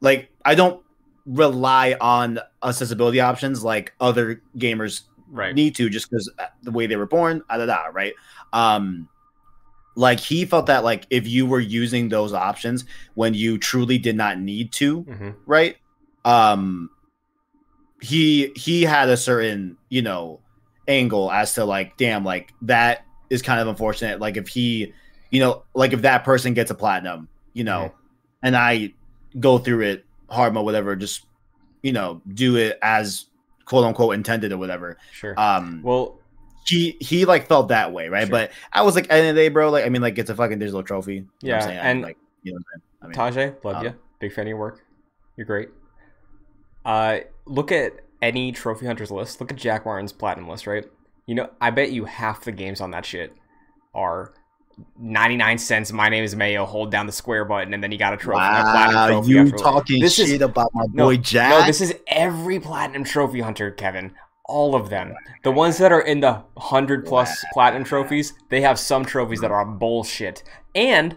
[0.00, 0.82] like I don't
[1.24, 5.54] rely on accessibility options like other gamers Right.
[5.54, 6.30] need to just because
[6.62, 8.14] the way they were born, da, da, da, right?
[8.52, 9.08] Um,
[9.96, 12.84] like he felt that like if you were using those options
[13.14, 15.76] when you truly did not need to, hmm right?
[16.24, 16.90] Um,
[18.00, 20.40] he he had a certain you know
[20.88, 24.20] angle as to like, damn, like that is kind of unfortunate.
[24.20, 24.92] Like if he,
[25.30, 27.92] you know, like if that person gets a platinum, you know, Mhm.
[28.42, 28.94] and I
[29.38, 31.26] go through it hard mode, whatever, just
[31.82, 33.26] you know, do it as
[33.70, 35.34] quote unquote intended or whatever Sure.
[35.38, 36.18] um well,
[36.66, 38.26] he he like felt that way, right?
[38.26, 38.30] Sure.
[38.30, 40.34] But I was like, end of the day, bro, like I mean, like it's a
[40.34, 41.14] fucking digital trophy.
[41.14, 42.58] You know what I'm Yeah, and- like you know?
[43.02, 43.94] I mean, Tajay, love um, you.
[44.18, 44.84] Big fan of your work.
[45.36, 45.68] You're great.
[46.84, 49.40] Uh, look at any trophy hunters list.
[49.40, 50.84] Look at Jack Martin's platinum list, right?
[51.26, 53.34] You know, I bet you half the games on that shit
[53.94, 54.34] are
[54.98, 55.92] 99 cents.
[55.92, 56.64] My name is Mayo.
[56.64, 58.38] Hold down the square button, and then you got a trophy.
[58.40, 61.50] a platinum wow, trophy you talking This is- shit about my No, boy Jack?
[61.50, 64.12] No, this is every platinum trophy hunter, Kevin.
[64.44, 65.14] All of them.
[65.44, 69.52] The ones that are in the hundred plus platinum trophies, they have some trophies that
[69.52, 70.42] are bullshit.
[70.74, 71.16] And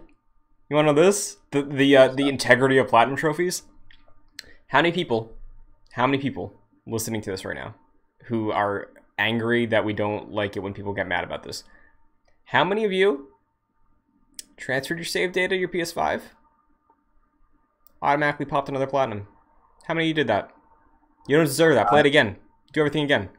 [0.70, 1.38] you want to know this?
[1.52, 3.64] The the uh, the integrity of platinum trophies.
[4.68, 5.32] How many people?
[5.94, 6.54] How many people
[6.86, 7.76] listening to this right now
[8.26, 11.64] who are angry that we don't like it when people get mad about this?
[12.46, 13.30] How many of you
[14.58, 16.22] transferred your save data to your PS5?
[18.02, 19.28] Automatically popped another platinum.
[19.86, 20.52] How many of you did that?
[21.28, 21.88] You don't deserve that.
[21.88, 22.36] Play it uh, again.
[22.74, 23.30] Do everything again.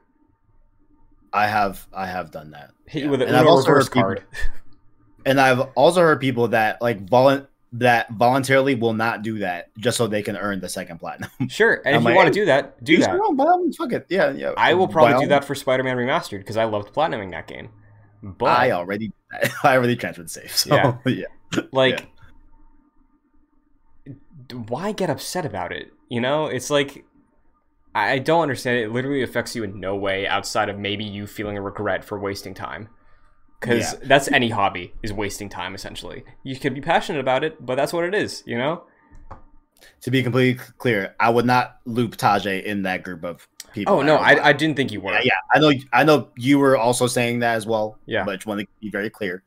[1.32, 2.70] I have I have done that.
[2.86, 3.04] Hit Yeah.
[3.06, 4.38] you with a And I've Uno also reverse heard people-
[5.26, 9.96] And I've also heard people that like volun that voluntarily will not do that just
[9.96, 11.30] so they can earn the second platinum.
[11.48, 13.10] Sure, and I'm if like, you want hey, to do that, do that.
[13.12, 14.06] your own, by all means, fuck it.
[14.08, 14.52] Yeah, yeah.
[14.56, 17.70] I will probably do that for Spider-Man Remastered because I loved platinuming that game.
[18.22, 19.12] But I already
[19.62, 20.56] I already transferred safe.
[20.56, 20.96] So Yeah.
[21.06, 21.62] yeah.
[21.72, 22.08] like,
[24.48, 25.92] d- why get upset about it?
[26.08, 27.04] You know, it's like
[27.94, 28.78] I don't understand.
[28.78, 28.82] It.
[28.84, 32.18] it literally affects you in no way outside of maybe you feeling a regret for
[32.18, 32.88] wasting time.
[33.60, 34.00] Because Yeah.
[34.04, 36.24] that's any hobby is wasting time essentially.
[36.42, 38.42] You could be passionate about it, but that's what it is.
[38.46, 38.84] You know.
[40.02, 43.94] To be completely clear, I would not loop Tajay in that group of people.
[43.94, 45.12] Oh no, I, I didn't think you were.
[45.12, 45.32] yeah, yeah.
[45.54, 47.98] I know I know you were also saying that as well.
[48.06, 48.24] Yeah.
[48.24, 49.42] But I just want to be very clear.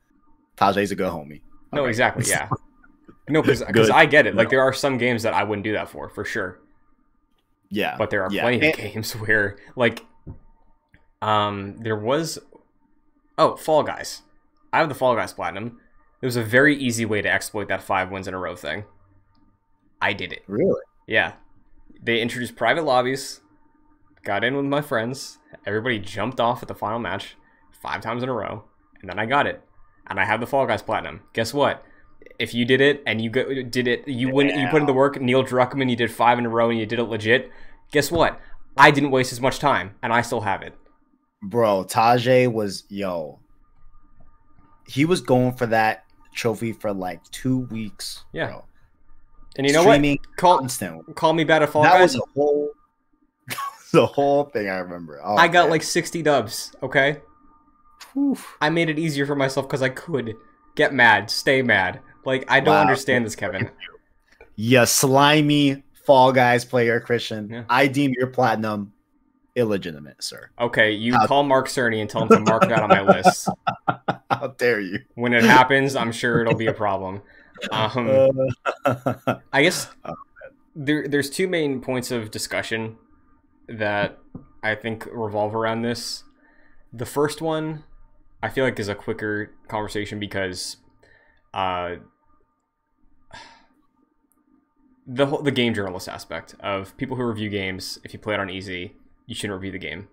[0.58, 1.42] Tajay's a good homie.
[1.72, 1.90] No, Alright.
[1.90, 2.26] exactly.
[2.28, 2.50] Yeah.
[3.30, 3.90] No, because.
[3.90, 4.36] I get it.
[4.36, 6.60] Like there are some games that I wouldn't do that for, for sure.
[7.70, 7.98] Yeah.
[7.98, 8.44] But there are yeah.
[8.44, 10.06] plenty of And- games where, like,
[11.22, 12.40] um, there was,
[13.38, 14.22] oh, Fall Guys.
[14.72, 15.78] I have the Fall Guys Platinum.
[16.22, 18.86] It was a very easy way to exploit that five wins in a row thing.
[20.02, 20.44] I did it.
[20.48, 20.80] Really?
[21.06, 21.34] Yeah.
[22.02, 23.42] They introduced private lobbies.
[24.28, 25.38] Got in with my friends.
[25.66, 27.38] Everybody jumped off at the final match
[27.72, 28.66] five times in a row,
[29.00, 29.64] and then I got it.
[30.08, 31.22] And I have the Fall Guys Platinum.
[31.32, 31.82] Guess what?
[32.38, 34.48] If you did it and you go, did it, you win.
[34.50, 35.22] You put in the work.
[35.22, 37.50] Neil Druckmann, you did five in a row and you did it legit.
[37.94, 38.38] Guess what?
[38.76, 40.76] I didn't waste as much time, and I still have it.
[41.42, 43.40] Bro, Tajay was yo.
[44.90, 48.26] He was going for that trophy for like two weeks.
[48.34, 48.48] Yeah.
[48.48, 48.66] Bro.
[49.58, 50.36] And you know Streaming what?
[50.36, 51.14] Call constantly.
[51.14, 52.14] call me bad at Fall that Guys.
[52.14, 52.72] was a whole
[53.94, 55.20] the whole thing I remember.
[55.24, 55.72] Oh, I got man.
[55.72, 56.74] like sixty dubs.
[56.84, 57.22] Okay.
[58.14, 58.38] Whew.
[58.62, 60.36] I made it easier for myself because I could
[60.76, 62.00] get mad, stay mad.
[62.26, 62.82] Like I don't Wow.
[62.82, 63.70] understand this, Kevin.
[64.60, 67.48] Yeah, slimy Fall Guys player, Christian.
[67.52, 67.64] Yeah.
[67.70, 68.92] I deem your platinum
[69.56, 70.50] illegitimate, sir.
[70.60, 73.50] Okay, you How- call Mark Cerny and tell him to mark that on my list.
[74.32, 75.00] How dare you?
[75.14, 77.22] When it happens, I'm sure it'll be a problem.
[77.72, 78.50] Um,
[78.84, 80.16] Uh, I guess Oh,
[80.76, 82.98] there, there's two main points of discussion
[83.68, 84.18] that
[84.64, 86.24] I think revolve around this.
[86.94, 87.84] The first one,
[88.42, 90.78] I feel like, is a quicker conversation because
[91.54, 91.96] uh,
[95.06, 98.00] the whole, the game journalist aspect of people who review games.
[98.04, 98.96] If you play it on easy,
[99.26, 100.08] you shouldn't review the game.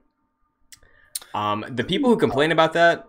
[1.35, 3.06] Um, the people who complain about that,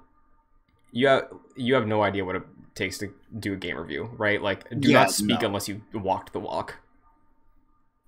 [0.92, 2.44] you have you have no idea what it
[2.74, 4.42] takes to do a game review, right?
[4.42, 5.48] Like, do Yeah, not speak no.
[5.48, 6.76] unless you walked the walk.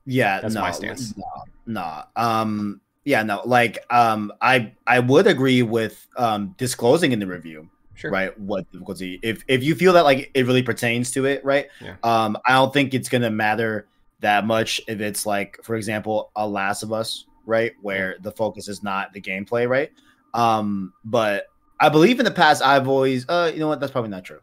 [0.08, 1.16] Yeah, That's no, my stance.
[1.18, 1.26] No,
[1.68, 2.04] no.
[2.16, 3.42] Um, yeah, no.
[3.46, 8.10] Like, um, I I would agree with um disclosing in the review, Sure.
[8.10, 8.38] right?
[8.40, 9.20] What difficulty?
[9.22, 11.68] If if you feel that like it really pertains to it, right?
[11.82, 11.96] Yeah.
[12.04, 13.88] Um, I don't think it's gonna matter
[14.22, 18.68] that much if it's like, for example, a Last of Us, right, where the focus
[18.68, 19.92] is not the gameplay, right?
[20.34, 21.48] Um, but
[21.80, 23.80] I believe in the past I've always, uh, you know what?
[23.80, 24.40] That's probably not true.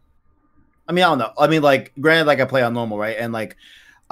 [0.87, 1.33] I mean, I don't know.
[1.37, 3.57] I mean, like, granted, like I play on normal, right, and like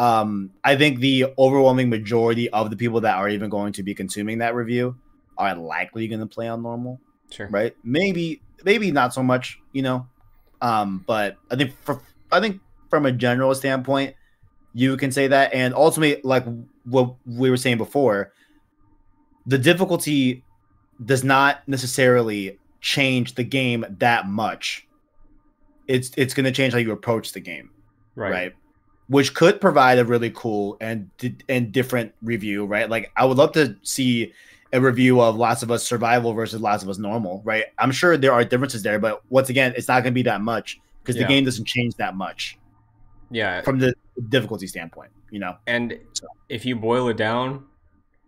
[0.03, 3.93] um i think the overwhelming majority of the people that are even going to be
[3.93, 4.95] consuming that review
[5.37, 6.99] are likely going to play on normal
[7.31, 7.47] Sure.
[7.49, 10.05] right maybe maybe not so much you know
[10.61, 12.01] um but i think for
[12.31, 12.59] i think
[12.89, 14.15] from a general standpoint
[14.73, 16.45] you can say that and ultimately like
[16.85, 18.31] what we were saying before
[19.45, 20.43] the difficulty
[21.03, 24.87] does not necessarily change the game that much
[25.87, 27.69] it's it's going to change how you approach the game
[28.15, 28.31] Right.
[28.31, 28.53] right.
[29.07, 31.09] Which could provide a really cool and
[31.49, 32.89] and different review, right?
[32.89, 34.31] Like I would love to see
[34.71, 37.65] a review of Last of Us Survival versus Last of Us Normal, right?
[37.77, 40.41] I'm sure there are differences there, but once again, it's not going to be that
[40.41, 41.23] much because Yeah.
[41.23, 42.57] the game doesn't change that much
[43.29, 43.61] Yeah.
[43.61, 43.93] from the
[44.29, 45.57] difficulty standpoint, you know.
[45.67, 45.99] And
[46.49, 47.65] if you boil it down,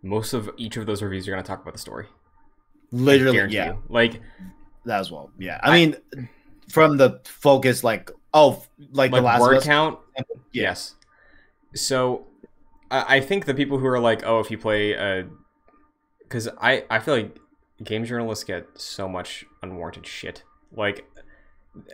[0.02, 2.06] most of each of those reviews are going to talk about the story.
[2.92, 3.82] Literally, yeah, you.
[3.88, 4.20] Like
[4.84, 5.30] that as well.
[5.38, 5.96] Yeah, I, I- mean,
[6.70, 9.98] from the focus, like oh, like, the last word count.
[10.52, 10.94] Yes.
[11.74, 12.26] So,
[12.90, 15.24] I, I think the people who are like, oh, if you play, uh,
[16.20, 17.38] because I I feel like
[17.82, 20.42] game journalists get so much unwarranted shit.
[20.72, 21.04] Like,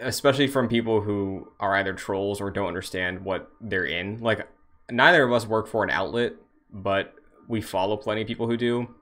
[0.01, 4.19] especially from people who are either trolls or don't understand what they're in.
[4.19, 4.47] Like,
[4.91, 6.35] neither of us work for an outlet,
[6.73, 7.15] but
[7.49, 8.95] we follow plenty of people who do.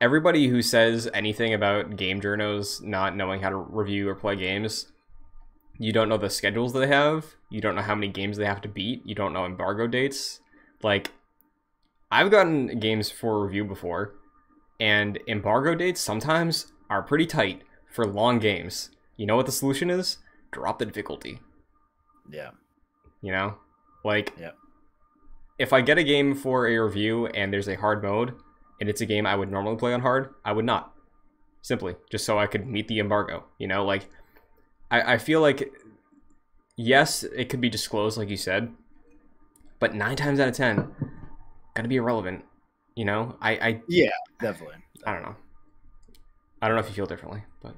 [0.00, 4.92] Everybody who says anything about game journos not knowing how to review or play games,
[5.78, 7.26] you don't know the schedules they have.
[7.50, 9.02] You don't know how many games they have to beat.
[9.04, 10.40] You don't know embargo dates.
[10.82, 11.12] Like,
[12.10, 14.14] I've gotten games for review before,
[14.80, 18.90] and embargo dates sometimes are pretty tight for long games.
[19.16, 20.18] You know what the solution is?
[20.52, 21.40] Drop the difficulty.
[22.30, 22.50] yeah,
[23.22, 23.56] You know?
[24.04, 24.50] Like, Yeah.
[25.58, 28.34] if I get a game for a review and there's a hard mode,
[28.80, 30.92] and it's a game I would normally play on hard, I would not.
[31.62, 33.44] Simply, just so I could meet the embargo.
[33.58, 34.08] You know, like,
[34.90, 35.72] I, I feel like,
[36.76, 38.72] yes, it could be disclosed, like you said,
[39.78, 40.88] but nine times out of ten,
[41.74, 42.44] gonna be irrelevant.
[42.94, 44.10] You know, I, I, yeah,
[44.40, 44.76] definitely.
[45.06, 45.36] I don't know.
[46.62, 47.74] I don't know if you feel differently, but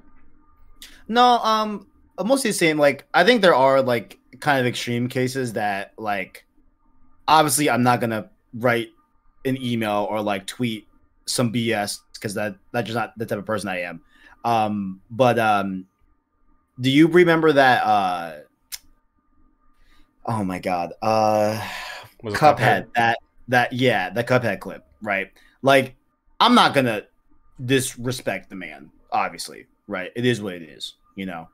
[1.07, 1.87] No, um,
[2.23, 2.77] mostly the same.
[2.77, 6.45] Like, I think there are like kind of extreme cases that, like,
[7.27, 8.89] obviously, I'm not gonna write
[9.45, 10.87] an email or like tweet
[11.25, 14.01] some BS because that that's just not the type of person I am.
[14.45, 15.85] Um, but um,
[16.79, 17.83] do you remember that?
[17.83, 18.39] uh
[20.25, 21.59] Oh my god, uh,
[22.23, 22.87] Cuphead.
[22.93, 25.31] That that yeah, the Cuphead clip, right?
[25.63, 25.95] Like,
[26.39, 27.03] I'm not gonna
[27.65, 30.11] disrespect the man, obviously, right?
[30.15, 31.49] It is what it is, you know.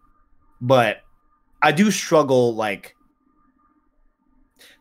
[0.60, 1.04] But
[1.62, 2.96] I do struggle, like,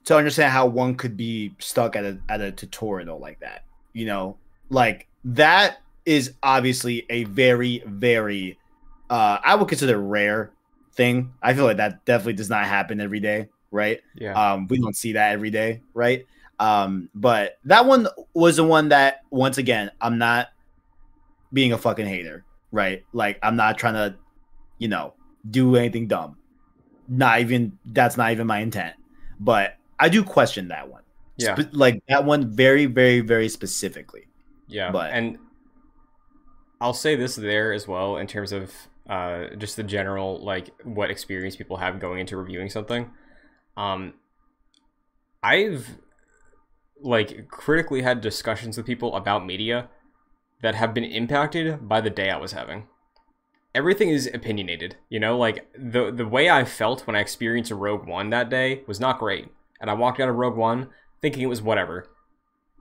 [0.06, 4.06] to understand how one could be stuck at a at a tutorial like that, you
[4.06, 4.38] know,
[4.70, 8.58] like that is obviously a very very,
[9.14, 10.50] uh, I would consider rare
[10.92, 11.32] thing.
[11.42, 14.00] I feel like that definitely does not happen every day, right?
[14.16, 14.32] Yeah.
[14.34, 16.26] Um, we don't see that every day, right?
[16.58, 20.48] Um, but that one was the one that once again, I'm not
[21.52, 23.04] being a fucking hater, right?
[23.12, 24.16] Like I'm not trying to,
[24.78, 25.14] you know,
[25.48, 26.36] do anything dumb.
[27.08, 28.94] Not even that's not even my intent.
[29.38, 31.02] But I do question that one.
[31.36, 31.54] yeah.
[31.56, 34.26] Spe- like that one very, very, very specifically.
[34.68, 35.38] Yeah, But- and
[36.80, 38.72] I'll say this there as well in terms of
[39.08, 43.10] uh, just the general like what experience people have going into reviewing something.
[43.76, 44.14] Um,
[45.42, 45.98] I've
[47.00, 49.88] like critically had discussions with people about media
[50.62, 52.88] that have been impacted by the day I was having.
[53.74, 55.36] Everything is opinionated, you know.
[55.36, 59.18] Like the the way I felt when I experienced Rogue One that day was not
[59.18, 59.48] great,
[59.80, 60.88] and I walked out of Rogue One
[61.20, 62.06] thinking it was whatever.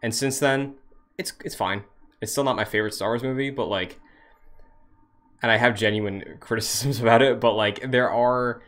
[0.01, 0.75] And since then,
[1.17, 1.83] it's it's fine.
[2.21, 3.99] It's still not my favorite Star Wars movie, but like,
[5.44, 7.40] and I have genuine criticisms about it.
[7.40, 8.64] But like, there are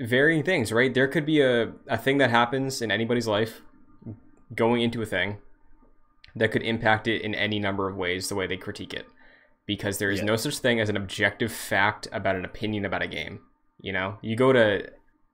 [0.00, 0.92] varying things, right?
[0.92, 3.62] There could be a a thing that happens in anybody's life,
[4.54, 5.38] going into a thing,
[6.36, 8.28] that could impact it in any number of ways.
[8.28, 9.06] The way they critique it,
[9.66, 10.26] because there is Yeah.
[10.26, 13.40] no such thing as an objective fact about an opinion about a game.
[13.80, 14.90] You know, you go to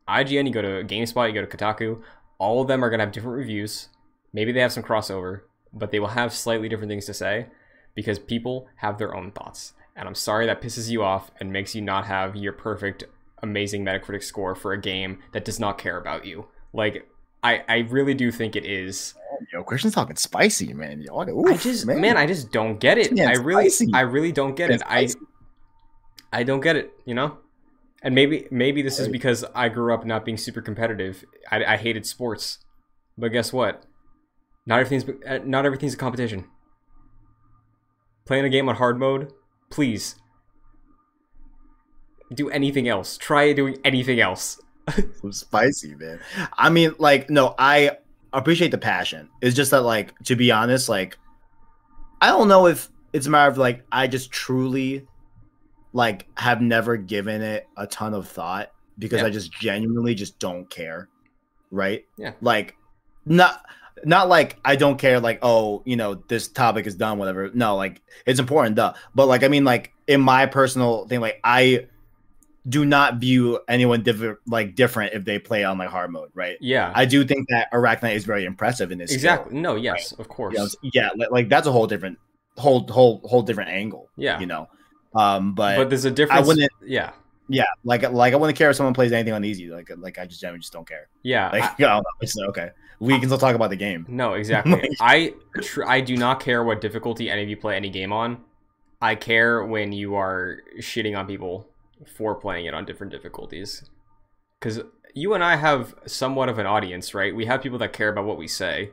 [0.07, 2.03] IGN, you go to GameSpot, you go to Kotaku.
[2.39, 3.89] All of them are gonna have different reviews.
[4.35, 7.47] Maybe they have some crossover, but they will have slightly different things to say
[7.95, 9.73] because people have their own thoughts.
[9.97, 13.05] And I'm sorry that pisses you off and makes you not have your perfect,
[13.43, 16.49] amazing Metacritic score for a game that does not care about you.
[16.73, 17.09] Like,
[17.43, 19.15] I, I really do think it is.
[19.53, 21.01] Yo, Christian's talking spicy, man.
[21.01, 22.17] Yo, I just, man.
[22.17, 23.19] I just don't get it.
[23.21, 23.93] I really, spicy.
[23.95, 24.75] I really don't get it.
[24.75, 25.27] It's I, spicy.
[26.33, 26.93] I don't get it.
[27.05, 27.39] You know,
[28.03, 31.25] and maybe, maybe this is because I grew up not being super competitive.
[31.51, 32.59] I, I hated sports,
[33.17, 33.85] but guess what?
[34.67, 36.47] Not everything's, uh, not everything's a competition.
[38.25, 39.33] Playing a game on hard mode,
[39.71, 40.17] please.
[42.33, 43.17] Do anything else.
[43.19, 44.61] Try doing anything else.
[45.21, 46.21] some spicy, man.
[46.55, 47.99] I mean, like, no, I
[48.33, 49.29] appreciate the passion.
[49.41, 51.19] It's just that, like, to be honest, like,
[52.21, 55.07] I don't know if it's a matter of like I just truly
[55.93, 59.27] like have never given it a ton of thought because Yeah.
[59.27, 61.09] I just genuinely just don't care.
[61.71, 62.05] Right?
[62.17, 62.33] Yeah.
[62.41, 62.77] Like
[63.27, 63.65] not
[64.05, 67.51] not like I don't care like oh, you know, this topic is done whatever.
[67.55, 68.95] No, like it's important, duh.
[69.15, 71.87] But like I mean like in my personal thing like I
[72.67, 76.57] do not view anyone different like different if they play on like hard mode, right?
[76.61, 76.93] Yeah.
[76.95, 79.11] I do think that Arachnite is very impressive in this.
[79.11, 79.17] skill.
[79.17, 79.59] exactly.
[79.59, 79.75] No.
[79.75, 80.13] Yes.
[80.13, 80.55] Of course.
[80.55, 82.19] You know, yeah, li- like that's a whole different
[82.57, 84.09] whole whole whole different angle.
[84.17, 84.41] Yeah.
[84.41, 84.69] You know.
[85.15, 86.47] Um but, but there's a difference.
[86.47, 87.11] wouldn't- Yeah.
[87.49, 89.69] yeah, like like I wouldn't care if someone plays anything on easy.
[89.69, 91.09] Like like I just generally just don't care.
[91.23, 91.51] Yeah.
[91.51, 92.03] Like I- I, don't know.
[92.23, 92.71] It's okay.
[93.05, 94.07] We can still talk about the game.
[94.09, 94.73] No, exactly.
[94.81, 98.13] Like- I tr- I do not care what difficulty any of you play any game
[98.13, 98.43] on.
[99.01, 101.69] I care when you are shitting on people
[102.17, 103.89] for playing it on different difficulties.
[104.59, 104.81] Because
[105.15, 107.35] you and I have somewhat of an audience, right?
[107.35, 108.91] We have people that care about what we say.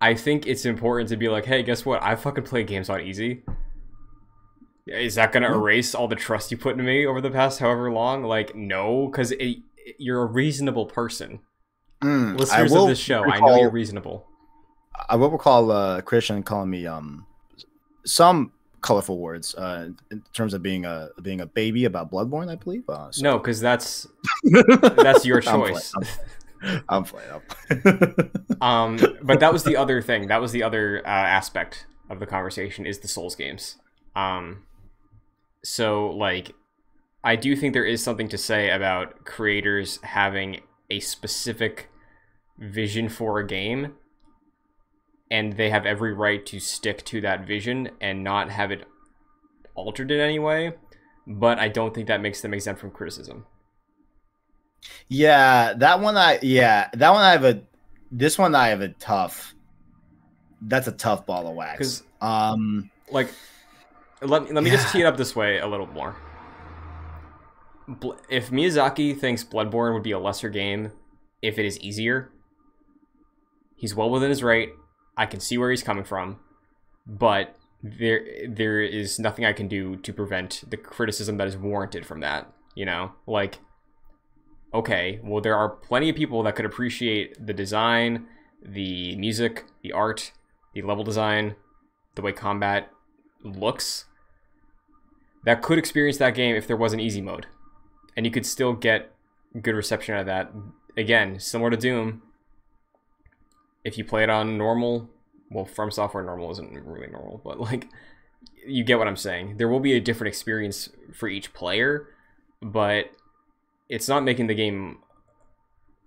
[0.00, 2.02] I think it's important to be like, hey, guess what?
[2.02, 3.42] I fucking play games on easy.
[4.86, 7.90] Is that gonna erase all the trust you put in me over the past however
[7.92, 8.22] long?
[8.24, 9.34] Like, no, because
[9.98, 11.40] you're a reasonable person.
[12.02, 14.26] Mm, Listeners of this show, recall, I know you're reasonable.
[15.08, 17.26] I will recall uh, Christian calling me um
[18.04, 22.56] some colorful words uh, in terms of being a being a baby about Bloodborne, I
[22.56, 22.88] believe.
[22.88, 23.22] Uh, so.
[23.22, 24.06] No, because that's
[24.96, 25.92] that's your choice.
[26.88, 27.30] I'm playing.
[27.30, 28.30] I'm playing.
[28.60, 30.28] um, but that was the other thing.
[30.28, 33.76] That was the other uh, aspect of the conversation is the Souls games.
[34.16, 34.64] Um,
[35.62, 36.52] so like,
[37.22, 40.60] I do think there is something to say about creators having
[40.90, 41.90] a specific
[42.58, 43.94] vision for a game
[45.30, 48.84] and they have every right to stick to that vision and not have it
[49.74, 50.72] altered in any way
[51.26, 53.46] but i don't think that makes them exempt from criticism.
[55.08, 57.62] Yeah that one i yeah that one i have a
[58.10, 59.54] this one i have a tough
[60.62, 62.02] that's a tough ball of wax.
[62.20, 63.32] Um like
[64.22, 64.76] let, let me yeah.
[64.76, 66.16] just tee it up this way a little more
[68.28, 70.92] if miyazaki thinks bloodborne would be a lesser game
[71.40, 72.30] if it is easier
[73.76, 74.70] he's well within his right
[75.18, 76.38] I can see where he's coming from,
[77.04, 82.06] but there there is nothing I can do to prevent the criticism that is warranted
[82.06, 82.50] from that.
[82.76, 83.58] You know, like
[84.72, 88.26] okay, well there are plenty of people that could appreciate the design,
[88.64, 90.30] the music, the art,
[90.72, 91.56] the level design,
[92.14, 92.90] the way combat
[93.42, 94.04] looks
[95.44, 97.46] that could experience that game if there was an easy mode.
[98.18, 99.12] And you could still get
[99.62, 100.52] good reception out of that.
[100.96, 102.22] Again, similar to Doom,
[103.84, 105.08] if you play it on normal,
[105.52, 107.86] well, from software normal isn't really normal, but like
[108.66, 109.58] you get what I'm saying.
[109.58, 112.08] There will be a different experience for each player,
[112.60, 113.12] but
[113.88, 114.98] it's not making the game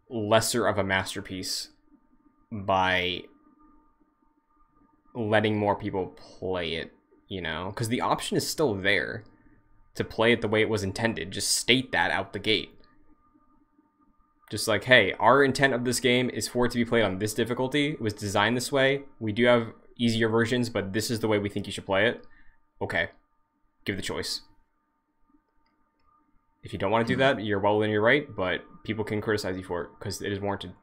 [0.09, 1.69] lesser of a masterpiece
[2.51, 3.21] by
[5.15, 6.91] letting more people play it,
[7.29, 7.71] you know?
[7.73, 9.23] Because the option is still there
[9.95, 11.31] to play it the way it was intended.
[11.31, 12.71] Just state that out the gate.
[14.49, 17.19] Just like, hey, our intent of this game is for it to be played on
[17.19, 17.91] this difficulty.
[17.91, 19.03] It was designed this way.
[19.19, 22.07] We do have easier versions, but this is the way we think you should play
[22.07, 22.25] it.
[22.81, 23.09] Okay,
[23.85, 24.41] give the choice.
[26.63, 29.21] If you don't want to do that, you're well within your right, but people can
[29.21, 30.73] criticize you for it because it is warranted.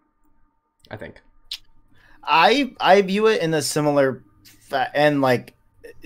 [0.90, 1.20] I think.
[2.24, 5.54] I I view it in a similar, fa- and like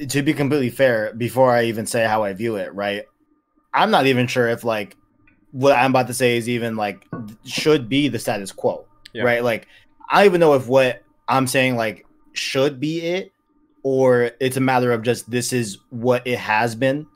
[0.08, 3.04] to be completely fair, before I even say how I view it, right?
[3.74, 4.96] I'm not even sure if like
[5.52, 7.06] what I'm about to say is even like
[7.44, 9.22] should be the status quo, yeah.
[9.22, 9.44] right?
[9.44, 9.68] Like
[10.10, 13.32] I don't even know if what I'm saying like should be it
[13.82, 17.06] or it's a matter of just this is what it has been.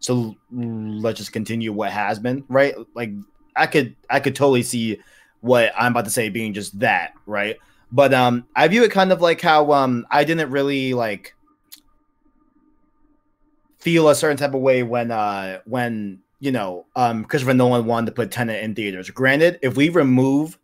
[0.00, 2.74] So let's just continue what has been, right?
[2.94, 3.10] Like
[3.54, 5.00] I could I could totally see
[5.40, 7.56] what I'm about to say being just that, right?
[7.92, 11.35] But um I view it kind of like how um I didn't really like
[13.86, 18.06] feel a certain type of way when uh when you know, um, Christopher Nolan wanted
[18.06, 19.08] to put Tenet in theaters.
[19.10, 20.58] Granted, if we remove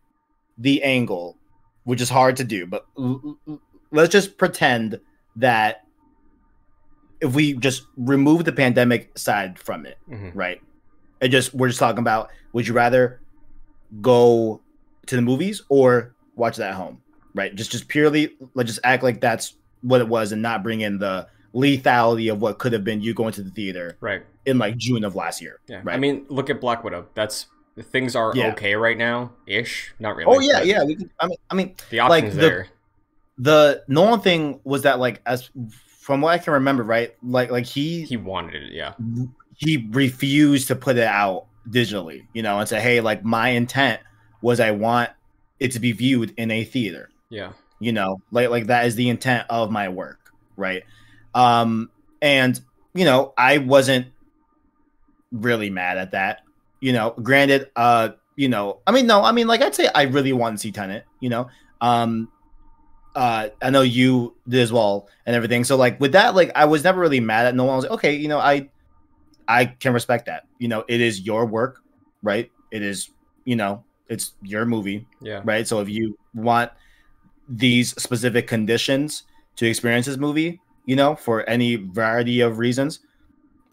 [0.59, 1.39] the angle,
[1.85, 5.01] which is hard to do, but l- l- let's just pretend
[5.37, 5.85] that
[7.21, 10.37] if we just remove the pandemic side from it, mm-hmm.
[10.37, 10.61] right?
[11.21, 13.21] It just we're just talking about would you rather
[14.01, 14.61] go
[15.07, 17.01] to the movies or watch that at home,
[17.35, 17.55] right?
[17.55, 20.99] Just just purely let's just act like that's what it was and not bring in
[20.99, 24.23] the lethality of what could have been you going to the theater, right?
[24.47, 25.61] in like June of last year.
[25.69, 25.81] Yeah.
[25.85, 25.95] Right.
[25.95, 27.07] I mean, look at Black Widow.
[27.15, 27.47] That's
[27.81, 28.53] things are yeah.
[28.53, 29.95] okay right now, ish.
[29.99, 30.35] Not really.
[30.35, 30.79] Oh yeah, yeah.
[30.79, 32.69] Can, I mean, I mean, the options like, there.
[33.39, 35.51] The, the Nolan thing was that like as
[36.01, 37.15] from what I can remember, right?
[37.23, 38.95] Like like he he wanted it, yeah.
[39.57, 44.01] He refused to put it out digitally, you know, and say, hey, like my intent
[44.41, 45.11] was I want
[45.61, 47.09] it to be viewed in a theater.
[47.31, 47.53] Yeah.
[47.79, 50.83] You know, like like that is the intent of my work, right?
[51.35, 51.91] Um,
[52.21, 52.61] and
[52.95, 54.07] you know, I wasn't
[55.31, 56.43] really mad at that.
[56.81, 60.03] You know, granted, uh, you know, I mean, no, I mean, like I'd say I
[60.03, 61.05] really want to see Tenet.
[61.21, 61.49] You know,
[61.81, 62.29] um,
[63.15, 65.65] uh, I know you did as well and everything.
[65.65, 67.75] So like with that, like I was never really mad at no one.
[67.75, 68.69] I was like, okay, you know, I,
[69.47, 70.47] I can respect that.
[70.59, 71.83] You know, it is your work,
[72.23, 72.51] right?
[72.71, 73.11] It is,
[73.45, 75.67] you know, it's your movie, yeah, right.
[75.67, 76.71] So if you want
[77.49, 79.25] these specific conditions
[79.57, 83.01] to experience this movie, you know, for any variety of reasons,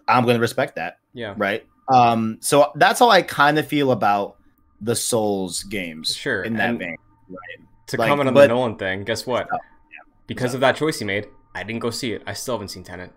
[0.07, 0.99] I'm going to respect that.
[1.14, 1.34] Yeah.
[1.38, 1.65] Right.
[1.91, 2.38] Um.
[2.41, 4.38] So that's how I kind of feel about
[4.81, 6.15] the Souls games.
[6.15, 6.44] Sure.
[6.44, 6.95] In that and vein.
[7.27, 7.68] Right.
[7.88, 9.48] To like, comment on but, the Nolan thing, guess what?
[9.52, 9.57] Oh,
[9.91, 10.14] yeah.
[10.27, 12.22] Because of that choice he made, I didn't go see it.
[12.27, 13.11] I still haven't seen Tenet.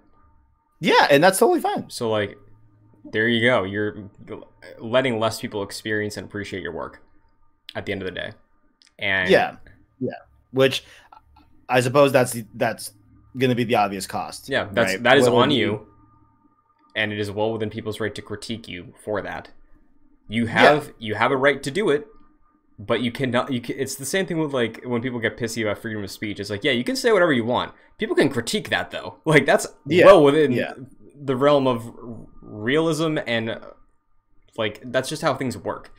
[0.80, 1.90] Yeah, and that's totally fine.
[1.90, 2.38] So like,
[3.04, 3.64] there you go.
[3.64, 4.10] You're
[4.78, 7.02] letting less people experience and appreciate your work
[7.74, 8.32] at the end of the day.
[8.98, 9.56] And Yeah,
[10.00, 10.10] yeah.
[10.52, 10.84] Which
[11.68, 12.92] I suppose that's that's
[13.36, 14.48] going to be the obvious cost.
[14.48, 15.02] yeah, that's right?
[15.02, 15.86] that is on you,
[16.94, 19.50] and it is well within people's right to critique you for that.
[20.28, 22.06] You have you have a right to do it,
[22.78, 23.52] but you cannot.
[23.52, 26.10] You can, it's the same thing with like when people get pissy about freedom of
[26.10, 26.40] speech.
[26.40, 27.72] It's like, yeah, you can say whatever you want.
[27.98, 29.16] People can critique that though.
[29.24, 30.74] Like that's Yeah, well within yeah.
[31.14, 31.92] the realm of
[32.40, 33.60] realism and
[34.56, 35.92] like that's just how things work.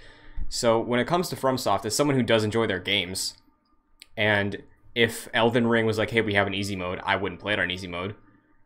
[0.50, 3.36] So when it comes to FromSoft, as someone who does enjoy their games,
[4.16, 4.62] and
[4.96, 7.60] if Elden Ring was like, hey, we have an easy mode, I wouldn't play it
[7.60, 8.16] on easy mode.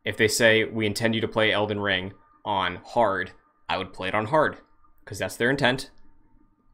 [0.03, 2.13] If they say we intend you to play Elden Ring
[2.45, 3.31] on hard,
[3.69, 4.57] I would play it on hard
[5.03, 5.91] because that's their intent.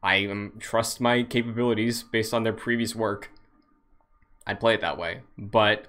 [0.02, 0.28] I
[0.58, 3.30] trust my capabilities based on their previous work.
[4.46, 5.22] I'd play it that way.
[5.38, 5.86] But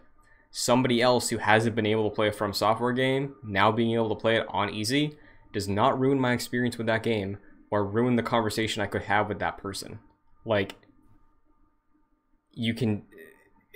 [0.51, 4.09] somebody else who hasn't been able to play a From Software game now being able
[4.09, 5.17] to play it on easy
[5.51, 7.37] does not ruin my experience with that game
[7.69, 9.99] or ruin the conversation I could have with that person.
[10.45, 10.75] Like,
[12.53, 13.03] you can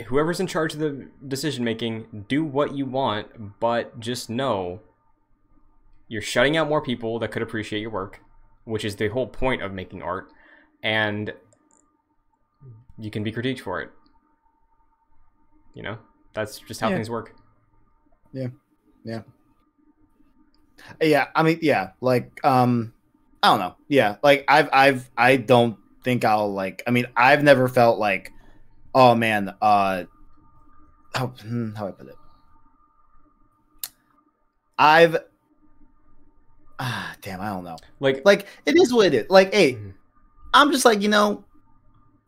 [0.07, 4.79] whoever's in charge of the decision making do what you want but just know
[6.07, 8.21] you're shutting out more people that could appreciate your work
[8.65, 10.27] which is the whole point of making art
[10.83, 11.33] and
[12.97, 13.89] you can be critiqued for it
[15.73, 15.97] you know
[16.33, 16.95] that's just how Yeah.
[16.95, 17.35] things work
[18.31, 18.47] Yeah,
[19.03, 19.21] Yeah.
[21.01, 22.93] Yeah, I mean, yeah, like um
[23.43, 23.75] I don't know.
[23.89, 28.31] Yeah, like I've I've I don't think I'll like I mean, I've never felt like
[28.93, 30.05] oh man, uh
[31.13, 32.15] how hmm, how I put it?
[34.77, 35.17] I've
[36.79, 37.77] ah damn, I don't know.
[37.99, 39.29] like Like it is what it is.
[39.29, 39.93] Like hey, Mhm.
[40.53, 41.45] I'm just like, you know,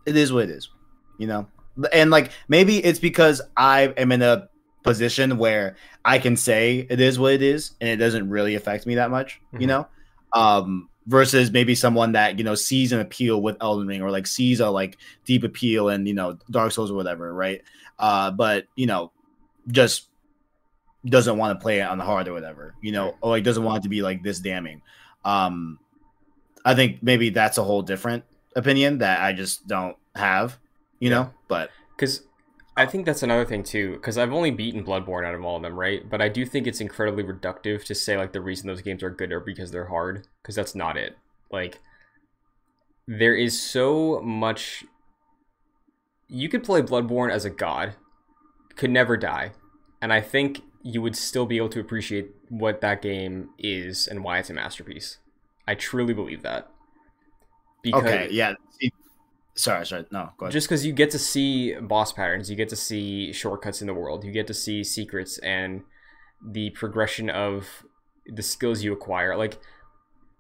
[0.06, 0.70] it is what it is,
[1.18, 1.48] you know?
[1.94, 4.50] And like maybe it's because I am in a
[4.84, 8.86] position where I can say it is what it is and it doesn't really affect
[8.86, 9.70] me that much, you Mhm.
[9.70, 9.88] know?
[10.34, 14.28] Um versus maybe someone that, you know, sees an appeal with Elden Ring or like
[14.28, 17.62] sees a like deep appeal and you know, Dark Souls or whatever, right?
[17.98, 19.12] Uh but, you know,
[19.68, 20.10] just
[21.06, 23.64] doesn't want to play it on the hard or whatever, you know, or like doesn't
[23.64, 24.82] want it to be like this damning.
[25.26, 25.80] Um
[26.64, 28.24] I think maybe that's a whole different
[28.56, 30.60] opinion that I just don't have,
[31.00, 31.16] you Yeah.
[31.16, 31.34] know.
[31.48, 32.22] But because
[32.78, 33.94] I think that's another thing too.
[33.94, 36.10] Because I've only beaten Bloodborne out of all of them, right?
[36.10, 39.10] But I do think it's incredibly reductive to say like the reason those games are
[39.10, 40.28] good are because they're hard.
[40.42, 41.18] Because that's not it.
[41.52, 41.80] Like
[43.08, 44.86] there is so much.
[46.28, 47.96] You could play Bloodborne as a god,
[48.76, 49.52] could never die,
[50.02, 54.24] and I think you would still be able to appreciate what that game is and
[54.24, 55.18] why it's a masterpiece.
[55.68, 56.70] I truly believe that.
[57.94, 58.54] okay, yeah.
[59.56, 60.06] Sorry, sorry.
[60.12, 60.54] No, go ahead.
[60.54, 63.94] just because you get to see boss patterns you get to see shortcuts in the
[63.94, 65.84] world you get to see secrets and
[66.44, 67.86] the progression of
[68.26, 69.60] the skills you acquire like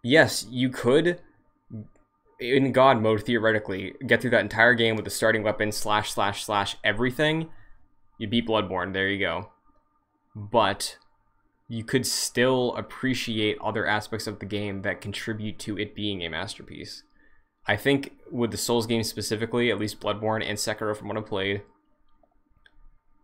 [0.04, 1.20] yes you could
[2.40, 6.44] in god mode theoretically get through that entire game with the starting weapon slash slash
[6.44, 7.50] slash everything
[8.18, 9.50] you beat bloodborne there you go
[10.36, 10.98] but
[11.68, 16.30] you could still appreciate other aspects of the game that contribute to it being a
[16.30, 17.04] masterpiece
[17.68, 21.22] I think with the Souls games specifically, at least Bloodborne and Sekiro from what I
[21.22, 21.62] played,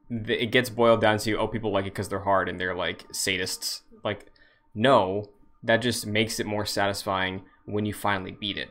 [0.09, 3.07] it gets boiled down to oh people like it because they're hard and they're like
[3.09, 3.81] sadists.
[4.03, 4.31] Like
[4.73, 5.31] no,
[5.63, 8.69] that just makes it more satisfying when you finally beat it.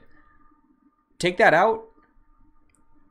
[1.19, 1.85] Take that out.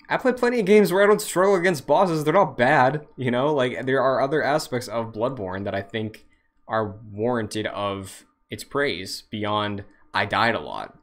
[0.08, 2.24] I play plenty of games where I don't struggle against bosses.
[2.24, 3.54] They're not bad, you know.
[3.54, 6.26] Like there are other aspects of Bloodborne that I think
[6.68, 9.84] are warranted of its praise beyond
[10.14, 10.98] I died a lot.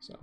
[0.00, 0.18] So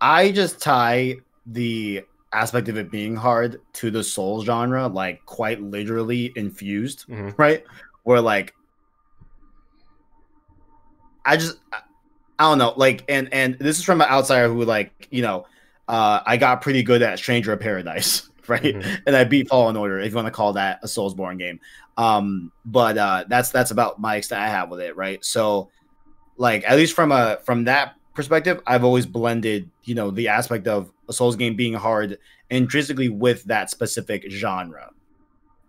[0.00, 1.16] I just tie
[1.46, 7.34] the aspect of it being hard to the Souls genre, like quite literally infused, Mhm.
[7.38, 7.64] right?
[8.04, 8.54] Where like
[11.24, 11.80] I just I-
[12.38, 15.46] don't know, like and and this is from an outsider who like, you know,
[15.88, 18.62] uh I got pretty good at Stranger of Paradise, right?
[18.76, 19.02] Mhm.
[19.06, 21.60] And I beat Fallen Order, if you want to call that a Soulsborne game.
[21.96, 25.22] Um, but uh that's that's about my extent I have with it, right?
[25.24, 25.70] So
[26.36, 30.66] like at least from a from that perspective, I've always blended, you know, the aspect
[30.66, 32.18] of a Souls game being hard
[32.50, 34.90] intrinsically with that specific genre,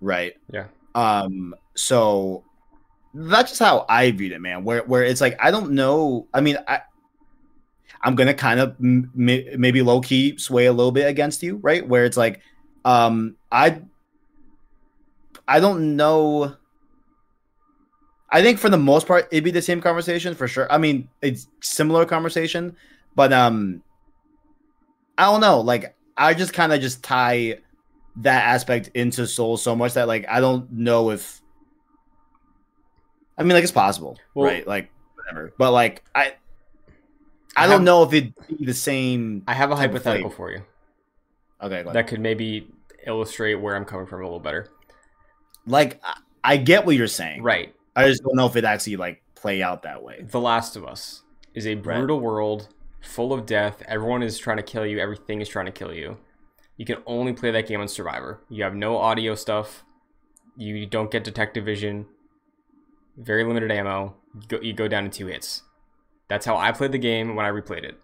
[0.01, 0.33] right?
[0.51, 0.65] Yeah.
[0.95, 1.53] Um.
[1.75, 2.43] So
[3.13, 4.63] that's just how I viewed it, man.
[4.63, 6.25] Where where it's like I don't know.
[6.33, 6.81] I mean, I
[8.01, 11.87] I'm gonna kind of m- maybe low key sway a little bit against you, right?
[11.87, 12.41] Where it's like,
[12.83, 13.83] um, I
[15.47, 16.55] I don't know.
[18.31, 20.71] I think for the most part, it'd be the same conversation for sure.
[20.71, 22.75] I mean, it's similar conversation,
[23.15, 23.81] but um,
[25.17, 25.61] I don't know.
[25.61, 27.57] Like, I just kind of just tie
[28.17, 31.41] that aspect into Soul so much that like I don't know if
[33.37, 34.67] I mean like it's possible, Well- right?
[34.67, 35.53] Like whatever.
[35.57, 36.33] But like I
[37.55, 40.51] I I don't have- know if it'd be the same I have a hypothetical for
[40.51, 40.61] you
[41.61, 42.67] Okay, that could maybe
[43.05, 44.67] illustrate where I'm coming from a little better.
[45.65, 46.01] like
[46.43, 47.43] I get what you're saying.
[47.43, 47.73] Right.
[47.99, 50.25] I just don't know if it actually like play out that way.
[50.29, 51.23] The Last of Us
[51.53, 52.69] is a brutal world
[53.01, 53.81] full of death.
[53.87, 54.99] Everyone is trying to kill you.
[54.99, 56.17] Everything is trying to kill you.
[56.77, 58.41] You can only play that game on Survivor.
[58.49, 59.83] You have no audio stuff.
[60.55, 62.05] You don't get detective vision.
[63.17, 64.15] Very limited ammo.
[64.33, 65.63] You go, you go down in two hits.
[66.29, 67.99] That's how I played the game when I replayed it.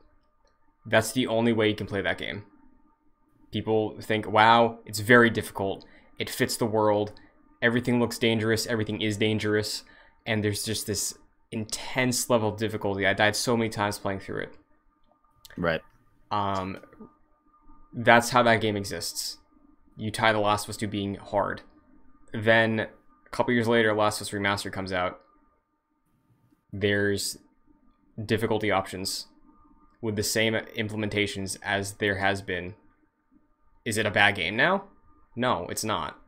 [0.86, 2.44] That's the only way you can play that game.
[3.52, 5.86] People think, wow, it's very difficult.
[6.20, 7.14] It fits the world.
[7.66, 8.68] Everything looks dangerous.
[8.68, 9.84] Everything is dangerous.
[10.28, 11.18] And there's just this
[11.52, 13.08] intense level of difficulty.
[13.08, 14.54] I died so many times playing through it.
[15.58, 15.82] Right.
[16.30, 16.78] Um,
[17.92, 19.40] that's how that game exists.
[19.98, 21.62] You tie The Last of Us to being hard.
[22.34, 25.20] Then a couple years later, Last of Us Remastered comes out.
[26.72, 27.40] There's
[28.24, 29.26] difficulty options
[30.04, 32.76] with the same implementations as there has been.
[33.86, 34.84] Is it a bad game now?
[35.36, 36.20] No, it's not.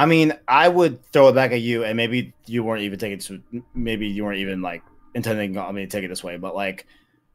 [0.00, 3.18] I mean, I would throw it back at you, and maybe you weren't even taking
[3.18, 4.82] to, maybe you weren't even like
[5.14, 6.86] intending on me to take it this way, but like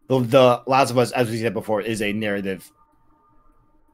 [0.07, 2.71] the the Last of Us, as we said before, is a narrative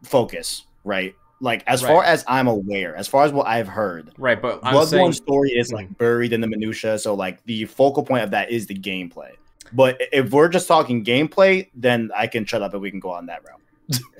[0.04, 1.14] focus, right?
[1.42, 4.74] Like as far as I'm aware, as far as what I've heard, Right, but I'm
[4.74, 5.94] Bloodborne saying story is like hmm.
[5.96, 9.32] buried in the minutia, so like the focal point of that is the gameplay.
[9.74, 13.12] But if we're just talking gameplay, then I can shut up and we can go
[13.12, 13.61] on that route.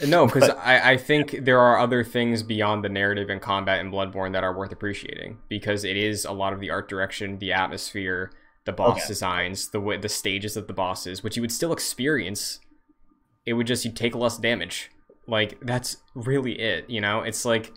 [0.06, 3.92] No, because I, I think there are other things beyond the narrative and combat in
[3.92, 7.54] Bloodborne that are worth appreciating because it is a lot of the art direction, the
[7.54, 8.32] atmosphere,
[8.66, 9.08] the boss Okay.
[9.08, 12.60] designs, the way the stages of the bosses, which you would still experience.
[13.46, 14.92] It would just you take less damage.
[15.28, 16.90] Like that's really it.
[16.90, 17.74] You know, it's like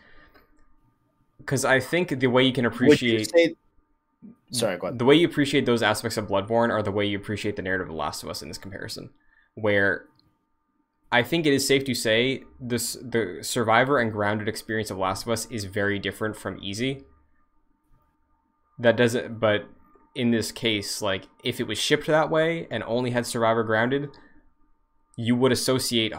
[1.39, 3.57] because I think the way you can Would you appreciate say?
[4.51, 4.99] Sorry, go ahead.
[4.99, 7.89] the way you appreciate those aspects of Bloodborne are the way you appreciate the narrative
[7.89, 9.11] of The Last of Us in this comparison.
[9.55, 10.07] Where
[11.15, 15.23] I think it is safe to say this the survivor and grounded experience of Last
[15.23, 17.05] of Us is very different from easy.
[18.81, 19.69] That doesn't but
[20.17, 24.09] in this case, like if it was shipped that way and only had survivor grounded,
[25.17, 26.13] you would associate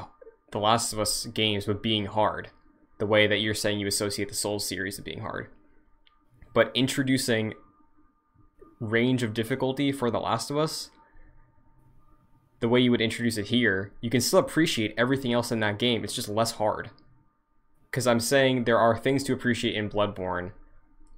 [0.53, 2.51] the Last of Us games with being hard,
[2.97, 5.49] the way that you're saying you associate the Souls series with being hard.
[6.53, 7.53] But introducing
[8.79, 10.89] range of difficulty for The Last of Us,
[12.59, 15.79] the way you would introduce it here, you can still appreciate everything else in that
[15.79, 16.03] game.
[16.03, 16.89] It's just less hard.
[17.89, 20.51] Because I'm saying there are things to appreciate in Bloodborne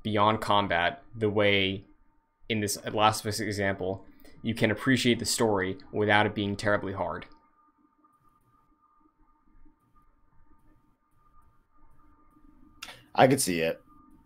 [0.04, 1.84] beyond combat, the way
[2.50, 4.06] in this Last of Us example,
[4.42, 7.26] you can appreciate the story without it being terribly hard.
[13.14, 13.82] I could see it.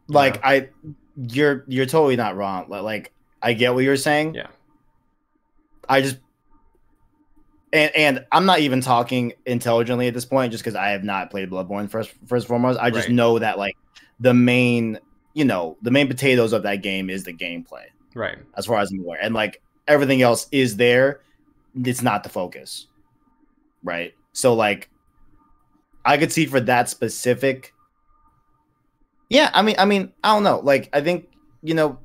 [0.08, 0.70] Like I,
[1.16, 2.68] you're you're totally not wrong.
[2.70, 4.36] Like I get what you're saying.
[4.36, 4.48] Yeah.
[5.88, 6.18] I just
[7.74, 11.32] and and I'm not even talking intelligently at this point, just because I have not
[11.32, 12.80] played Bloodborne first first and foremost.
[12.80, 13.16] I just Right.
[13.16, 13.76] know that like
[14.20, 15.00] the main,
[15.34, 17.86] you know, the main potatoes of that game is the gameplay,
[18.16, 18.40] Right.
[18.56, 21.22] as far as I'm aware, and like everything else is there.
[21.74, 22.88] It's not the focus,
[23.84, 24.14] right?
[24.34, 24.90] So like,
[26.04, 27.74] I could see for that specific.
[29.30, 30.60] Yeah, I mean, I mean, I don't know.
[30.60, 31.28] Like, I think
[31.64, 32.00] you know,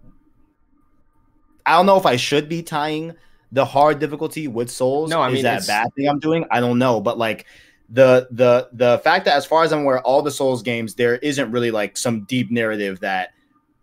[1.64, 3.14] I don't know if I should be tying
[3.52, 5.10] the hard difficulty with souls.
[5.10, 6.46] No, I is mean, that a bad thing I'm doing?
[6.50, 7.46] I don't know, but like
[7.88, 11.16] the the the fact that as far as I'm aware, all the Souls games there
[11.16, 13.30] isn't really like some deep narrative that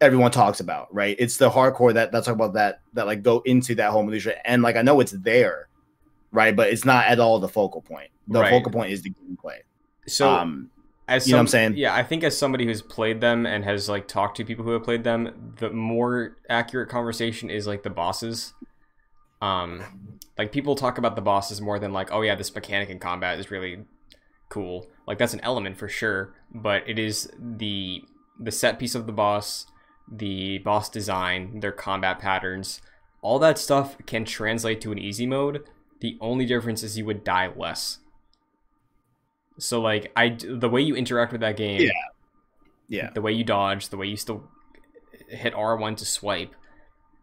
[0.01, 1.15] everyone talks about, right?
[1.19, 4.61] It's the hardcore that that's about that that like go into that whole minutia, and
[4.61, 5.69] like I know it's there,
[6.31, 6.55] right?
[6.55, 8.09] But it's not at all the focal point.
[8.27, 8.49] The Right.
[8.49, 9.59] focal point is the gameplay.
[10.07, 10.69] So um,
[11.07, 11.77] as you know what I'm saying?
[11.77, 14.71] Yeah, I think as somebody who's played them and has like talked to people who
[14.71, 18.53] have played them, the more accurate conversation is like the bosses.
[19.43, 19.83] Um,
[20.37, 23.39] like people talk about the bosses more than like, oh yeah, this mechanic in combat
[23.39, 23.83] is really
[24.49, 24.87] cool.
[25.07, 28.03] Like that's an element for sure, but it is the
[28.39, 29.67] the set piece of the boss,
[30.11, 32.81] the boss design, their combat patterns,
[33.21, 35.63] all that stuff can translate to an easy mode.
[35.99, 37.99] The only difference is you would die less.
[39.59, 41.91] So like I the way you interact with that game, Yeah.
[42.87, 44.43] yeah, the way you dodge, the way you still
[45.29, 46.55] hit R1 to swipe,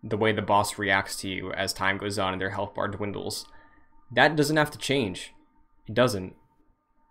[0.03, 2.89] the way the boss reacts to you as time goes on and their health bar
[2.89, 3.47] dwindles,
[4.13, 5.33] that doesn't have to change.
[5.89, 6.35] It doesn't.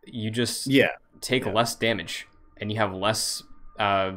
[0.05, 0.89] You just yeah,
[1.21, 1.51] take Yeah.
[1.51, 3.43] less damage and you have less
[3.77, 4.13] uh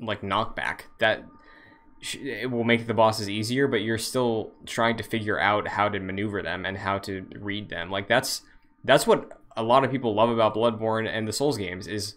[0.00, 1.24] like knockback that
[2.00, 5.88] sh- it will make the bosses easier but you're still trying to figure out how
[5.88, 8.42] to maneuver them and how to read them like that's
[8.84, 12.14] that's what a lot of people love about Bloodborne and the Souls games is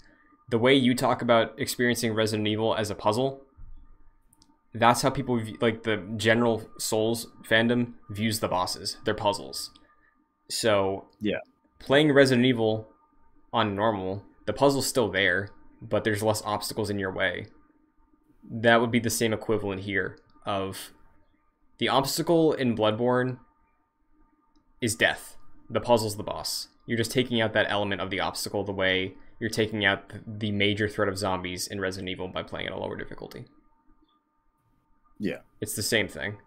[0.49, 3.41] the way you talk about experiencing Resident Evil as a puzzle.
[4.73, 8.97] That's how people view, like the general Souls fandom views the bosses.
[9.05, 9.71] They're puzzles.
[10.49, 11.39] So Yeah.
[11.79, 12.89] playing Resident Evil
[13.51, 15.49] on normal, the puzzle's still there,
[15.81, 17.47] but there's less obstacles in your way.
[18.49, 20.91] That would be the same equivalent here of
[21.77, 23.39] the obstacle in Bloodborne
[24.81, 25.37] is death.
[25.69, 26.67] The puzzle's the boss.
[26.85, 30.51] You're just taking out that element of the obstacle the way you're taking out the
[30.51, 33.45] major threat of zombies in Resident Evil by playing at a lower difficulty.
[35.23, 35.37] Yeah.
[35.61, 36.37] It's the same thing.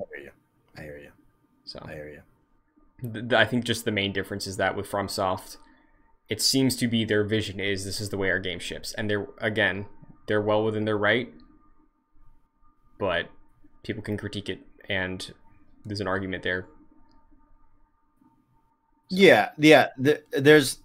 [0.00, 0.30] I hear you.
[0.76, 1.10] I hear you.
[1.64, 2.22] So I hear you.
[3.12, 5.58] th- I think just the main difference is that with FromSoft,
[6.28, 9.08] it seems to be their vision is this is the way our game ships, and
[9.08, 9.86] they're again
[10.26, 11.32] they're well within their right,
[12.98, 13.28] but
[13.84, 15.32] people can critique it, and
[15.84, 16.66] there's an argument there.
[19.08, 19.88] Yeah, yeah.
[20.02, 20.78] Th- there's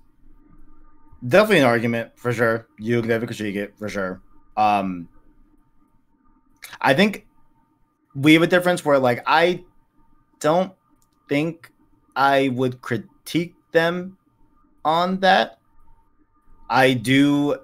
[1.28, 2.68] definitely an argument for sure.
[2.78, 4.22] You can definitely critique it for sure.
[4.58, 5.10] Um,
[6.80, 7.26] I think
[8.16, 9.64] we have a difference where, like, I
[10.40, 10.74] don't
[11.30, 11.72] think
[12.16, 14.18] I would critique them
[14.86, 15.60] on that.
[16.70, 17.58] I do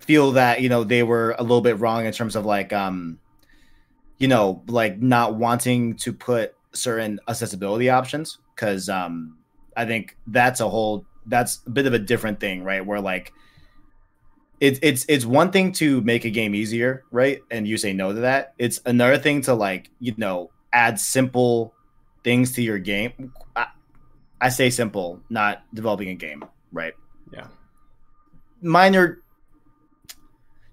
[0.00, 3.18] feel that you know they were a little bit wrong in terms of like um
[4.18, 9.38] you know like not wanting to put certain accessibility options because um
[9.76, 12.84] I think that's a whole that's a bit of a different thing, right?
[12.84, 13.32] Where like
[14.60, 17.40] it's it's it's one thing to make a game easier, right?
[17.50, 18.54] And you say no to that.
[18.58, 21.74] It's another thing to like, you know, add simple
[22.24, 23.32] things to your game.
[23.54, 23.66] I,
[24.40, 26.94] I say simple, not developing a game, right?
[27.32, 27.46] Yeah.
[28.60, 29.20] Minor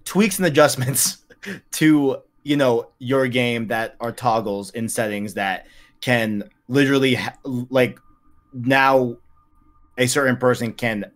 [0.04, 1.24] tweaks and adjustments
[1.72, 5.68] to, you know, your game that are toggles in settings that
[6.02, 8.00] can literally ha- like
[8.54, 9.18] now
[9.98, 11.12] a certain person can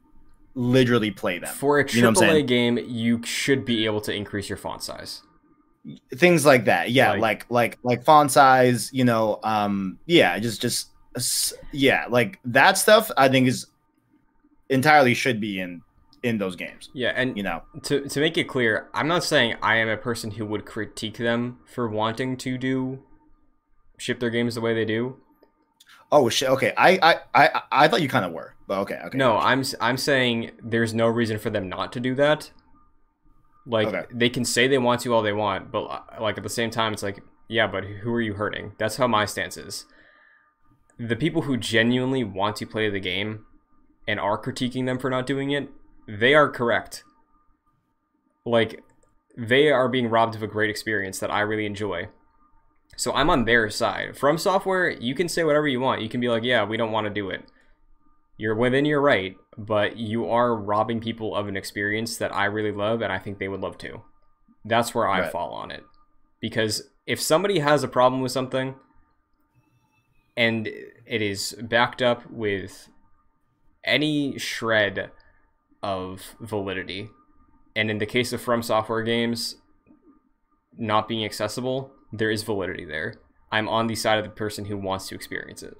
[0.55, 1.53] literally play them.
[1.53, 2.45] For a You know AAA saying?
[2.47, 5.21] game, you should be able to increase your font size.
[6.13, 6.91] Things like that.
[6.91, 10.91] Yeah, Like- like like like font size, you know, um yeah, just just
[11.71, 13.67] yeah, like that stuff I think is
[14.69, 15.81] entirely should be in
[16.21, 17.61] in those games, Yeah, and you know.
[17.83, 21.17] to to make it clear, I'm not saying I am a person who would critique
[21.17, 22.99] them for wanting to do
[23.97, 25.15] ship their games the way they do.
[26.11, 26.49] Oh shit.
[26.49, 26.73] Okay.
[26.77, 28.99] I I I, I thought you kind of were, but okay.
[29.05, 29.17] Okay.
[29.17, 32.51] No, I'm I'm saying there's no reason for them not to do that.
[33.65, 34.03] Like Okay.
[34.11, 35.83] they can say they want to all they want, but
[36.19, 38.73] like at the same time, it's like yeah, but who are you hurting?
[38.79, 39.85] That's how my stance is.
[40.97, 43.45] The people who genuinely want to play the game
[44.07, 45.69] and are critiquing them for not doing it,
[46.07, 47.03] they are correct.
[48.45, 48.81] Like
[49.37, 52.09] they are being robbed of a great experience that I really enjoy.
[52.99, 54.17] So I'm on their side.
[54.17, 56.01] From software, you can say whatever you want.
[56.01, 57.43] You can be like, yeah, we don't want to do it
[58.39, 62.71] you're within your right, but you are robbing people of an experience that I really
[62.71, 64.01] love and I think they would love to.
[64.63, 65.31] That's where I Right.
[65.31, 65.83] fall on it.
[66.39, 68.75] Because if somebody has a problem with something
[70.37, 72.87] and it is backed up with
[73.83, 75.11] any shred
[75.83, 77.09] of validity,
[77.75, 79.57] and in the case of From Software games
[80.77, 83.15] not being accessible, there is validity there.
[83.51, 85.77] I'm on the side of the person who wants to experience it.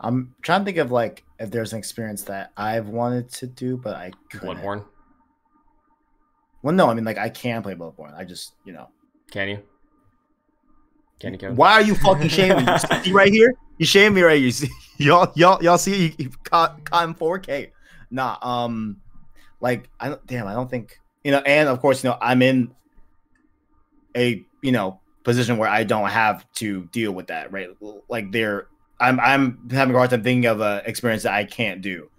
[0.00, 3.76] I'm trying to think of like if there's an experience that I've wanted to do,
[3.76, 4.58] but I couldn't.
[4.58, 4.84] Bloodborne,
[6.62, 8.16] Well, no, I mean like I can play Bloodborne.
[8.16, 8.88] I just you know.
[9.30, 9.62] can you?
[11.20, 11.56] Can you, Kevin?
[11.56, 12.72] Why are you fucking shaming me?
[12.72, 13.54] You see right here?
[13.78, 14.46] You shame me right here.
[14.46, 16.06] You see, y'all, y'all, y'all see?
[16.06, 17.70] You, you caught, caught in 4K.
[18.10, 18.96] Nah, um,
[19.60, 20.26] like I don't.
[20.26, 21.38] Damn, I don't think you know.
[21.38, 22.74] And of course, you know, I'm in
[24.16, 27.68] a you know position where I don't have to deal with that, right?
[28.08, 28.66] Like they're,
[28.98, 32.10] I'm, I'm having a hard time thinking of a experience that I can't do,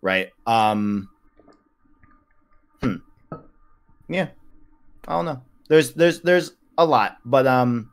[0.00, 0.30] right?
[0.46, 1.08] Um,
[2.82, 2.96] hmm.
[4.08, 4.28] Yeah,
[5.06, 5.42] I don't know.
[5.68, 7.90] There's, there's, there's a lot, but um.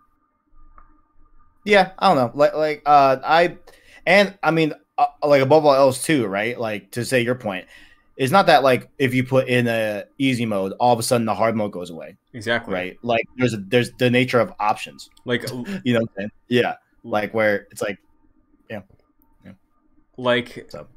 [1.65, 2.31] Yeah, I don't know.
[2.35, 3.57] Like, like, uh, I,
[4.05, 6.59] and I mean, uh, like above all else too, right?
[6.59, 7.65] Like to say your point,
[8.17, 11.25] it's not that like if you put in a easy mode, all of a sudden
[11.25, 12.73] the hard mode goes away, Exactly.
[12.73, 12.97] right?
[13.01, 15.43] Like there's a, there's the nature of options, Like
[15.83, 16.01] you know?
[16.01, 16.31] What I'm?
[16.47, 17.97] Yeah, like where it's like,
[18.69, 18.81] yeah,
[19.43, 19.51] yeah.
[20.17, 20.87] like So.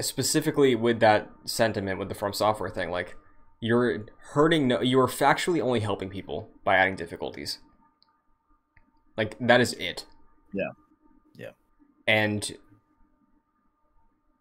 [0.00, 3.16] specifically with that sentiment with the from software thing, like
[3.60, 7.58] you're hurting no you are factually only helping people by adding difficulties.
[9.16, 10.04] Like that is it.
[10.52, 10.68] Yeah.
[11.36, 11.50] Yeah.
[12.06, 12.54] And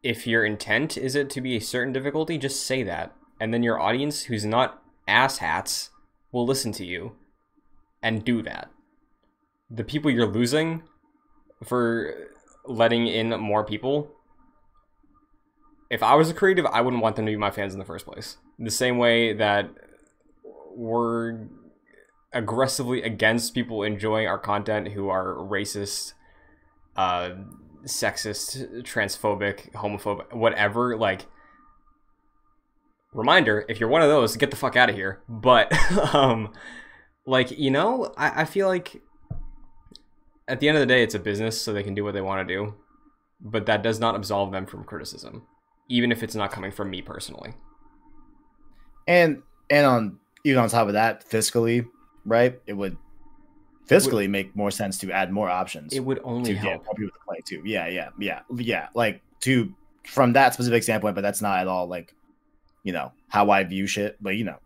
[0.05, 3.15] if your intent is it to be a certain difficulty, just say that.
[3.39, 5.89] And then your audience who's not asshats
[6.31, 7.13] will listen to you
[8.03, 8.69] and do that.
[9.69, 10.83] The people you're losing
[11.63, 12.13] for
[12.65, 14.11] letting in more people
[15.89, 17.85] if I was a creative, I wouldn't want them to be my fans in the
[17.85, 18.37] first place.
[18.59, 19.69] The same way that
[20.75, 21.47] we're
[22.33, 26.13] aggressively against people enjoying our content who are racist,
[26.95, 27.31] uh,
[27.85, 30.97] sexist, transphobic, homophobic, whatever.
[30.97, 31.25] Like,
[33.13, 35.21] reminder: if you're one of those, get the fuck out of here.
[35.27, 35.71] But,
[36.13, 36.53] um,
[37.25, 39.01] like you know, I, I feel like
[40.47, 42.21] at the end of the day, it's a business, so they can do what they
[42.21, 42.75] want to do.
[43.41, 45.45] But that does not absolve them from criticism,
[45.89, 47.53] even if it's not coming from me personally.
[49.07, 51.87] And and on even on top of that, fiscally,
[52.23, 52.59] right?
[52.67, 52.97] It would
[53.87, 55.93] fiscally make more sense to add more options.
[55.93, 56.85] It would only to help.
[56.85, 57.61] more people to play too.
[57.65, 58.87] Yeah, yeah, yeah, yeah.
[58.93, 59.73] Like to
[60.05, 62.13] from that specific standpoint, but that's not at all like
[62.83, 64.17] you know how I view shit.
[64.21, 64.57] But you know,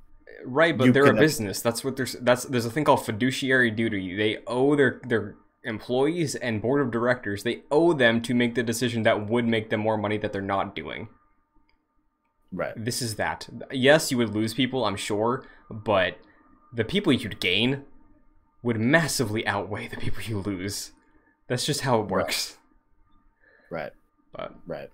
[0.46, 1.62] Right, but they're a business.
[1.62, 2.14] That's what there's.
[2.14, 4.16] That's there's a thing called fiduciary duty.
[4.16, 7.44] They owe their their employees and board of directors.
[7.44, 10.42] They owe them to make the decision that would make them more money that they're
[10.42, 11.10] not doing.
[12.52, 12.74] right?
[12.76, 13.50] This is that.
[13.72, 16.18] Yes, you would lose people, I'm sure, but
[16.74, 17.84] the people you'd gain
[18.64, 20.92] would massively outweigh the people you lose.
[21.48, 22.58] That's just how it works.
[23.72, 23.92] Right,
[24.32, 24.90] But right.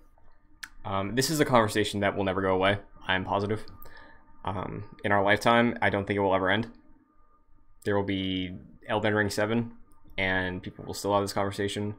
[0.84, 2.78] Um, this is a conversation that will never go away.
[3.08, 3.64] I'm positive.
[4.44, 6.68] Um, in our lifetime, I don't think it will ever end.
[7.84, 8.56] There will be
[8.88, 9.72] Elden Ring 7,
[10.18, 11.94] and people will still have this conversation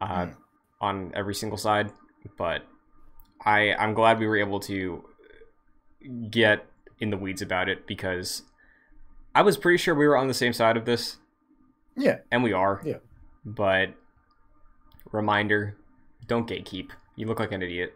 [0.00, 0.36] uh, Mm.
[0.80, 1.92] on every single side.
[2.36, 2.62] But
[3.44, 5.04] I, I'm glad we were able to
[6.30, 6.66] get
[7.00, 8.42] in the weeds about it because
[9.38, 11.18] I was pretty sure we were on the same side of this,
[11.96, 12.82] Yeah, and we are.
[12.84, 12.96] Yeah.
[13.44, 13.90] But
[15.12, 15.76] reminder
[16.26, 16.90] don't gatekeep.
[17.14, 17.94] You look like an idiot.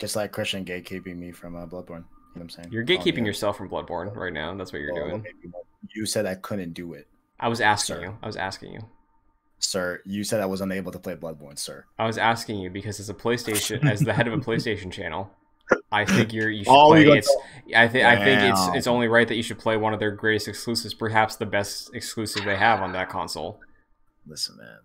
[0.00, 1.88] just like Christian gatekeeping me from uh, Bloodborne.
[1.88, 2.68] You know what I'm saying?
[2.72, 4.52] You're gatekeeping yourself from Bloodborne right now.
[4.56, 5.26] That's what you're Well, doing.
[5.94, 7.06] You said I couldn't do it,
[7.38, 8.02] I was asking Sir.
[8.02, 8.18] you.
[8.20, 8.80] I was asking you.
[9.60, 10.00] sir.
[10.04, 11.84] You said I was unable to play Bloodborne, sir.
[12.00, 15.30] I was asking you because as a PlayStation, as the head of a PlayStation channel,
[15.92, 17.04] I figure you should play.
[17.06, 17.36] It's.
[17.76, 18.04] I think.
[18.06, 18.76] I think it's.
[18.76, 21.90] It's only right that you should play one of their greatest exclusives, perhaps the best
[21.94, 23.60] exclusive they have on that console.
[24.26, 24.78] Listen, man.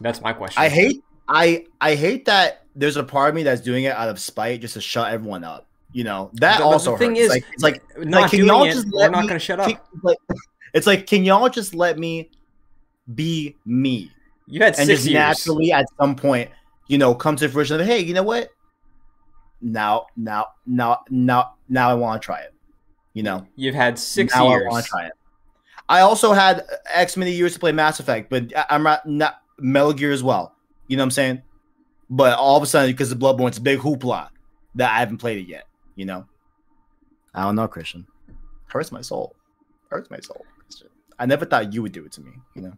[0.00, 0.62] That's my question.
[0.62, 4.08] I hate I I hate that there's a part of me that's doing it out
[4.08, 5.68] of spite just to shut everyone up.
[5.92, 7.20] You know that The- the also thing hurts.
[7.20, 8.72] is, like, it's like not like, can doing y'all it.
[8.72, 9.68] just We're let not me- going to shut up.
[9.68, 10.16] can- like,
[10.72, 12.30] it's like can y'all just let me
[13.14, 14.10] be me
[14.46, 15.14] You had and six just years.
[15.18, 16.50] naturally at some point
[16.88, 18.48] you know come to fruition of hey you know what
[19.62, 22.54] now now now now now I want to try it.
[23.14, 24.66] You know You've had six now years.
[24.66, 25.12] I want to try it.
[25.88, 29.92] I also had X many years to play Mass Effect, but I'm not, not Metal
[29.92, 30.54] Gear as well.
[30.88, 31.42] You know what I'm saying?
[32.08, 34.28] But all of a sudden, because of Bloodborne's a big hoopla
[34.76, 35.66] that I haven't played it yet.
[35.94, 36.26] You know?
[37.34, 38.06] I don't know, Christian.
[38.68, 39.34] Hurts my soul.
[39.90, 40.44] Hurts my soul.
[40.60, 40.88] Christian.
[41.18, 42.32] I never thought you would do it to me.
[42.54, 42.72] You know?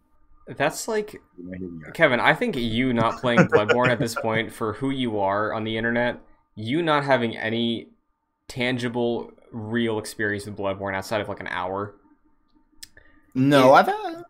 [0.48, 1.90] That's like You know, here we are.
[1.92, 5.64] Kevin, I think you not playing Bloodborne at this point for who you are on
[5.64, 6.20] the internet,
[6.54, 7.88] you not having any
[8.48, 11.94] tangible, real experience with Bloodborne outside of like an hour.
[13.34, 13.72] No, Yeah.
[13.72, 14.22] I've, uh,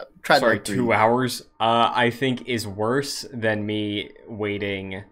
[0.00, 1.42] I've tried Sorry, like two hours.
[1.60, 5.04] Uh, I think is worse than me waiting.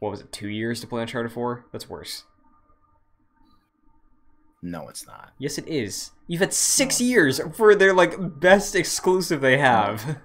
[0.00, 0.32] What was it?
[0.32, 1.66] Two years to play Uncharted Four.
[1.72, 2.24] That's worse.
[4.62, 5.32] No, it's not.
[5.38, 6.10] Yes, it is.
[6.26, 10.18] You've had six years for their like best exclusive they have.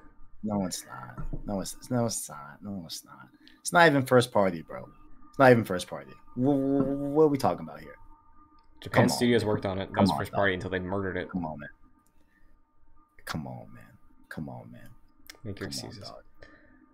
[0.43, 1.25] No, it's not.
[1.45, 2.57] No, it's no, it's not.
[2.61, 3.27] No, it's not.
[3.65, 4.87] It's not even first party, bro.
[5.27, 6.11] It's not even first party.
[6.35, 7.95] What, what are we talking about here?
[8.79, 9.87] Japan Studios worked on it.
[9.87, 11.31] That Come was on, first party until they murdered it.
[11.31, 11.69] Come on, man.
[13.25, 13.83] Come on, man.
[14.29, 14.89] Come on, man.
[15.43, 16.11] Make your excuses.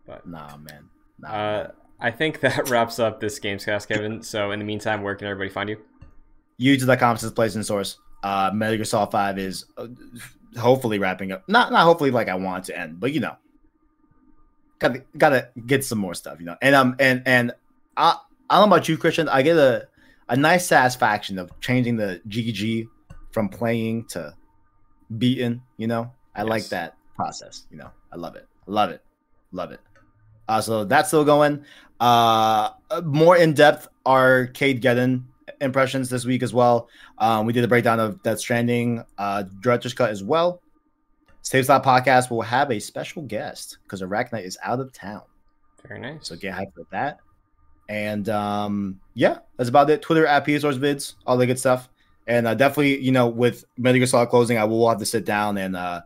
[0.07, 0.85] But Nah, man.
[1.19, 1.27] Nah.
[1.27, 1.71] Uh, man.
[1.99, 4.23] I think that wraps up this Gamescast, Kevin.
[4.23, 5.77] So in the meantime, where can everybody find you?
[6.57, 7.97] YouTube.com says place and source.
[8.23, 9.87] Uh, Metal Gear Solid 5 is uh,
[10.57, 11.43] hopefully wrapping up.
[11.49, 13.35] Not not hopefully like I want it to end, but you know,
[14.81, 16.57] gotta gotta get some more stuff, you know.
[16.61, 17.53] And um and and
[17.95, 18.17] I
[18.49, 19.29] I don't know about you, Christian.
[19.29, 19.87] I get a
[20.27, 22.87] a nice satisfaction of changing the GG
[23.31, 24.33] from playing to
[25.17, 25.61] beaten.
[25.77, 27.67] You know, I like that process.
[27.71, 28.47] You know, I love it.
[28.67, 29.01] I love it.
[29.51, 29.79] Love it.
[30.47, 31.63] Uh, so that's still going.
[31.99, 32.71] Uh,
[33.05, 35.23] more in depth Arcadegeddon
[35.61, 36.89] impressions this week as well.
[37.19, 40.61] Um, we did a breakdown of Death Stranding, uh, director's cut as well.
[41.41, 45.23] Save Slot Podcast will have a special guest because Arachnite is out of town.
[45.87, 46.27] Very nice.
[46.27, 47.19] So get hyped for that.
[47.89, 50.01] And um, yeah, that's about it.
[50.01, 51.89] Twitter at PSORS vids, all the good stuff.
[52.27, 55.25] And uh, definitely, you know, with Metal Gear Solid closing, I will have to sit
[55.25, 56.01] down and uh,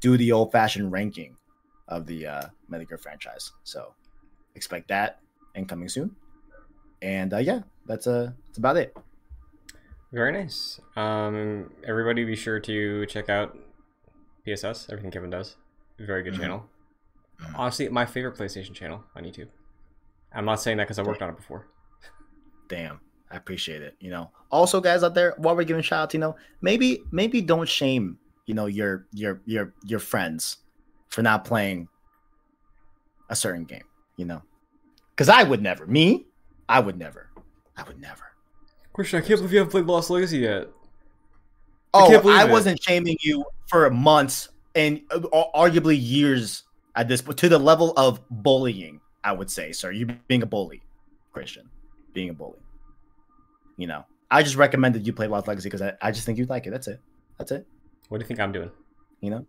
[0.00, 1.36] do the old fashioned ranking
[1.88, 3.52] of the uh, Metal Gear franchise.
[3.64, 3.94] So
[4.54, 5.20] expect that
[5.54, 6.16] and coming soon.
[7.02, 8.96] And uh, yeah, that's uh, that's about it.
[10.12, 10.80] Very nice.
[10.96, 13.56] Um, everybody, be sure to check out
[14.44, 14.88] PSS.
[14.90, 15.56] Everything Kevin does.
[15.98, 16.38] Very good Mhm.
[16.40, 16.70] channel.
[17.56, 19.48] honestly my favorite PlayStation channel on YouTube.
[20.32, 21.66] I'm not saying that because I worked on it before.
[22.68, 23.00] Damn.
[23.30, 23.96] I appreciate it.
[24.00, 24.30] You know.
[24.50, 28.18] Also, guys out there, while we're giving shout out, you know, maybe maybe don't shame,
[28.46, 30.58] you know, your your your your friends
[31.08, 31.88] for not playing
[33.30, 33.84] a certain game,
[34.16, 34.42] you know.
[35.16, 35.86] Cause I would never.
[35.86, 36.26] Me,
[36.68, 37.30] I would never.
[37.76, 38.24] I would never.
[38.92, 40.68] Christian, I can't believe you haven't played Lost Legacy yet.
[41.92, 45.20] Oh, can't I, wasn't shaming you for months and uh,
[45.54, 46.64] arguably years
[46.94, 49.90] at this, but to the level of bullying, I would say, sir.
[49.90, 50.82] You being a bully,
[51.32, 51.68] Christian,
[52.12, 52.58] being a bully.
[53.76, 56.50] You know, I just recommended you play Lost Legacy because I, I just think you'd
[56.50, 56.70] like it.
[56.70, 57.00] That's it.
[57.38, 57.66] That's it.
[58.08, 58.70] What do you think I'm doing?
[59.20, 59.46] You know,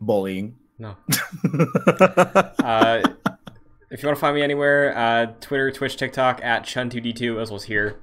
[0.00, 0.56] bullying.
[0.78, 0.96] No.
[2.60, 3.02] Uh,
[3.90, 7.56] if you want to find me anywhere, uh, Twitter, Twitch, TikTok at Chun2D2, as well
[7.56, 8.00] as here,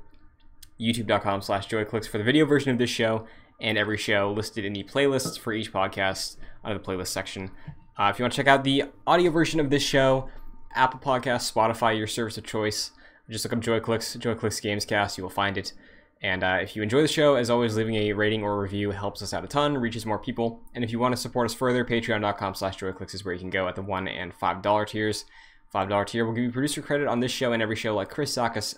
[0.80, 3.26] youtube.com slash joyclicks for the video version of this show
[3.60, 7.52] and every show listed in the playlists for each podcast under the playlist section.
[7.98, 10.30] Uh, if you want to check out the audio version of this show,
[10.76, 12.92] Apple Podcasts, Spotify, your service of choice,
[13.30, 15.74] just look up JoyClicks, JoyClicks Gamescast, you will find it.
[16.22, 19.22] And uh, if you enjoy the show, as always, leaving a rating or review helps
[19.22, 20.62] us out a ton, reaches more people.
[20.74, 23.50] And if you want to support us further, patreon.com slash joyclicks is where you can
[23.50, 25.26] go at the $1 and $5 tiers.
[25.74, 28.36] $5 tier will give you producer credit on this show and every show like Chris
[28.36, 28.78] Sakas,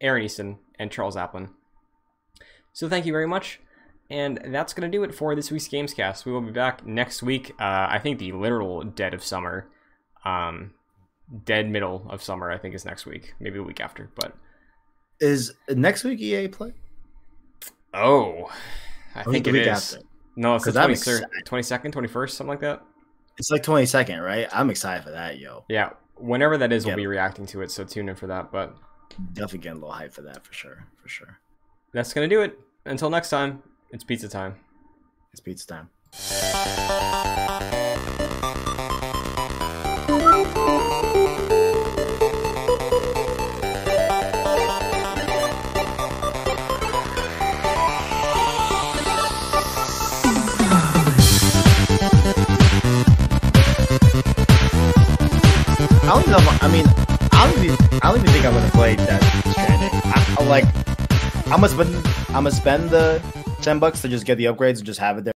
[0.00, 1.50] Aaron Easton, and Charles Applin.
[2.72, 3.60] So thank you very much.
[4.10, 6.24] And that's going to do it for this week's Gamescast.
[6.24, 7.50] We will be back next week.
[7.58, 9.68] Uh, I think the literal dead of summer.
[10.24, 10.74] Um,
[11.44, 13.34] dead middle of summer, I think, is next week.
[13.40, 14.10] Maybe a week after.
[14.14, 14.32] But
[15.20, 16.72] Is next week EA play?
[17.94, 18.50] Oh,
[19.14, 19.98] I Or think it after?
[20.36, 21.46] No, it's the 'Cause I'm 23rd, excited.
[21.46, 22.82] 22nd, 21st, something like that.
[23.38, 24.48] It's like twenty second, right?
[24.52, 25.64] I'm excited for that, yo.
[25.68, 27.70] Yeah, whenever that is, we'll be reacting to it.
[27.70, 28.50] So tune in for that.
[28.52, 28.76] But
[29.32, 31.38] Definitely getting a little hype for that for sure, for sure.
[31.92, 32.58] that's gonna do it.
[32.84, 34.56] Until next time, it's pizza time.
[35.32, 35.90] It's pizza time.
[56.02, 56.38] I don't know.
[56.60, 56.86] I mean,
[57.46, 57.78] I don't even.
[58.02, 59.22] I don't even think I'm gonna play that.
[60.04, 60.64] I, I like.
[61.46, 61.94] I'm gonna spend.
[62.28, 63.22] I'm gonna spend the
[63.62, 65.24] ten bucks to just get the upgrades and just have it there.